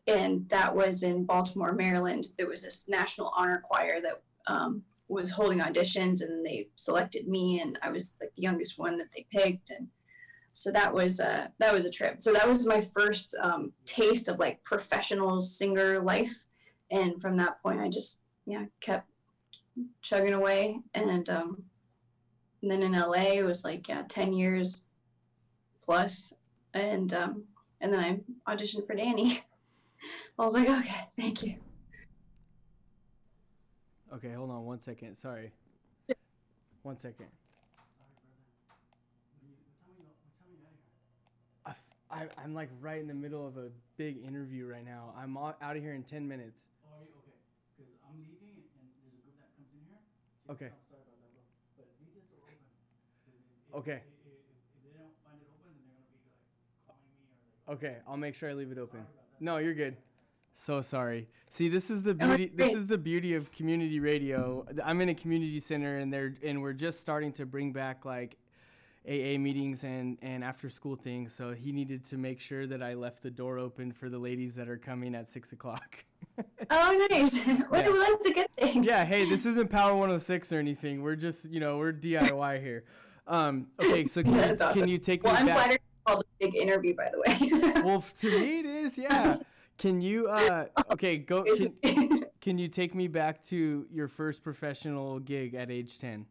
And 0.07 0.47
that 0.49 0.75
was 0.75 1.03
in 1.03 1.25
Baltimore, 1.25 1.73
Maryland. 1.73 2.27
There 2.37 2.47
was 2.47 2.63
this 2.63 2.87
national 2.87 3.33
honor 3.35 3.61
choir 3.63 4.01
that 4.01 4.21
um, 4.47 4.83
was 5.07 5.31
holding 5.31 5.59
auditions 5.59 6.21
and 6.21 6.45
they 6.45 6.69
selected 6.75 7.27
me 7.27 7.61
and 7.61 7.79
I 7.81 7.89
was 7.89 8.15
like 8.21 8.33
the 8.35 8.41
youngest 8.41 8.77
one 8.77 8.97
that 8.97 9.07
they 9.15 9.25
picked 9.31 9.71
and 9.71 9.87
so 10.55 10.71
that 10.71 10.93
was 10.93 11.19
a 11.19 11.51
that 11.59 11.73
was 11.73 11.83
a 11.83 11.89
trip. 11.89 12.21
So 12.21 12.31
that 12.31 12.47
was 12.47 12.65
my 12.65 12.79
first 12.79 13.35
um, 13.41 13.73
taste 13.85 14.29
of 14.29 14.39
like 14.39 14.63
professional 14.63 15.41
singer 15.41 15.99
life, 15.99 16.45
and 16.89 17.21
from 17.21 17.35
that 17.37 17.61
point, 17.61 17.81
I 17.81 17.89
just 17.89 18.21
yeah 18.45 18.63
kept 18.79 19.09
chugging 20.01 20.33
away. 20.33 20.79
And, 20.93 21.29
um, 21.29 21.61
and 22.61 22.71
then 22.71 22.83
in 22.83 22.93
LA, 22.93 23.33
it 23.33 23.45
was 23.45 23.65
like 23.65 23.89
yeah, 23.89 24.03
ten 24.07 24.31
years 24.31 24.85
plus, 25.83 26.33
and 26.73 27.13
um, 27.13 27.43
and 27.81 27.93
then 27.93 28.23
I 28.47 28.55
auditioned 28.55 28.87
for 28.87 28.95
Danny. 28.95 29.43
I 30.37 30.43
was 30.43 30.53
like, 30.53 30.67
okay, 30.69 31.07
thank 31.17 31.43
you. 31.43 31.55
Okay, 34.13 34.31
hold 34.31 34.51
on 34.51 34.65
one 34.65 34.81
second. 34.81 35.15
Sorry. 35.15 35.51
one 36.83 36.97
second. 36.97 37.27
I'm 42.09 42.53
like 42.53 42.69
right 42.79 43.01
in 43.01 43.07
the 43.07 43.13
middle 43.13 43.45
of 43.47 43.57
a 43.57 43.67
big 43.97 44.23
interview 44.23 44.67
right 44.67 44.85
now. 44.85 45.13
I'm 45.17 45.35
out 45.35 45.57
of 45.59 45.81
here 45.81 45.93
in 45.93 46.03
10 46.03 46.27
minutes. 46.27 46.65
Oh, 46.85 46.95
are 46.95 47.03
you 47.03 47.11
okay? 47.19 47.35
Because 47.75 47.91
I'm 48.07 48.21
leaving 48.23 48.63
and, 48.79 48.87
and 48.87 49.03
there's 49.03 49.17
a 49.17 49.21
group 49.25 49.35
that 49.41 49.51
comes 49.57 49.67
in 49.73 49.81
here. 49.83 49.99
Okay. 50.47 50.69
I'm 50.71 50.85
sorry 50.87 51.01
about 51.03 51.17
that, 51.19 51.31
bro. 51.33 51.41
But 51.75 51.89
leave 51.99 52.13
this 52.13 52.23
door 52.31 52.45
open. 52.45 52.71
'Cause 53.25 53.33
if, 53.35 53.43
if, 53.67 53.75
Okay. 53.75 53.99
If, 54.23 54.31
if, 54.31 54.39
if 54.77 54.79
they 54.85 54.93
don't 54.95 55.11
find 55.25 55.41
it 55.41 55.49
open, 55.51 55.73
then 55.75 55.83
they're 55.89 55.97
gonna 55.97 56.07
be 56.07 56.15
like 56.21 56.31
calling 56.85 57.09
me 57.09 57.25
or 57.25 57.41
like. 57.41 57.81
Okay, 57.81 57.97
I'll 58.07 58.21
make 58.21 58.35
sure 58.37 58.47
I 58.47 58.53
leave 58.53 58.71
it 58.71 58.77
open. 58.79 59.03
Sorry 59.39 59.39
about 59.39 59.39
that. 59.39 59.45
No, 59.45 59.57
you're 59.57 59.73
good. 59.73 59.97
So 60.53 60.81
sorry. 60.81 61.27
See, 61.49 61.69
this 61.69 61.89
is 61.89 62.03
the 62.03 62.13
beauty. 62.13 62.51
This 62.53 62.73
is 62.73 62.87
the 62.87 62.97
beauty 62.97 63.33
of 63.35 63.51
community 63.51 63.99
radio. 63.99 64.65
I'm 64.83 65.01
in 65.01 65.09
a 65.09 65.15
community 65.15 65.59
center, 65.59 65.97
and 65.97 66.11
they're 66.11 66.35
and 66.43 66.61
we're 66.61 66.73
just 66.73 66.99
starting 66.99 67.31
to 67.33 67.45
bring 67.45 67.71
back 67.71 68.05
like 68.05 68.37
AA 69.07 69.37
meetings 69.37 69.83
and 69.83 70.17
and 70.21 70.43
after 70.43 70.69
school 70.69 70.95
things. 70.95 71.33
So 71.33 71.53
he 71.53 71.71
needed 71.71 72.05
to 72.05 72.17
make 72.17 72.39
sure 72.39 72.67
that 72.67 72.81
I 72.81 72.93
left 72.93 73.21
the 73.23 73.31
door 73.31 73.59
open 73.59 73.91
for 73.91 74.09
the 74.09 74.17
ladies 74.17 74.55
that 74.55 74.67
are 74.69 74.77
coming 74.77 75.15
at 75.15 75.29
six 75.29 75.51
o'clock. 75.53 76.03
Oh, 76.69 77.07
nice. 77.09 77.45
well, 77.69 77.81
Yeah. 77.81 77.89
well, 77.89 78.11
that's 78.11 78.25
a 78.25 78.33
good 78.33 78.51
thing. 78.57 78.83
yeah. 78.83 79.05
Hey, 79.05 79.23
this 79.29 79.45
isn't 79.45 79.69
Power 79.69 79.91
106 79.93 80.51
or 80.51 80.57
anything. 80.59 81.01
We're 81.01 81.15
just 81.15 81.45
you 81.45 81.59
know 81.61 81.77
we're 81.77 81.93
DIY 81.93 82.61
here. 82.61 82.83
Um. 83.27 83.67
Okay. 83.81 84.05
So 84.07 84.21
can, 84.23 84.33
you, 84.35 84.39
awesome. 84.41 84.73
can 84.73 84.87
you 84.89 84.97
take 84.97 85.23
Well, 85.23 85.33
me 85.33 85.39
I'm 85.39 85.45
back? 85.45 85.55
flattered 85.55 85.75
it's 85.75 85.83
called 85.83 85.93
a 85.93 85.94
big 86.39 86.55
interview, 86.55 86.95
by 86.95 87.11
the 87.11 87.19
way. 87.19 87.81
Well, 87.83 88.03
to 88.19 88.39
me 88.39 88.59
it 88.59 88.65
is. 88.65 88.97
Yeah. 88.97 89.37
Can 89.77 89.99
you? 89.99 90.27
Uh. 90.27 90.67
Okay. 90.91 91.17
Go. 91.17 91.43
Can, 91.83 92.25
Can 92.41 92.57
you 92.57 92.67
take 92.67 92.93
me 92.93 93.07
back 93.07 93.43
to 93.45 93.85
your 93.91 94.07
first 94.07 94.43
professional 94.43 95.19
gig 95.19 95.55
at 95.55 95.71
age 95.71 95.97
10? 95.99 96.25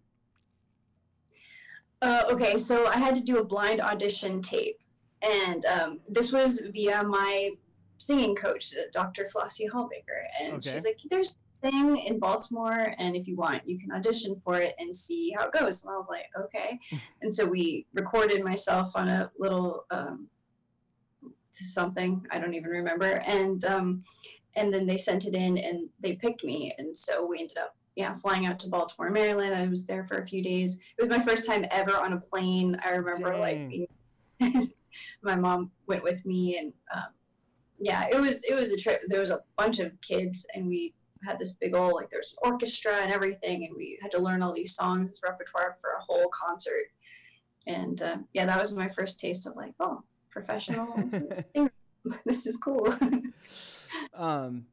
Uh, 2.00 2.22
okay, 2.30 2.58
so 2.58 2.86
I 2.86 2.98
had 2.98 3.14
to 3.14 3.22
do 3.22 3.38
a 3.38 3.44
blind 3.44 3.80
audition 3.80 4.42
tape, 4.42 4.78
and 5.22 5.64
um, 5.64 6.00
this 6.08 6.32
was 6.32 6.60
via 6.72 7.02
my 7.02 7.50
singing 7.98 8.34
coach, 8.34 8.74
uh, 8.76 8.82
Dr. 8.92 9.24
Flossie 9.24 9.68
Hallbaker, 9.70 10.22
and 10.40 10.54
Okay. 10.54 10.72
she's 10.72 10.84
like, 10.84 11.00
"There's 11.10 11.38
thing 11.64 11.96
in 11.96 12.18
Baltimore, 12.18 12.94
and 12.98 13.16
if 13.16 13.26
you 13.26 13.36
want, 13.36 13.66
you 13.66 13.78
can 13.78 13.92
audition 13.92 14.40
for 14.44 14.58
it 14.58 14.74
and 14.78 14.94
see 14.94 15.34
how 15.36 15.46
it 15.46 15.52
goes." 15.52 15.84
And 15.84 15.94
I 15.94 15.96
was 15.96 16.08
like, 16.08 16.26
"Okay," 16.38 16.78
and 17.22 17.32
so 17.32 17.46
we 17.46 17.86
recorded 17.94 18.44
myself 18.44 18.96
on 18.96 19.08
a 19.08 19.30
little 19.38 19.86
um, 19.90 20.28
something 21.52 22.24
I 22.30 22.38
don't 22.38 22.54
even 22.54 22.70
remember, 22.70 23.22
and 23.26 23.64
um, 23.64 24.02
and 24.56 24.72
then 24.72 24.86
they 24.86 24.98
sent 24.98 25.26
it 25.26 25.34
in, 25.34 25.58
and 25.58 25.88
they 26.00 26.16
picked 26.16 26.44
me, 26.44 26.74
and 26.78 26.96
so 26.96 27.26
we 27.26 27.40
ended 27.40 27.58
up 27.58 27.76
yeah, 27.96 28.12
flying 28.14 28.46
out 28.46 28.58
to 28.60 28.68
Baltimore, 28.68 29.10
Maryland. 29.10 29.54
I 29.54 29.66
was 29.68 29.86
there 29.86 30.04
for 30.04 30.18
a 30.18 30.26
few 30.26 30.42
days. 30.42 30.78
It 30.98 31.02
was 31.02 31.10
my 31.10 31.24
first 31.24 31.46
time 31.46 31.64
ever 31.70 31.96
on 31.96 32.12
a 32.12 32.20
plane. 32.20 32.76
I 32.84 32.90
remember 32.90 33.30
Dang. 33.30 33.40
like 33.40 33.68
being, 33.68 34.70
my 35.22 35.36
mom 35.36 35.70
went 35.86 36.02
with 36.02 36.24
me, 36.26 36.58
and 36.58 36.72
um, 36.92 37.12
yeah, 37.78 38.08
it 38.10 38.20
was 38.20 38.42
it 38.44 38.54
was 38.54 38.72
a 38.72 38.76
trip. 38.76 39.02
There 39.08 39.20
was 39.20 39.30
a 39.30 39.40
bunch 39.56 39.78
of 39.78 39.92
kids, 40.00 40.46
and 40.54 40.66
we 40.66 40.92
had 41.26 41.38
this 41.38 41.52
big 41.52 41.74
old 41.74 41.94
like 41.94 42.10
there's 42.10 42.34
an 42.42 42.50
orchestra 42.50 42.96
and 42.96 43.12
everything, 43.12 43.64
and 43.64 43.76
we 43.76 43.98
had 44.02 44.10
to 44.12 44.18
learn 44.18 44.42
all 44.42 44.52
these 44.52 44.74
songs, 44.74 45.10
this 45.10 45.20
repertoire 45.22 45.76
for 45.80 45.90
a 45.98 46.02
whole 46.02 46.28
concert. 46.28 46.86
And 47.66 48.00
uh, 48.02 48.18
yeah, 48.32 48.46
that 48.46 48.60
was 48.60 48.72
my 48.72 48.88
first 48.88 49.18
taste 49.18 49.46
of 49.46 49.56
like, 49.56 49.72
oh, 49.80 50.02
professional. 50.30 50.94
this 52.24 52.46
is 52.46 52.56
cool. 52.56 52.94
Um, 54.12 54.66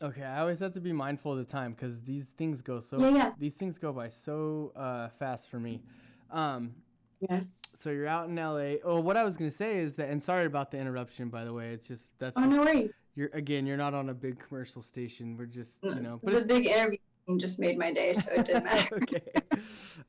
okay, 0.00 0.22
I 0.22 0.40
always 0.40 0.60
have 0.60 0.72
to 0.72 0.80
be 0.80 0.92
mindful 0.92 1.32
of 1.32 1.38
the 1.38 1.44
time 1.44 1.72
because 1.72 2.00
these 2.02 2.26
things 2.26 2.60
go 2.62 2.80
so 2.80 3.00
Yeah, 3.00 3.08
yeah. 3.08 3.32
these 3.38 3.54
things 3.54 3.78
go 3.78 3.92
by 3.92 4.08
so 4.10 4.72
uh, 4.76 5.08
fast 5.18 5.48
for 5.48 5.58
me. 5.58 5.82
Um, 6.30 6.74
Yeah. 7.20 7.40
So 7.78 7.90
you're 7.90 8.08
out 8.08 8.28
in 8.28 8.34
LA. 8.34 8.76
Oh, 8.84 9.00
what 9.00 9.16
I 9.16 9.24
was 9.24 9.36
gonna 9.36 9.50
say 9.50 9.78
is 9.78 9.94
that, 9.94 10.10
and 10.10 10.22
sorry 10.22 10.46
about 10.46 10.70
the 10.70 10.78
interruption, 10.78 11.28
by 11.28 11.44
the 11.44 11.52
way. 11.52 11.68
It's 11.68 11.86
just 11.86 12.12
that's 12.18 12.36
oh 12.36 12.40
just, 12.40 12.50
no 12.50 12.62
worries. 12.62 12.92
You're 13.18 13.30
again. 13.32 13.66
You're 13.66 13.76
not 13.76 13.94
on 13.94 14.10
a 14.10 14.14
big 14.14 14.38
commercial 14.38 14.80
station. 14.80 15.36
We're 15.36 15.46
just 15.46 15.72
you 15.82 15.96
know, 15.96 16.20
but 16.22 16.30
the 16.30 16.36
it's 16.38 16.46
big 16.46 16.66
interview 16.66 16.98
just 17.36 17.58
made 17.58 17.76
my 17.76 17.92
day, 17.92 18.12
so 18.12 18.32
it 18.32 18.46
didn't 18.46 18.64
matter. 18.64 18.96
okay. 19.02 19.22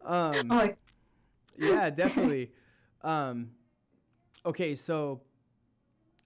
Um, 0.05 0.47
like, 0.47 0.77
yeah, 1.57 1.89
definitely. 1.89 2.51
Um, 3.03 3.51
okay, 4.45 4.75
so 4.75 5.21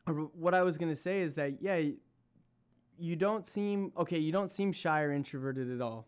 what 0.06 0.54
I 0.54 0.64
was 0.64 0.78
gonna 0.78 0.96
say 0.96 1.22
is 1.22 1.34
that 1.36 1.62
yeah, 1.62 1.82
you 2.98 3.16
don't 3.16 3.46
seem 3.46 3.94
okay. 3.98 4.20
You 4.20 4.32
don't 4.32 4.52
seem 4.52 4.74
shy 4.74 5.02
or 5.02 5.12
introverted 5.12 5.72
at 5.72 5.82
all. 5.82 6.08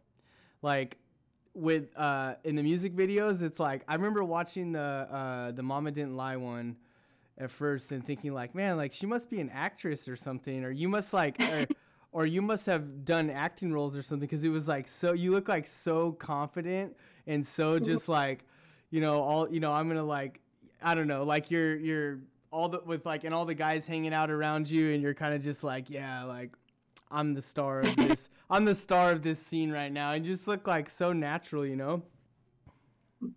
Like 0.62 0.98
with 1.54 1.90
uh, 1.98 2.36
in 2.44 2.56
the 2.56 2.64
music 2.64 2.96
videos, 2.96 3.42
it's 3.42 3.60
like 3.60 3.84
I 3.88 3.96
remember 3.96 4.24
watching 4.24 4.74
the 4.74 4.80
uh, 4.80 5.52
the 5.52 5.64
Mama 5.64 5.92
Didn't 5.92 6.18
Lie 6.18 6.36
one 6.36 6.76
at 7.38 7.52
first 7.52 7.92
and 7.92 8.06
thinking 8.06 8.34
like, 8.34 8.56
man, 8.56 8.78
like 8.78 8.94
she 8.94 9.06
must 9.06 9.30
be 9.30 9.40
an 9.40 9.50
actress 9.54 10.08
or 10.08 10.16
something, 10.16 10.64
or 10.64 10.72
you 10.72 10.88
must 10.90 11.14
like. 11.14 11.40
Or, 11.40 11.66
or 12.16 12.26
you 12.26 12.42
must 12.42 12.66
have 12.66 13.04
done 13.04 13.30
acting 13.30 13.74
roles 13.74 13.98
or 13.98 14.02
something 14.02 14.26
because 14.26 14.46
it 14.46 14.50
was 14.50 14.70
like 14.70 14.88
so 14.88 15.12
you 15.12 15.32
look 15.32 15.50
like 15.50 15.68
so 15.68 16.14
confident 16.14 16.96
and 17.28 17.46
so 17.46 17.78
just 17.92 18.08
like 18.08 18.46
you 18.90 19.02
know 19.02 19.22
all 19.22 19.52
you 19.52 19.60
know 19.60 19.74
i'm 19.74 19.90
gonna 19.90 20.02
like 20.02 20.40
i 20.82 20.96
don't 20.96 21.08
know 21.08 21.26
like 21.26 21.52
you're 21.52 21.76
you're 21.76 22.20
all 22.52 22.70
the 22.70 22.80
with 22.86 23.06
like 23.06 23.26
and 23.26 23.34
all 23.34 23.44
the 23.44 23.54
guys 23.54 23.86
hanging 23.86 24.14
out 24.14 24.32
around 24.32 24.70
you 24.70 24.94
and 24.94 25.04
you're 25.04 25.14
kind 25.14 25.34
of 25.34 25.44
just 25.44 25.62
like 25.62 25.90
yeah 25.90 26.24
like 26.24 26.54
i'm 27.12 27.34
the 27.34 27.42
star 27.42 27.82
of 27.82 27.94
this 27.98 28.30
i'm 28.50 28.64
the 28.64 28.76
star 28.76 29.12
of 29.12 29.22
this 29.22 29.46
scene 29.46 29.70
right 29.70 29.92
now 29.92 30.14
and 30.14 30.26
you 30.26 30.32
just 30.32 30.48
look 30.48 30.66
like 30.68 30.90
so 30.90 31.12
natural 31.12 31.66
you 31.66 31.76
know 31.76 32.02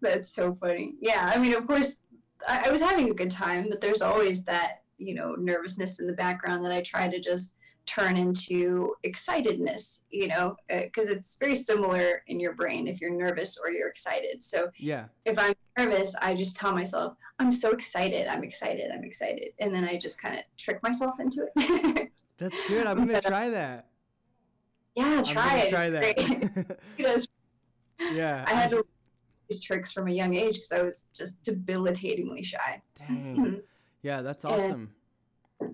That's 0.01 0.31
so 0.31 0.57
funny. 0.61 0.95
Yeah, 1.01 1.31
I 1.35 1.39
mean, 1.39 1.55
of 1.55 1.67
course, 1.67 1.99
I, 2.47 2.69
I 2.69 2.71
was 2.71 2.81
having 2.81 3.11
a 3.11 3.15
good 3.15 3.31
time, 3.31 3.69
but 3.71 3.81
there's 3.81 4.03
always 4.03 4.45
that, 4.45 4.83
you 4.99 5.15
know, 5.15 5.35
nervousness 5.35 6.01
in 6.01 6.07
the 6.07 6.13
background 6.13 6.65
that 6.65 6.73
I 6.73 6.83
try 6.83 7.09
to 7.09 7.19
just 7.19 7.55
turn 7.87 8.17
into 8.17 8.95
excitedness, 9.05 10.01
you 10.11 10.29
know, 10.29 10.55
uh, 10.71 10.83
because 10.83 11.09
it's 11.09 11.39
very 11.39 11.57
similar 11.57 12.23
in 12.27 12.39
your 12.39 12.53
brain 12.53 12.87
if 12.87 13.01
you're 13.01 13.15
nervous 13.15 13.59
or 13.59 13.71
you're 13.71 13.89
excited. 13.89 14.43
So 14.43 14.71
yeah 14.77 15.07
if 15.25 15.39
I'm 15.39 15.55
nervous, 15.79 16.15
I 16.21 16.35
just 16.35 16.57
tell 16.57 16.73
myself, 16.73 17.15
I'm 17.39 17.51
so 17.51 17.71
excited, 17.71 18.29
I'm 18.29 18.45
excited, 18.45 18.91
I'm 18.93 19.05
excited. 19.05 19.53
And 19.61 19.75
then 19.75 19.85
I 19.85 19.97
just 19.97 20.21
kind 20.21 20.37
of 20.37 20.45
trick 20.59 20.83
myself 20.83 21.19
into 21.19 21.49
it. 21.57 22.11
that's 22.39 22.69
good 22.69 22.87
i'm 22.87 22.99
gonna 22.99 23.21
try 23.21 23.51
that 23.51 23.89
yeah, 24.95 25.23
try 25.23 25.59
it. 25.59 25.71
try 25.71 25.87
It's 25.87 25.93
that 26.99 27.27
yeah 28.13 28.45
I 28.49 28.55
had 28.55 28.71
to 28.71 28.85
tricks 29.57 29.91
from 29.93 30.09
a 30.09 30.13
young 30.13 30.35
age 30.35 30.57
because 30.57 30.73
I 30.73 30.83
was 30.83 31.07
just 31.15 31.43
debilitatingly 31.43 32.45
shy. 32.45 32.83
dang 32.95 33.63
yeah 34.03 34.21
that's 34.21 34.45
And- 34.45 34.53
awesome 34.53 34.95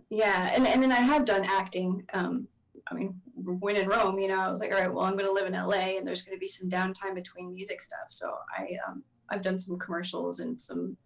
Yeah, 0.09 0.53
and 0.55 0.67
and 0.67 0.83
then 0.83 0.93
I 0.93 1.01
have 1.13 1.25
done 1.27 1.45
acting. 1.45 2.05
Um, 2.15 2.47
I 2.91 2.95
mean, 2.95 3.21
when 3.35 3.77
in 3.77 3.87
Rome, 3.89 4.19
you 4.19 4.29
know, 4.29 4.39
I 4.39 4.49
was 4.51 4.61
like, 4.61 4.71
all 4.73 4.79
right, 4.81 4.93
well, 4.93 5.05
I'm 5.05 5.13
going 5.15 5.27
to 5.27 5.33
live 5.33 5.47
in 5.47 5.53
LA, 5.53 5.97
and 5.99 6.07
there's 6.07 6.23
going 6.25 6.37
to 6.37 6.41
be 6.41 6.47
some 6.47 6.69
downtime 6.71 7.15
between 7.15 7.53
music 7.53 7.83
stuff. 7.83 8.07
So 8.09 8.35
I 8.57 8.79
um, 8.87 9.03
I've 9.29 9.43
done 9.43 9.59
some 9.59 9.79
commercials 9.79 10.41
and 10.41 10.59
some 10.61 10.97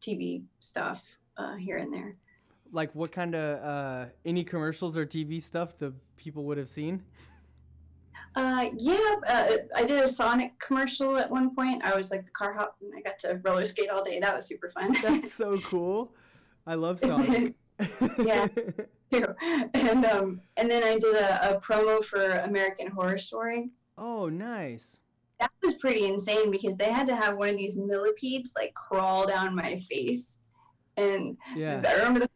TV 0.00 0.42
stuff 0.60 1.18
uh, 1.36 1.54
here 1.56 1.76
and 1.78 1.92
there. 1.92 2.16
like 2.72 2.92
what 2.94 3.12
kind 3.12 3.34
of 3.36 3.62
uh 3.62 4.06
any 4.24 4.42
commercials 4.44 4.96
or 4.96 5.04
tv 5.06 5.40
stuff 5.40 5.76
the 5.78 5.92
people 6.16 6.42
would 6.44 6.58
have 6.58 6.68
seen 6.68 7.02
Uh, 8.36 8.66
yeah, 8.76 9.14
uh, 9.28 9.48
I 9.76 9.84
did 9.84 10.00
a 10.02 10.08
Sonic 10.08 10.58
commercial 10.58 11.16
at 11.16 11.30
one 11.30 11.54
point. 11.54 11.84
I 11.84 11.94
was 11.94 12.10
like 12.10 12.24
the 12.24 12.30
car 12.32 12.52
hop, 12.52 12.76
and 12.82 12.92
I 12.96 13.00
got 13.00 13.18
to 13.20 13.40
roller 13.44 13.64
skate 13.64 13.90
all 13.90 14.02
day. 14.02 14.18
That 14.18 14.34
was 14.34 14.46
super 14.46 14.70
fun. 14.70 14.94
That's 15.02 15.32
so 15.32 15.56
cool. 15.64 16.12
I 16.66 16.74
love 16.74 16.98
Sonic. 17.00 17.54
Yeah. 18.18 18.46
too. 19.12 19.26
And 19.74 20.04
um, 20.06 20.40
and 20.56 20.70
then 20.70 20.84
I 20.84 20.96
did 20.98 21.16
a, 21.16 21.56
a 21.56 21.60
promo 21.60 22.02
for 22.04 22.22
American 22.40 22.86
Horror 22.88 23.18
Story. 23.18 23.70
oh, 23.98 24.28
nice. 24.28 25.00
That 25.40 25.50
was 25.62 25.76
pretty 25.78 26.06
insane 26.06 26.50
because 26.52 26.76
they 26.76 26.90
had 26.92 27.06
to 27.08 27.16
have 27.16 27.36
one 27.36 27.48
of 27.50 27.56
these 27.56 27.74
millipedes 27.76 28.52
like 28.56 28.72
crawl 28.74 29.26
down 29.26 29.54
my 29.56 29.80
face, 29.90 30.40
and 30.96 31.36
Yeah. 31.56 31.82
I 31.86 31.94
remember 31.94 32.20
the 32.20 32.30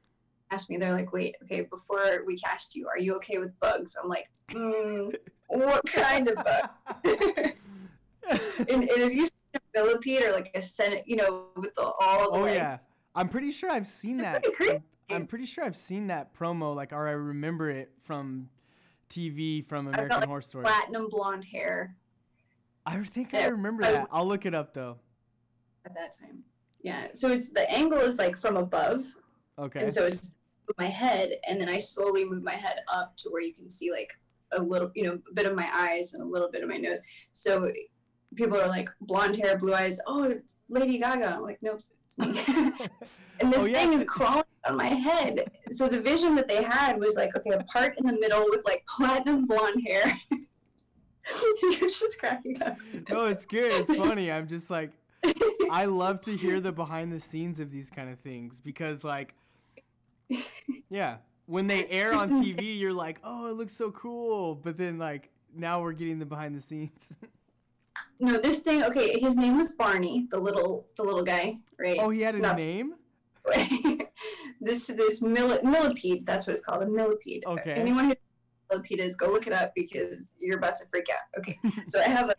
asked 0.50 0.68
me, 0.70 0.76
they're 0.76 0.92
like, 0.92 1.12
"Wait, 1.12 1.36
okay, 1.44 1.60
before 1.62 2.24
we 2.26 2.36
cast 2.36 2.74
you, 2.74 2.88
are 2.88 2.98
you 2.98 3.14
okay 3.16 3.38
with 3.38 3.58
bugs?" 3.60 3.96
I'm 4.02 4.08
like, 4.08 4.28
mm, 4.50 5.14
"What 5.48 5.84
kind 5.86 6.28
of 6.28 6.36
bug?" 6.36 6.68
and, 8.58 8.68
and 8.68 8.82
if 8.82 9.14
you 9.14 9.26
see 9.26 9.32
a 9.54 9.58
millipede 9.74 10.24
or 10.24 10.32
like 10.32 10.50
a 10.54 10.62
senate, 10.62 11.04
you 11.06 11.16
know, 11.16 11.46
with 11.56 11.74
the, 11.74 11.82
all 11.82 12.30
the 12.32 12.38
Oh, 12.38 12.42
legs, 12.42 12.54
yeah. 12.56 12.76
I'm 13.14 13.28
pretty 13.28 13.50
sure 13.50 13.70
I've 13.70 13.86
seen 13.86 14.18
that. 14.18 14.42
pretty 14.42 14.56
creepy. 14.56 14.72
I'm, 15.10 15.16
I'm 15.16 15.26
pretty 15.26 15.46
sure 15.46 15.64
I've 15.64 15.76
seen 15.76 16.06
that 16.08 16.34
promo, 16.34 16.74
like, 16.76 16.92
or 16.92 17.08
I 17.08 17.12
remember 17.12 17.70
it 17.70 17.90
from 17.98 18.48
TV 19.08 19.66
from 19.66 19.86
got, 19.86 19.94
American 19.94 20.20
like, 20.20 20.28
Horror 20.28 20.42
Story. 20.42 20.64
platinum 20.64 21.08
blonde 21.08 21.44
hair 21.44 21.96
I 22.84 23.02
think 23.04 23.32
I 23.34 23.46
remember 23.46 23.84
I 23.84 23.90
was- 23.92 24.00
that. 24.00 24.08
I'll 24.12 24.26
look 24.26 24.44
it 24.46 24.54
up 24.54 24.72
though. 24.74 24.98
at 25.86 25.94
that 25.94 26.14
time. 26.18 26.42
Yeah, 26.82 27.08
so 27.14 27.30
it's 27.30 27.50
the 27.50 27.68
angle 27.70 27.98
is 27.98 28.18
like 28.18 28.38
from 28.38 28.56
above, 28.56 29.04
Okay. 29.58 29.80
and 29.80 29.92
so 29.92 30.06
it's 30.06 30.36
my 30.78 30.84
head, 30.86 31.30
and 31.48 31.60
then 31.60 31.68
I 31.68 31.78
slowly 31.78 32.24
move 32.24 32.42
my 32.42 32.52
head 32.52 32.80
up 32.92 33.16
to 33.18 33.30
where 33.30 33.42
you 33.42 33.52
can 33.54 33.68
see 33.68 33.90
like 33.90 34.16
a 34.52 34.62
little, 34.62 34.90
you 34.94 35.04
know, 35.04 35.18
a 35.30 35.34
bit 35.34 35.46
of 35.46 35.54
my 35.54 35.68
eyes 35.72 36.14
and 36.14 36.22
a 36.22 36.26
little 36.26 36.50
bit 36.50 36.62
of 36.62 36.68
my 36.68 36.76
nose. 36.76 37.00
So 37.32 37.70
people 38.34 38.60
are 38.60 38.68
like 38.68 38.88
blonde 39.00 39.36
hair, 39.36 39.58
blue 39.58 39.74
eyes. 39.74 40.00
Oh, 40.06 40.24
it's 40.24 40.64
Lady 40.68 40.98
Gaga. 40.98 41.34
I'm 41.36 41.42
like, 41.42 41.58
nope, 41.62 41.80
it's 42.06 42.18
me. 42.18 42.40
and 43.40 43.52
this 43.52 43.62
Oh, 43.62 43.64
yeah, 43.66 43.78
thing 43.78 43.92
is 43.92 44.04
crawling 44.04 44.44
on 44.68 44.76
my 44.76 44.86
head. 44.86 45.50
So 45.70 45.88
the 45.88 46.00
vision 46.00 46.34
that 46.36 46.48
they 46.48 46.62
had 46.62 46.98
was 46.98 47.16
like, 47.16 47.34
okay, 47.36 47.50
a 47.50 47.62
part 47.64 47.98
in 47.98 48.06
the 48.06 48.18
middle 48.18 48.44
with 48.50 48.60
like 48.64 48.84
platinum 48.86 49.46
blonde 49.46 49.82
hair. 49.86 50.12
You're 51.62 51.80
just 51.80 52.18
cracking 52.18 52.62
up. 52.62 52.78
no, 53.10 53.26
it's 53.26 53.44
good. 53.44 53.72
It's 53.72 53.94
funny. 53.94 54.32
I'm 54.32 54.48
just 54.48 54.70
like, 54.70 54.92
I 55.70 55.84
love 55.84 56.20
to 56.22 56.30
hear 56.30 56.58
the 56.60 56.72
behind 56.72 57.12
the 57.12 57.20
scenes 57.20 57.60
of 57.60 57.70
these 57.70 57.90
kind 57.90 58.10
of 58.10 58.18
things 58.18 58.60
because, 58.60 59.04
like, 59.04 59.34
yeah, 60.88 61.16
when 61.48 61.66
they 61.66 61.86
air 61.90 62.14
on. 62.14 62.30
TV, 62.30 62.78
you're 62.78 62.92
like, 62.92 63.18
oh, 63.24 63.48
it 63.48 63.54
looks 63.54 63.72
so 63.72 63.90
cool. 63.90 64.54
But 64.54 64.76
then, 64.78 64.98
like, 64.98 65.30
now 65.54 65.82
we're 65.82 65.92
getting 65.92 66.18
the 66.20 66.26
behind 66.26 66.54
the 66.56 66.60
scenes. 66.60 67.12
No, 68.20 68.36
this 68.38 68.60
thing. 68.60 68.82
Okay, 68.84 69.18
his 69.18 69.36
name 69.36 69.56
was 69.56 69.74
Barney, 69.74 70.26
the 70.30 70.38
little, 70.38 70.86
the 70.96 71.02
little 71.04 71.22
guy, 71.24 71.58
right? 71.80 71.98
oh, 72.00 72.10
he 72.10 72.20
had 72.20 72.34
a 72.36 72.40
That's- 72.40 72.62
name? 72.64 72.94
this 74.60 74.86
this 74.88 75.20
milli- 75.20 75.62
millipede. 75.62 76.26
That's 76.26 76.46
what 76.46 76.54
it's 76.56 76.64
called, 76.64 76.82
a 76.82 76.86
millipede. 76.86 77.44
Okay. 77.46 77.72
Anyone 77.72 78.06
who 78.08 78.14
millipede 78.70 79.00
is, 79.00 79.16
go 79.16 79.26
look 79.28 79.46
it 79.46 79.52
up 79.52 79.72
because 79.74 80.34
you're 80.38 80.58
about 80.58 80.76
to 80.76 80.86
freak 80.90 81.06
out. 81.10 81.38
Okay, 81.38 81.58
so 81.86 82.00
I 82.00 82.04
have 82.08 82.28
a 82.30 82.34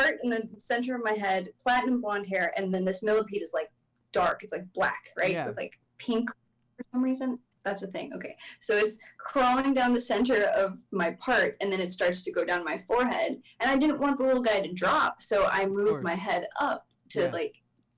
part 0.00 0.18
in 0.22 0.30
the 0.30 0.48
center 0.58 0.94
of 0.96 1.02
my 1.04 1.12
head, 1.12 1.48
platinum 1.60 2.00
blonde 2.00 2.26
hair, 2.26 2.52
and 2.56 2.72
then 2.72 2.84
this 2.84 3.02
millipede 3.02 3.42
is 3.42 3.52
like 3.52 3.70
dark. 4.12 4.42
It's 4.42 4.52
like 4.52 4.72
black, 4.72 5.10
right, 5.16 5.32
Yeah. 5.32 5.46
with 5.46 5.56
like 5.56 5.78
pink 5.98 6.30
for 6.76 6.84
some 6.92 7.02
reason. 7.02 7.38
That's 7.64 7.82
a 7.82 7.86
thing. 7.86 8.12
Okay, 8.14 8.36
so 8.60 8.76
it's 8.76 8.98
crawling 9.18 9.72
down 9.72 9.94
the 9.94 10.00
center 10.00 10.44
of 10.56 10.76
my 10.92 11.12
part, 11.12 11.56
and 11.60 11.72
then 11.72 11.80
it 11.80 11.90
starts 11.92 12.22
to 12.24 12.32
go 12.32 12.44
down 12.44 12.62
my 12.64 12.76
forehead. 12.86 13.40
And 13.60 13.70
I 13.70 13.76
didn't 13.76 14.00
want 14.00 14.18
the 14.18 14.24
little 14.24 14.42
guy 14.42 14.60
to 14.60 14.72
drop, 14.72 15.22
so 15.22 15.46
I 15.46 15.64
moved 15.66 16.02
my 16.02 16.14
head 16.14 16.46
up 16.60 16.86
to 17.10 17.22
Yeah. 17.22 17.30
like 17.32 17.54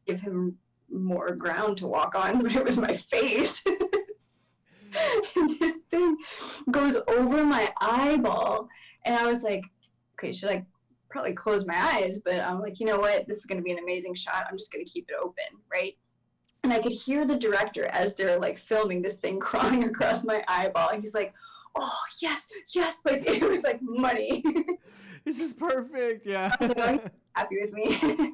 give 0.07 0.21
him 0.21 0.57
more 0.89 1.35
ground 1.35 1.79
to 1.79 1.89
walk 1.89 2.15
on, 2.15 2.39
but 2.43 2.55
it 2.55 2.65
was 2.65 2.79
my 2.79 2.95
face. 2.95 3.63
and 5.37 5.51
this 5.59 5.79
thing 5.91 6.17
goes 6.71 6.97
over 7.09 7.45
my 7.45 7.73
eyeball, 7.81 8.69
and 9.05 9.17
I 9.17 9.27
was 9.27 9.43
like, 9.43 9.65
okay, 10.15 10.33
should 10.33 10.51
I 10.51 10.65
probably 11.11 11.33
close 11.35 11.67
my 11.67 11.77
eyes? 11.77 12.19
But 12.25 12.41
I'm 12.41 12.61
like, 12.61 12.79
you 12.81 12.87
know 12.87 12.99
what? 12.99 13.27
This 13.27 13.39
is 13.39 13.47
going 13.47 13.59
to 13.59 13.65
be 13.65 13.73
an 13.73 13.79
amazing 13.79 14.15
shot. 14.15 14.47
I'm 14.49 14.57
just 14.57 14.73
going 14.73 14.85
to 14.85 14.91
keep 14.91 15.09
it 15.09 15.17
open, 15.21 15.45
right? 15.73 15.95
And 16.67 16.73
I 16.73 16.81
could 16.81 16.91
hear 16.91 17.25
the 17.25 17.37
director 17.37 17.87
as 17.93 18.17
they're 18.17 18.41
like 18.41 18.59
filming 18.59 19.01
this 19.01 19.19
thing 19.19 19.39
crawling 19.49 19.85
across 19.85 20.25
my 20.25 20.43
eyeball. 20.49 20.89
He's 20.97 21.15
like, 21.15 21.33
oh, 21.77 21.99
yes, 22.21 22.49
yes. 22.75 23.03
Like, 23.05 23.25
it 23.27 23.49
was 23.49 23.63
like 23.63 23.81
money. 23.81 24.43
This 25.25 25.41
is 25.41 25.55
perfect. 25.55 26.25
Yeah. 26.25 26.55
was 26.61 26.77
like, 26.77 27.03
oh, 27.05 27.11
Happy 27.35 27.59
with 27.61 27.73
me. 27.73 28.33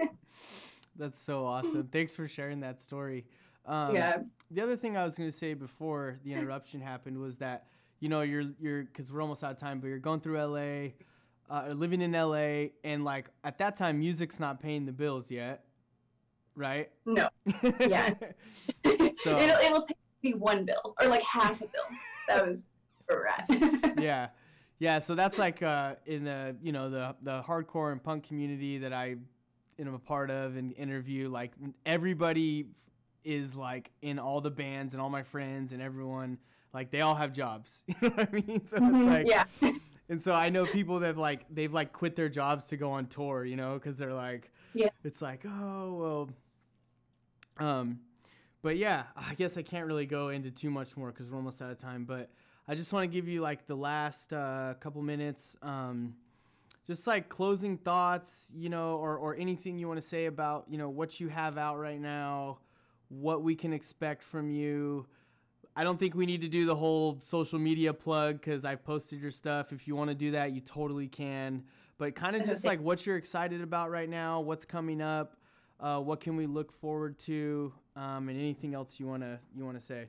That's 0.97 1.21
so 1.21 1.47
awesome. 1.47 1.89
Thanks 1.89 2.15
for 2.15 2.29
sharing 2.29 2.61
that 2.61 2.83
story. 2.83 3.25
Um, 3.65 3.95
yeah. 3.95 4.19
the 4.51 4.61
other 4.63 4.77
thing 4.77 4.97
I 4.97 5.05
was 5.05 5.17
going 5.17 5.31
to 5.31 5.37
say 5.37 5.55
before 5.55 6.19
the 6.25 6.33
interruption 6.35 6.81
happened 6.83 7.19
was 7.19 7.39
that 7.39 7.65
you 8.01 8.11
know 8.11 8.21
you're 8.21 8.45
you're 8.61 8.85
because 8.85 9.11
we're 9.11 9.23
almost 9.23 9.43
out 9.43 9.53
of 9.53 9.57
time, 9.57 9.81
but 9.81 9.87
you're 9.87 9.99
going 9.99 10.21
through 10.21 10.39
LA, 10.43 10.89
uh, 11.49 11.69
or 11.69 11.75
living 11.75 12.03
in 12.03 12.13
LA, 12.13 12.73
and 12.85 13.05
like 13.05 13.31
at 13.43 13.57
that 13.57 13.75
time, 13.75 13.99
music's 13.99 14.39
not 14.39 14.61
paying 14.61 14.85
the 14.85 14.93
bills 14.93 15.31
yet, 15.31 15.65
right? 16.57 16.91
No. 17.07 17.29
Yeah. 17.81 18.15
So- 19.15 19.39
it'll, 19.39 19.59
it'll 19.59 19.83
pay 19.83 19.95
me 20.23 20.35
one 20.35 20.65
bill 20.65 20.95
or 21.01 21.07
like 21.09 21.23
half 21.23 21.61
a 21.61 21.67
bill. 21.67 21.83
That 22.29 22.47
was 22.47 22.69
where 23.07 23.27
we're 23.49 23.93
yeah, 24.03 24.29
yeah. 24.79 24.99
So 25.01 25.15
that's 25.15 25.39
like 25.39 25.63
uh, 25.63 25.97
in 26.07 26.25
the 26.25 26.57
you 26.63 26.73
know 26.73 26.89
the 26.91 27.15
the 27.23 27.43
hardcore 27.43 27.93
and 27.93 28.03
punk 28.03 28.27
community 28.27 28.79
that 28.79 28.93
I 28.93 29.17
am 29.79 29.95
a 29.95 29.99
part 29.99 30.31
of 30.31 30.57
and 30.57 30.73
interview. 30.75 31.29
Like 31.29 31.53
everybody 31.87 32.67
is 33.25 33.57
like 33.57 33.91
in 34.03 34.19
all 34.19 34.41
the 34.41 34.51
bands 34.51 34.95
and 34.95 35.03
all 35.03 35.11
my 35.11 35.23
friends 35.23 35.73
and 35.73 35.81
everyone 35.83 36.39
like 36.73 36.91
they 36.91 37.01
all 37.01 37.15
have 37.15 37.33
jobs. 37.33 37.83
You 37.89 38.09
know 38.09 38.15
what 38.15 38.29
I 38.29 38.33
mean? 38.33 38.67
So 38.67 38.77
it's 38.77 38.85
Mhm, 38.87 39.07
like 39.07 39.27
yeah. 39.29 39.73
And 40.09 40.23
so 40.23 40.35
I 40.35 40.49
know 40.51 40.65
people 40.65 41.01
that 41.01 41.17
like 41.17 41.45
they've 41.51 41.73
like 41.73 41.93
quit 41.93 42.17
their 42.17 42.29
jobs 42.29 42.67
to 42.69 42.77
go 42.77 42.91
on 42.93 43.07
tour, 43.07 43.45
you 43.45 43.57
know, 43.57 43.75
because 43.75 43.97
they're 43.97 44.13
like, 44.15 44.51
Yeah. 44.75 44.89
it's 45.05 45.23
like, 45.23 45.45
oh 45.47 45.95
well, 45.95 46.31
um, 47.59 48.01
but 48.63 48.77
yeah, 48.77 49.05
I 49.17 49.35
guess 49.35 49.59
I 49.59 49.63
can't 49.63 49.87
really 49.87 50.07
go 50.07 50.29
into 50.29 50.51
too 50.51 50.71
much 50.71 50.97
more 50.97 51.11
because 51.11 51.29
we're 51.29 51.37
almost 51.37 51.61
out 51.61 51.71
of 51.71 51.79
time. 51.79 52.05
But 52.05 52.31
I 52.69 52.75
just 52.75 52.93
want 52.93 53.05
to 53.05 53.09
give 53.09 53.29
you 53.29 53.41
like 53.41 53.67
the 53.67 53.75
last 53.75 54.33
uh, 54.33 54.75
couple 54.81 55.03
minutes, 55.03 55.57
um, 55.63 56.15
just 56.87 57.07
like 57.07 57.29
closing 57.29 57.77
thoughts, 57.77 58.53
you 58.55 58.69
know, 58.69 58.97
or 58.97 59.17
or 59.17 59.37
anything 59.37 59.79
you 59.79 59.89
want 59.89 60.01
to 60.01 60.07
say 60.07 60.27
about 60.27 60.67
you 60.69 60.79
know 60.79 60.89
what 60.89 61.21
you 61.21 61.29
have 61.29 61.59
out 61.59 61.79
right 61.79 62.01
now, 62.01 62.59
what 63.09 63.43
we 63.43 63.55
can 63.55 63.73
expect 63.73 64.23
from 64.23 64.51
you. 64.51 65.07
I 65.75 65.85
don't 65.85 65.99
think 65.99 66.15
we 66.15 66.27
need 66.27 66.43
to 66.43 66.49
do 66.49 66.67
the 66.67 66.75
whole 66.75 67.19
social 67.25 67.59
media 67.59 67.95
plug 67.95 68.35
because 68.35 68.65
I've 68.65 68.85
posted 68.85 69.21
your 69.21 69.31
stuff. 69.31 69.73
If 69.73 69.89
you 69.89 69.97
want 69.97 70.11
to 70.11 70.15
do 70.15 70.33
that, 70.33 70.53
you 70.53 70.61
totally 70.61 71.09
can. 71.09 71.65
But 71.97 72.15
kind 72.15 72.37
of 72.37 72.45
just 72.45 72.65
like 72.67 72.81
what 72.81 73.07
you're 73.07 73.17
excited 73.17 73.63
about 73.63 73.91
right 73.91 74.09
now, 74.09 74.41
what's 74.41 74.67
coming 74.67 75.01
up, 75.01 75.37
uh, 75.83 75.99
what 76.01 76.21
can 76.21 76.37
we 76.37 76.47
look 76.47 76.73
forward 76.73 77.19
to, 77.19 77.73
um, 77.97 78.29
and 78.29 78.39
anything 78.39 78.73
else 78.75 78.99
you 78.99 79.07
wanna 79.07 79.39
you 79.55 79.65
wanna 79.65 79.81
say. 79.81 80.07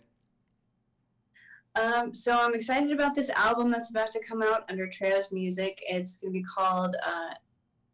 Um, 1.75 2.13
so 2.13 2.37
I'm 2.37 2.53
excited 2.53 2.91
about 2.91 3.15
this 3.15 3.31
album 3.31 3.71
that's 3.71 3.89
about 3.89 4.11
to 4.11 4.23
come 4.23 4.43
out 4.43 4.63
under 4.69 4.87
Trejo's 4.87 5.31
Music. 5.31 5.81
It's 5.89 6.17
going 6.17 6.31
to 6.31 6.39
be 6.39 6.43
called 6.43 6.95
uh, 7.03 7.33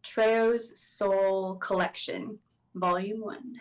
Trejo's 0.03 0.77
Soul 0.77 1.55
Collection, 1.55 2.37
Volume 2.75 3.21
One, 3.21 3.55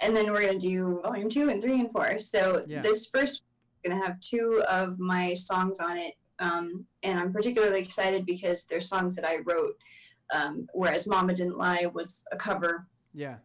and 0.00 0.14
then 0.14 0.30
we're 0.30 0.42
going 0.42 0.58
to 0.58 0.66
do 0.66 1.00
Volume 1.02 1.30
Two 1.30 1.48
and 1.48 1.62
Three 1.62 1.80
and 1.80 1.90
Four. 1.90 2.18
So 2.18 2.64
Yeah. 2.68 2.82
this 2.82 3.08
first 3.08 3.44
going 3.82 3.98
to 3.98 4.06
have 4.06 4.20
two 4.20 4.62
of 4.68 4.98
my 4.98 5.32
songs 5.32 5.80
on 5.80 5.96
it, 5.96 6.14
um, 6.38 6.84
and 7.02 7.18
I'm 7.18 7.32
particularly 7.32 7.80
excited 7.80 8.26
because 8.26 8.66
they're 8.66 8.80
songs 8.82 9.16
that 9.16 9.24
I 9.26 9.38
wrote. 9.38 9.78
Um, 10.34 10.68
whereas 10.74 11.06
Mama 11.06 11.32
Didn't 11.34 11.56
Lie 11.56 11.86
was 11.94 12.26
a 12.32 12.36
cover 12.36 12.88
Yeah, 13.14 13.36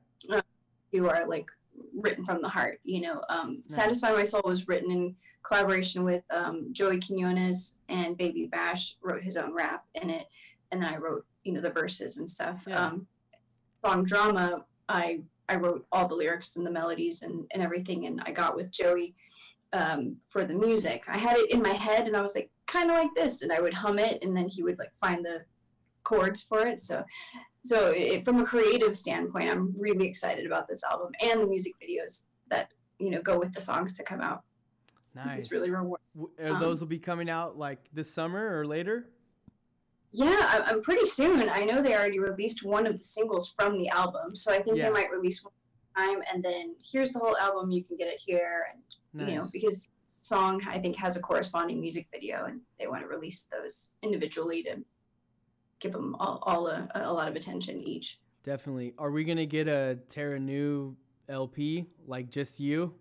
who 0.91 1.07
are 1.07 1.27
like 1.27 1.49
written 1.95 2.25
from 2.25 2.41
the 2.41 2.49
heart. 2.49 2.79
You 2.83 3.01
know, 3.01 3.21
um, 3.29 3.63
Nice. 3.69 3.75
"Satisfy 3.75 4.11
My 4.13 4.23
Soul" 4.23 4.41
was 4.45 4.67
written 4.67 4.91
in 4.91 5.15
collaboration 5.43 6.03
with 6.03 6.23
um, 6.29 6.69
Joey 6.71 6.99
Quinones 6.99 7.79
and 7.89 8.17
Baby 8.17 8.47
Bash 8.47 8.97
wrote 9.01 9.23
his 9.23 9.37
own 9.37 9.53
rap 9.53 9.85
in 9.95 10.09
it, 10.09 10.27
and 10.71 10.81
then 10.81 10.93
I 10.93 10.97
wrote 10.97 11.25
you 11.43 11.53
know 11.53 11.61
the 11.61 11.69
verses 11.69 12.17
and 12.17 12.29
stuff. 12.29 12.65
Yeah. 12.67 12.87
Um, 12.87 13.07
song 13.83 14.03
drama, 14.03 14.65
I 14.89 15.21
I 15.49 15.55
wrote 15.55 15.85
all 15.91 16.07
the 16.07 16.15
lyrics 16.15 16.55
and 16.55 16.65
the 16.65 16.71
melodies 16.71 17.23
and, 17.23 17.45
and 17.53 17.61
everything, 17.61 18.05
and 18.05 18.21
I 18.25 18.31
got 18.31 18.55
with 18.55 18.71
Joey 18.71 19.15
um, 19.73 20.17
for 20.29 20.45
the 20.45 20.53
music. 20.53 21.03
I 21.07 21.17
had 21.17 21.37
it 21.37 21.51
in 21.51 21.61
my 21.61 21.73
head, 21.73 22.07
and 22.07 22.15
I 22.15 22.21
was 22.21 22.35
like 22.35 22.49
kind 22.67 22.89
of 22.89 22.97
like 22.97 23.13
this, 23.15 23.41
and 23.41 23.51
I 23.51 23.59
would 23.59 23.73
hum 23.73 23.99
it, 23.99 24.23
and 24.23 24.35
then 24.35 24.47
he 24.47 24.63
would 24.63 24.79
like 24.79 24.91
find 25.01 25.25
the 25.25 25.43
chords 26.03 26.43
for 26.43 26.65
it. 26.65 26.81
So 26.81 27.03
so 27.63 27.91
it, 27.91 28.25
from 28.25 28.39
a 28.39 28.45
creative 28.45 28.97
standpoint 28.97 29.49
i'm 29.49 29.73
really 29.79 30.07
excited 30.07 30.45
about 30.45 30.67
this 30.67 30.83
album 30.83 31.11
and 31.21 31.41
the 31.41 31.45
music 31.47 31.73
videos 31.81 32.23
that 32.49 32.69
you 32.99 33.09
know 33.09 33.21
go 33.21 33.37
with 33.37 33.53
the 33.53 33.61
songs 33.61 33.95
to 33.97 34.03
come 34.03 34.21
out 34.21 34.43
nice. 35.15 35.37
it's 35.43 35.51
really 35.51 35.69
rewarding 35.69 36.03
W- 36.15 36.31
um, 36.53 36.59
those 36.59 36.79
will 36.81 36.87
be 36.87 36.99
coming 36.99 37.29
out 37.29 37.57
like 37.57 37.79
this 37.93 38.11
summer 38.13 38.59
or 38.59 38.65
later? 38.65 39.09
yeah 40.13 40.63
i'm 40.67 40.81
pretty 40.81 41.05
soon 41.05 41.47
i 41.49 41.63
know 41.63 41.81
they 41.81 41.93
already 41.95 42.19
released 42.19 42.63
one 42.63 42.85
of 42.85 42.97
the 42.97 43.03
singles 43.03 43.53
from 43.57 43.77
the 43.77 43.87
album 43.89 44.35
so 44.35 44.51
i 44.51 44.61
think 44.61 44.77
Yeah. 44.77 44.85
they 44.87 44.91
might 44.91 45.11
release 45.11 45.43
one 45.43 45.53
time 45.95 46.21
and 46.33 46.43
then 46.43 46.75
here's 46.83 47.11
the 47.11 47.19
whole 47.19 47.37
album 47.37 47.71
you 47.71 47.83
can 47.83 47.95
get 47.97 48.07
it 48.07 48.19
here 48.19 48.65
and 48.73 49.29
you 49.29 49.35
know 49.35 49.43
because 49.53 49.87
song 50.23 50.61
I 50.69 50.77
think 50.77 50.95
has 50.97 51.15
a 51.17 51.19
corresponding 51.19 51.81
music 51.81 52.07
video, 52.13 52.45
and 52.45 52.61
they 52.79 52.85
want 52.85 53.01
to 53.01 53.07
release 53.07 53.47
those 53.51 53.89
individually 54.03 54.61
to 54.61 54.75
give 55.81 55.91
them 55.91 56.15
all, 56.19 56.39
all 56.43 56.67
a, 56.67 56.87
a 56.95 57.11
lot 57.11 57.27
of 57.27 57.35
attention 57.35 57.81
each. 57.81 58.19
Definitely. 58.43 58.93
Are 58.97 59.11
we 59.11 59.23
gonna 59.23 59.45
get 59.45 59.67
a 59.67 59.99
Tara 60.07 60.39
New 60.39 60.95
LP 61.27 61.87
like 62.07 62.29
just 62.29 62.59
you? 62.59 62.93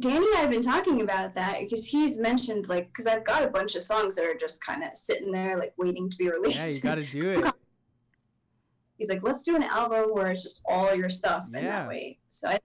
Danny 0.00 0.16
and 0.16 0.36
I 0.36 0.40
have 0.40 0.50
been 0.50 0.62
talking 0.62 1.02
about 1.02 1.34
that 1.34 1.60
because 1.60 1.86
he's 1.86 2.16
mentioned 2.16 2.68
like 2.68 2.88
because 2.88 3.06
I've 3.06 3.24
got 3.24 3.42
a 3.42 3.48
bunch 3.48 3.74
of 3.74 3.82
songs 3.82 4.16
that 4.16 4.24
are 4.24 4.34
just 4.34 4.64
kind 4.64 4.82
of 4.82 4.90
sitting 4.94 5.30
there 5.30 5.58
like 5.58 5.74
waiting 5.76 6.08
to 6.08 6.16
be 6.16 6.30
released. 6.30 6.58
Yeah, 6.58 6.66
you 6.68 6.80
got 6.80 6.94
to 6.94 7.04
do 7.04 7.30
it. 7.30 7.52
he's 8.98 9.10
like, 9.10 9.22
let's 9.22 9.42
do 9.42 9.54
an 9.54 9.64
album 9.64 10.10
where 10.12 10.30
it's 10.30 10.42
just 10.42 10.62
all 10.64 10.94
your 10.94 11.10
stuff 11.10 11.46
in 11.54 11.64
that 11.64 11.88
way. 11.88 12.18
So 12.30 12.48
I, 12.48 12.58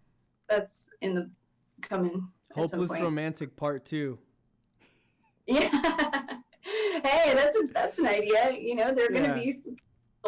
that's 0.48 0.90
in 1.02 1.16
the 1.16 1.30
coming. 1.82 2.28
at 2.56 2.70
some 2.70 2.80
Hopeless. 2.80 3.02
Romantic 3.02 3.56
Part 3.56 3.86
Two. 3.86 4.20
Yeah. 5.50 6.24
Hey, 7.06 7.34
that's 7.34 7.56
a, 7.56 7.64
that's 7.74 8.00
an 8.00 8.08
idea. 8.08 8.52
You 8.52 8.76
know, 8.76 8.94
they're 8.94 9.12
Yeah. 9.12 9.22
gonna 9.28 9.36
be 9.36 9.54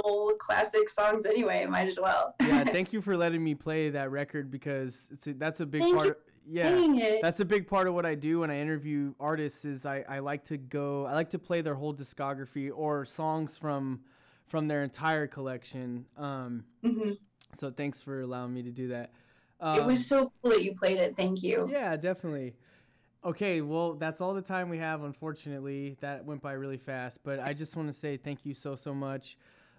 old 0.04 0.38
classic 0.40 0.90
songs 0.90 1.26
anyway. 1.26 1.66
Might 1.66 1.88
as 1.88 2.00
well. 2.02 2.36
Yeah, 2.42 2.64
thank 2.66 2.94
you 2.94 3.02
for 3.02 3.18
letting 3.18 3.44
me 3.44 3.56
play 3.56 3.90
that 3.90 4.12
record 4.12 4.50
because 4.52 5.10
it's 5.12 5.28
a, 5.28 5.34
that's 5.34 5.60
a 5.60 5.66
big 5.66 5.82
Thank 5.82 5.96
part. 5.98 6.08
Of, 6.10 6.16
yeah, 6.48 6.76
it. 6.80 7.22
that's 7.22 7.42
a 7.42 7.46
big 7.46 7.68
part 7.68 7.88
of 7.88 7.94
what 7.94 8.06
I 8.06 8.16
do 8.16 8.40
when 8.40 8.50
I 8.50 8.60
interview 8.60 9.14
artists. 9.20 9.66
Is 9.66 9.86
I, 9.86 10.04
I 10.10 10.20
like 10.20 10.44
to 10.46 10.58
go, 10.58 11.06
I 11.06 11.14
like 11.14 11.30
to 11.32 11.40
play 11.40 11.62
their 11.62 11.76
whole 11.76 11.94
discography 11.94 12.72
or 12.74 13.06
songs 13.06 13.58
from 13.58 14.02
from 14.48 14.66
their 14.68 14.82
entire 14.84 15.28
collection. 15.28 16.06
Um, 16.18 16.64
Mhm. 16.84 17.18
so 17.54 17.70
thanks 17.70 18.02
for 18.02 18.22
allowing 18.22 18.52
me 18.54 18.64
to 18.64 18.72
do 18.72 18.88
that. 18.88 19.12
it 19.62 19.66
Um, 19.66 19.86
was 19.88 20.08
so 20.08 20.32
cool 20.42 20.52
that 20.52 20.64
you 20.64 20.74
played 20.74 20.98
it. 20.98 21.16
Thank 21.16 21.44
you. 21.44 21.68
Yeah, 21.70 21.96
definitely. 21.98 22.56
Okay, 23.24 23.60
well, 23.60 23.96
that's 23.96 24.22
all 24.22 24.34
the 24.34 24.42
time 24.42 24.70
we 24.70 24.78
have. 24.78 25.04
Unfortunately, 25.04 25.98
that 26.00 26.24
went 26.24 26.42
by 26.42 26.54
really 26.54 26.78
fast. 26.78 27.20
But 27.24 27.42
I 27.42 27.54
just 27.54 27.76
want 27.76 27.90
to 27.90 27.94
say 27.94 28.16
thank 28.16 28.46
you 28.46 28.54
so 28.54 28.76
so 28.76 28.94
much. 28.94 29.38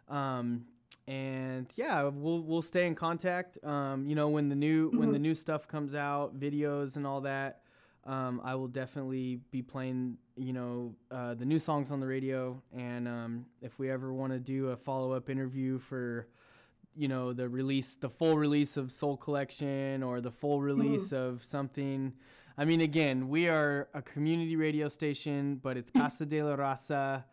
Um, 0.08 0.66
and 1.08 1.72
yeah, 1.76 2.02
we'll 2.02 2.42
we'll 2.42 2.62
stay 2.62 2.86
in 2.86 2.94
contact. 2.94 3.56
Um, 3.64 4.06
you 4.06 4.14
know, 4.14 4.28
when 4.28 4.50
the 4.50 4.54
new 4.54 4.90
when 4.90 5.10
the 5.12 5.18
new 5.18 5.34
stuff 5.34 5.66
comes 5.66 5.94
out, 5.94 6.38
videos 6.38 6.96
and 6.96 7.06
all 7.06 7.22
that, 7.22 7.62
um, 8.04 8.42
I 8.44 8.54
will 8.56 8.68
definitely 8.68 9.40
be 9.50 9.62
playing. 9.62 10.18
You 10.36 10.52
know, 10.52 10.94
uh, 11.10 11.34
the 11.34 11.46
new 11.46 11.58
songs 11.58 11.90
on 11.90 12.00
the 12.00 12.06
radio. 12.06 12.62
And 12.76 13.08
um, 13.08 13.46
if 13.62 13.78
we 13.78 13.90
ever 13.90 14.12
want 14.12 14.32
to 14.32 14.38
do 14.38 14.68
a 14.68 14.76
follow 14.76 15.12
up 15.12 15.30
interview 15.30 15.78
for 15.78 16.28
you 16.94 17.08
know 17.08 17.32
the 17.32 17.48
release 17.48 17.94
the 17.96 18.10
full 18.10 18.36
release 18.36 18.76
of 18.76 18.90
soul 18.92 19.16
collection 19.16 20.02
or 20.02 20.20
the 20.20 20.30
full 20.30 20.60
release 20.60 21.12
of 21.12 21.42
something 21.44 22.12
i 22.60 22.64
mean 22.64 22.80
again 22.82 23.28
we 23.28 23.48
are 23.48 23.88
a 23.94 24.02
community 24.02 24.54
radio 24.54 24.86
station 24.88 25.56
but 25.56 25.76
it's 25.76 25.90
casa 26.00 26.24
de 26.26 26.42
la 26.42 26.54
raza 26.56 27.24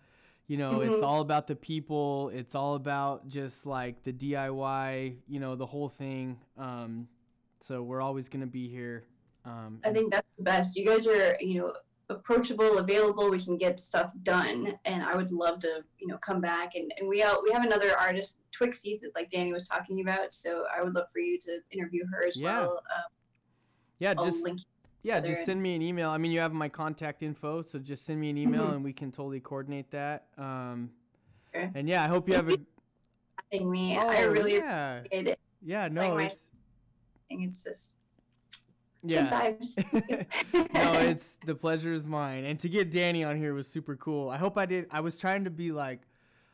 you 0.48 0.56
know 0.58 0.82
it's 0.82 1.02
Mhm. 1.02 1.08
all 1.08 1.22
about 1.22 1.46
the 1.48 1.56
people 1.56 2.30
it's 2.34 2.56
all 2.56 2.76
about 2.76 3.28
just 3.28 3.66
like 3.66 3.96
the 4.04 4.14
diy 4.14 5.18
you 5.28 5.40
know 5.44 5.54
the 5.56 5.66
whole 5.74 5.90
thing 5.90 6.40
um, 6.58 7.08
so 7.60 7.84
we're 7.84 8.02
always 8.02 8.30
going 8.30 8.42
to 8.50 8.54
be 8.62 8.68
here 8.70 9.06
um, 9.46 9.80
I 9.86 9.94
think 9.94 10.12
that's 10.12 10.28
the 10.38 10.44
best. 10.44 10.76
You 10.76 10.86
guys 10.86 11.08
are, 11.08 11.38
you 11.40 11.56
know, 11.60 11.74
approachable, 12.10 12.80
available. 12.80 13.30
We 13.30 13.42
can 13.42 13.56
get 13.56 13.80
stuff 13.80 14.12
done, 14.24 14.78
and 14.84 15.02
I 15.02 15.16
would 15.16 15.32
love 15.32 15.60
to, 15.60 15.86
you 16.00 16.08
know, 16.10 16.18
come 16.18 16.42
back 16.42 16.76
and 16.76 16.92
and 17.00 17.08
we 17.08 17.24
out. 17.24 17.44
We 17.46 17.52
have 17.54 17.64
another 17.64 17.98
artist, 17.98 18.42
Twixie, 18.52 19.00
that 19.00 19.12
like 19.16 19.30
Danny 19.30 19.54
was 19.54 19.66
talking 19.66 20.02
about. 20.02 20.34
So 20.34 20.66
I 20.76 20.84
would 20.84 20.94
love 20.96 21.08
for 21.14 21.20
you 21.20 21.40
to 21.48 21.60
interview 21.72 22.04
her 22.12 22.28
as 22.28 22.36
Yeah. 22.36 22.44
well. 22.60 22.72
Um, 22.94 23.10
yeah 24.00 24.14
I'll 24.18 24.26
just. 24.26 24.46
Yeah, 25.04 25.20
just 25.20 25.46
send 25.46 25.62
me 25.62 25.76
an 25.76 25.82
email. 25.82 26.10
I 26.10 26.18
mean, 26.18 26.32
you 26.32 26.40
have 26.40 26.54
my 26.54 26.70
contact 26.70 27.24
info, 27.24 27.62
so 27.62 27.80
just 27.80 28.06
send 28.06 28.20
me 28.20 28.30
an 28.30 28.38
email 28.38 28.68
Mhm. 28.68 28.76
and 28.76 28.84
we 28.84 28.94
can 28.94 29.12
totally 29.12 29.40
coordinate 29.40 29.92
that. 29.92 30.28
Um. 30.38 30.92
And 31.54 31.88
yeah, 31.88 32.04
I 32.04 32.08
hope 32.08 32.28
you 32.28 32.36
have 32.36 32.50
a. 32.50 32.58
Having 33.52 33.72
me, 33.72 33.98
Oh, 33.98 34.08
I 34.10 34.24
really 34.24 34.56
yeah, 34.56 34.98
appreciate 34.98 35.28
it. 35.28 35.40
yeah. 35.62 35.88
No, 35.88 36.14
like 36.16 36.26
it's 36.28 36.52
it's 37.30 37.64
just 37.64 37.94
yeah. 39.04 39.54
no, 40.74 40.94
it's 41.00 41.38
the 41.46 41.56
pleasure 41.56 41.94
is 41.94 42.06
mine. 42.06 42.44
And 42.44 42.60
to 42.60 42.68
get 42.70 42.92
Danny 42.92 43.24
on 43.24 43.38
here 43.38 43.54
was 43.54 43.68
super 43.68 43.96
cool. 43.96 44.30
I 44.30 44.38
hope 44.38 44.58
I 44.58 44.66
did. 44.66 44.88
I 44.92 45.00
was 45.00 45.18
trying 45.18 45.46
to 45.46 45.50
be 45.50 45.72
like, 45.72 46.02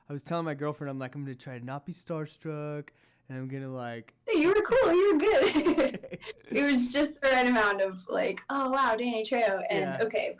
I 0.10 0.14
was 0.14 0.24
telling 0.24 0.46
my 0.46 0.54
girlfriend, 0.54 0.90
I'm 0.92 1.00
like, 1.00 1.16
I'm 1.16 1.24
gonna 1.24 1.36
try 1.36 1.58
to 1.58 1.66
not 1.66 1.86
be 1.86 1.94
starstruck, 1.94 2.90
and 3.34 3.42
I'm 3.42 3.48
gonna 3.48 3.74
like. 3.74 4.14
you 4.34 4.50
were 4.50 4.62
cool. 4.62 4.94
You 4.94 5.14
were 5.14 5.20
good. 5.20 6.20
it 6.52 6.64
was 6.64 6.94
just 6.94 7.20
the 7.22 7.30
right 7.30 7.48
amount 7.48 7.82
of 7.82 8.08
like, 8.08 8.42
oh 8.50 8.70
wow, 8.70 8.96
Danny 8.96 9.24
Trejo, 9.24 9.64
and 9.70 9.82
Yeah. 9.82 10.04
okay, 10.04 10.38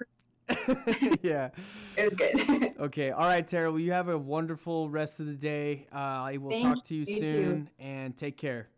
yeah. 1.24 1.50
it 1.98 2.04
was 2.06 2.16
good. 2.16 2.74
Okay. 2.80 3.12
All 3.12 3.26
right, 3.26 3.48
Tara. 3.48 3.72
Well, 3.72 3.80
you 3.80 3.94
have 3.94 4.10
a 4.10 4.18
wonderful 4.18 4.90
rest 4.90 5.20
of 5.20 5.26
the 5.26 5.34
day. 5.34 5.88
Uh, 5.92 5.98
I 5.98 6.38
will 6.38 6.52
Thank 6.52 6.76
talk 6.78 6.86
to 6.86 6.94
you 6.96 7.02
you, 7.02 7.06
too. 7.06 7.24
soon, 7.24 7.70
and 7.80 8.16
take 8.16 8.38
care. 8.38 8.70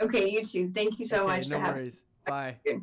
okay, 0.00 0.28
you 0.28 0.42
too. 0.42 0.72
Thank 0.74 0.98
you 0.98 1.04
so 1.04 1.18
Okay, 1.18 1.26
much 1.26 1.48
no 1.48 1.56
for 1.56 1.60
having. 1.62 1.76
worries. 1.82 2.04
Bye. 2.26 2.56
me. 2.66 2.80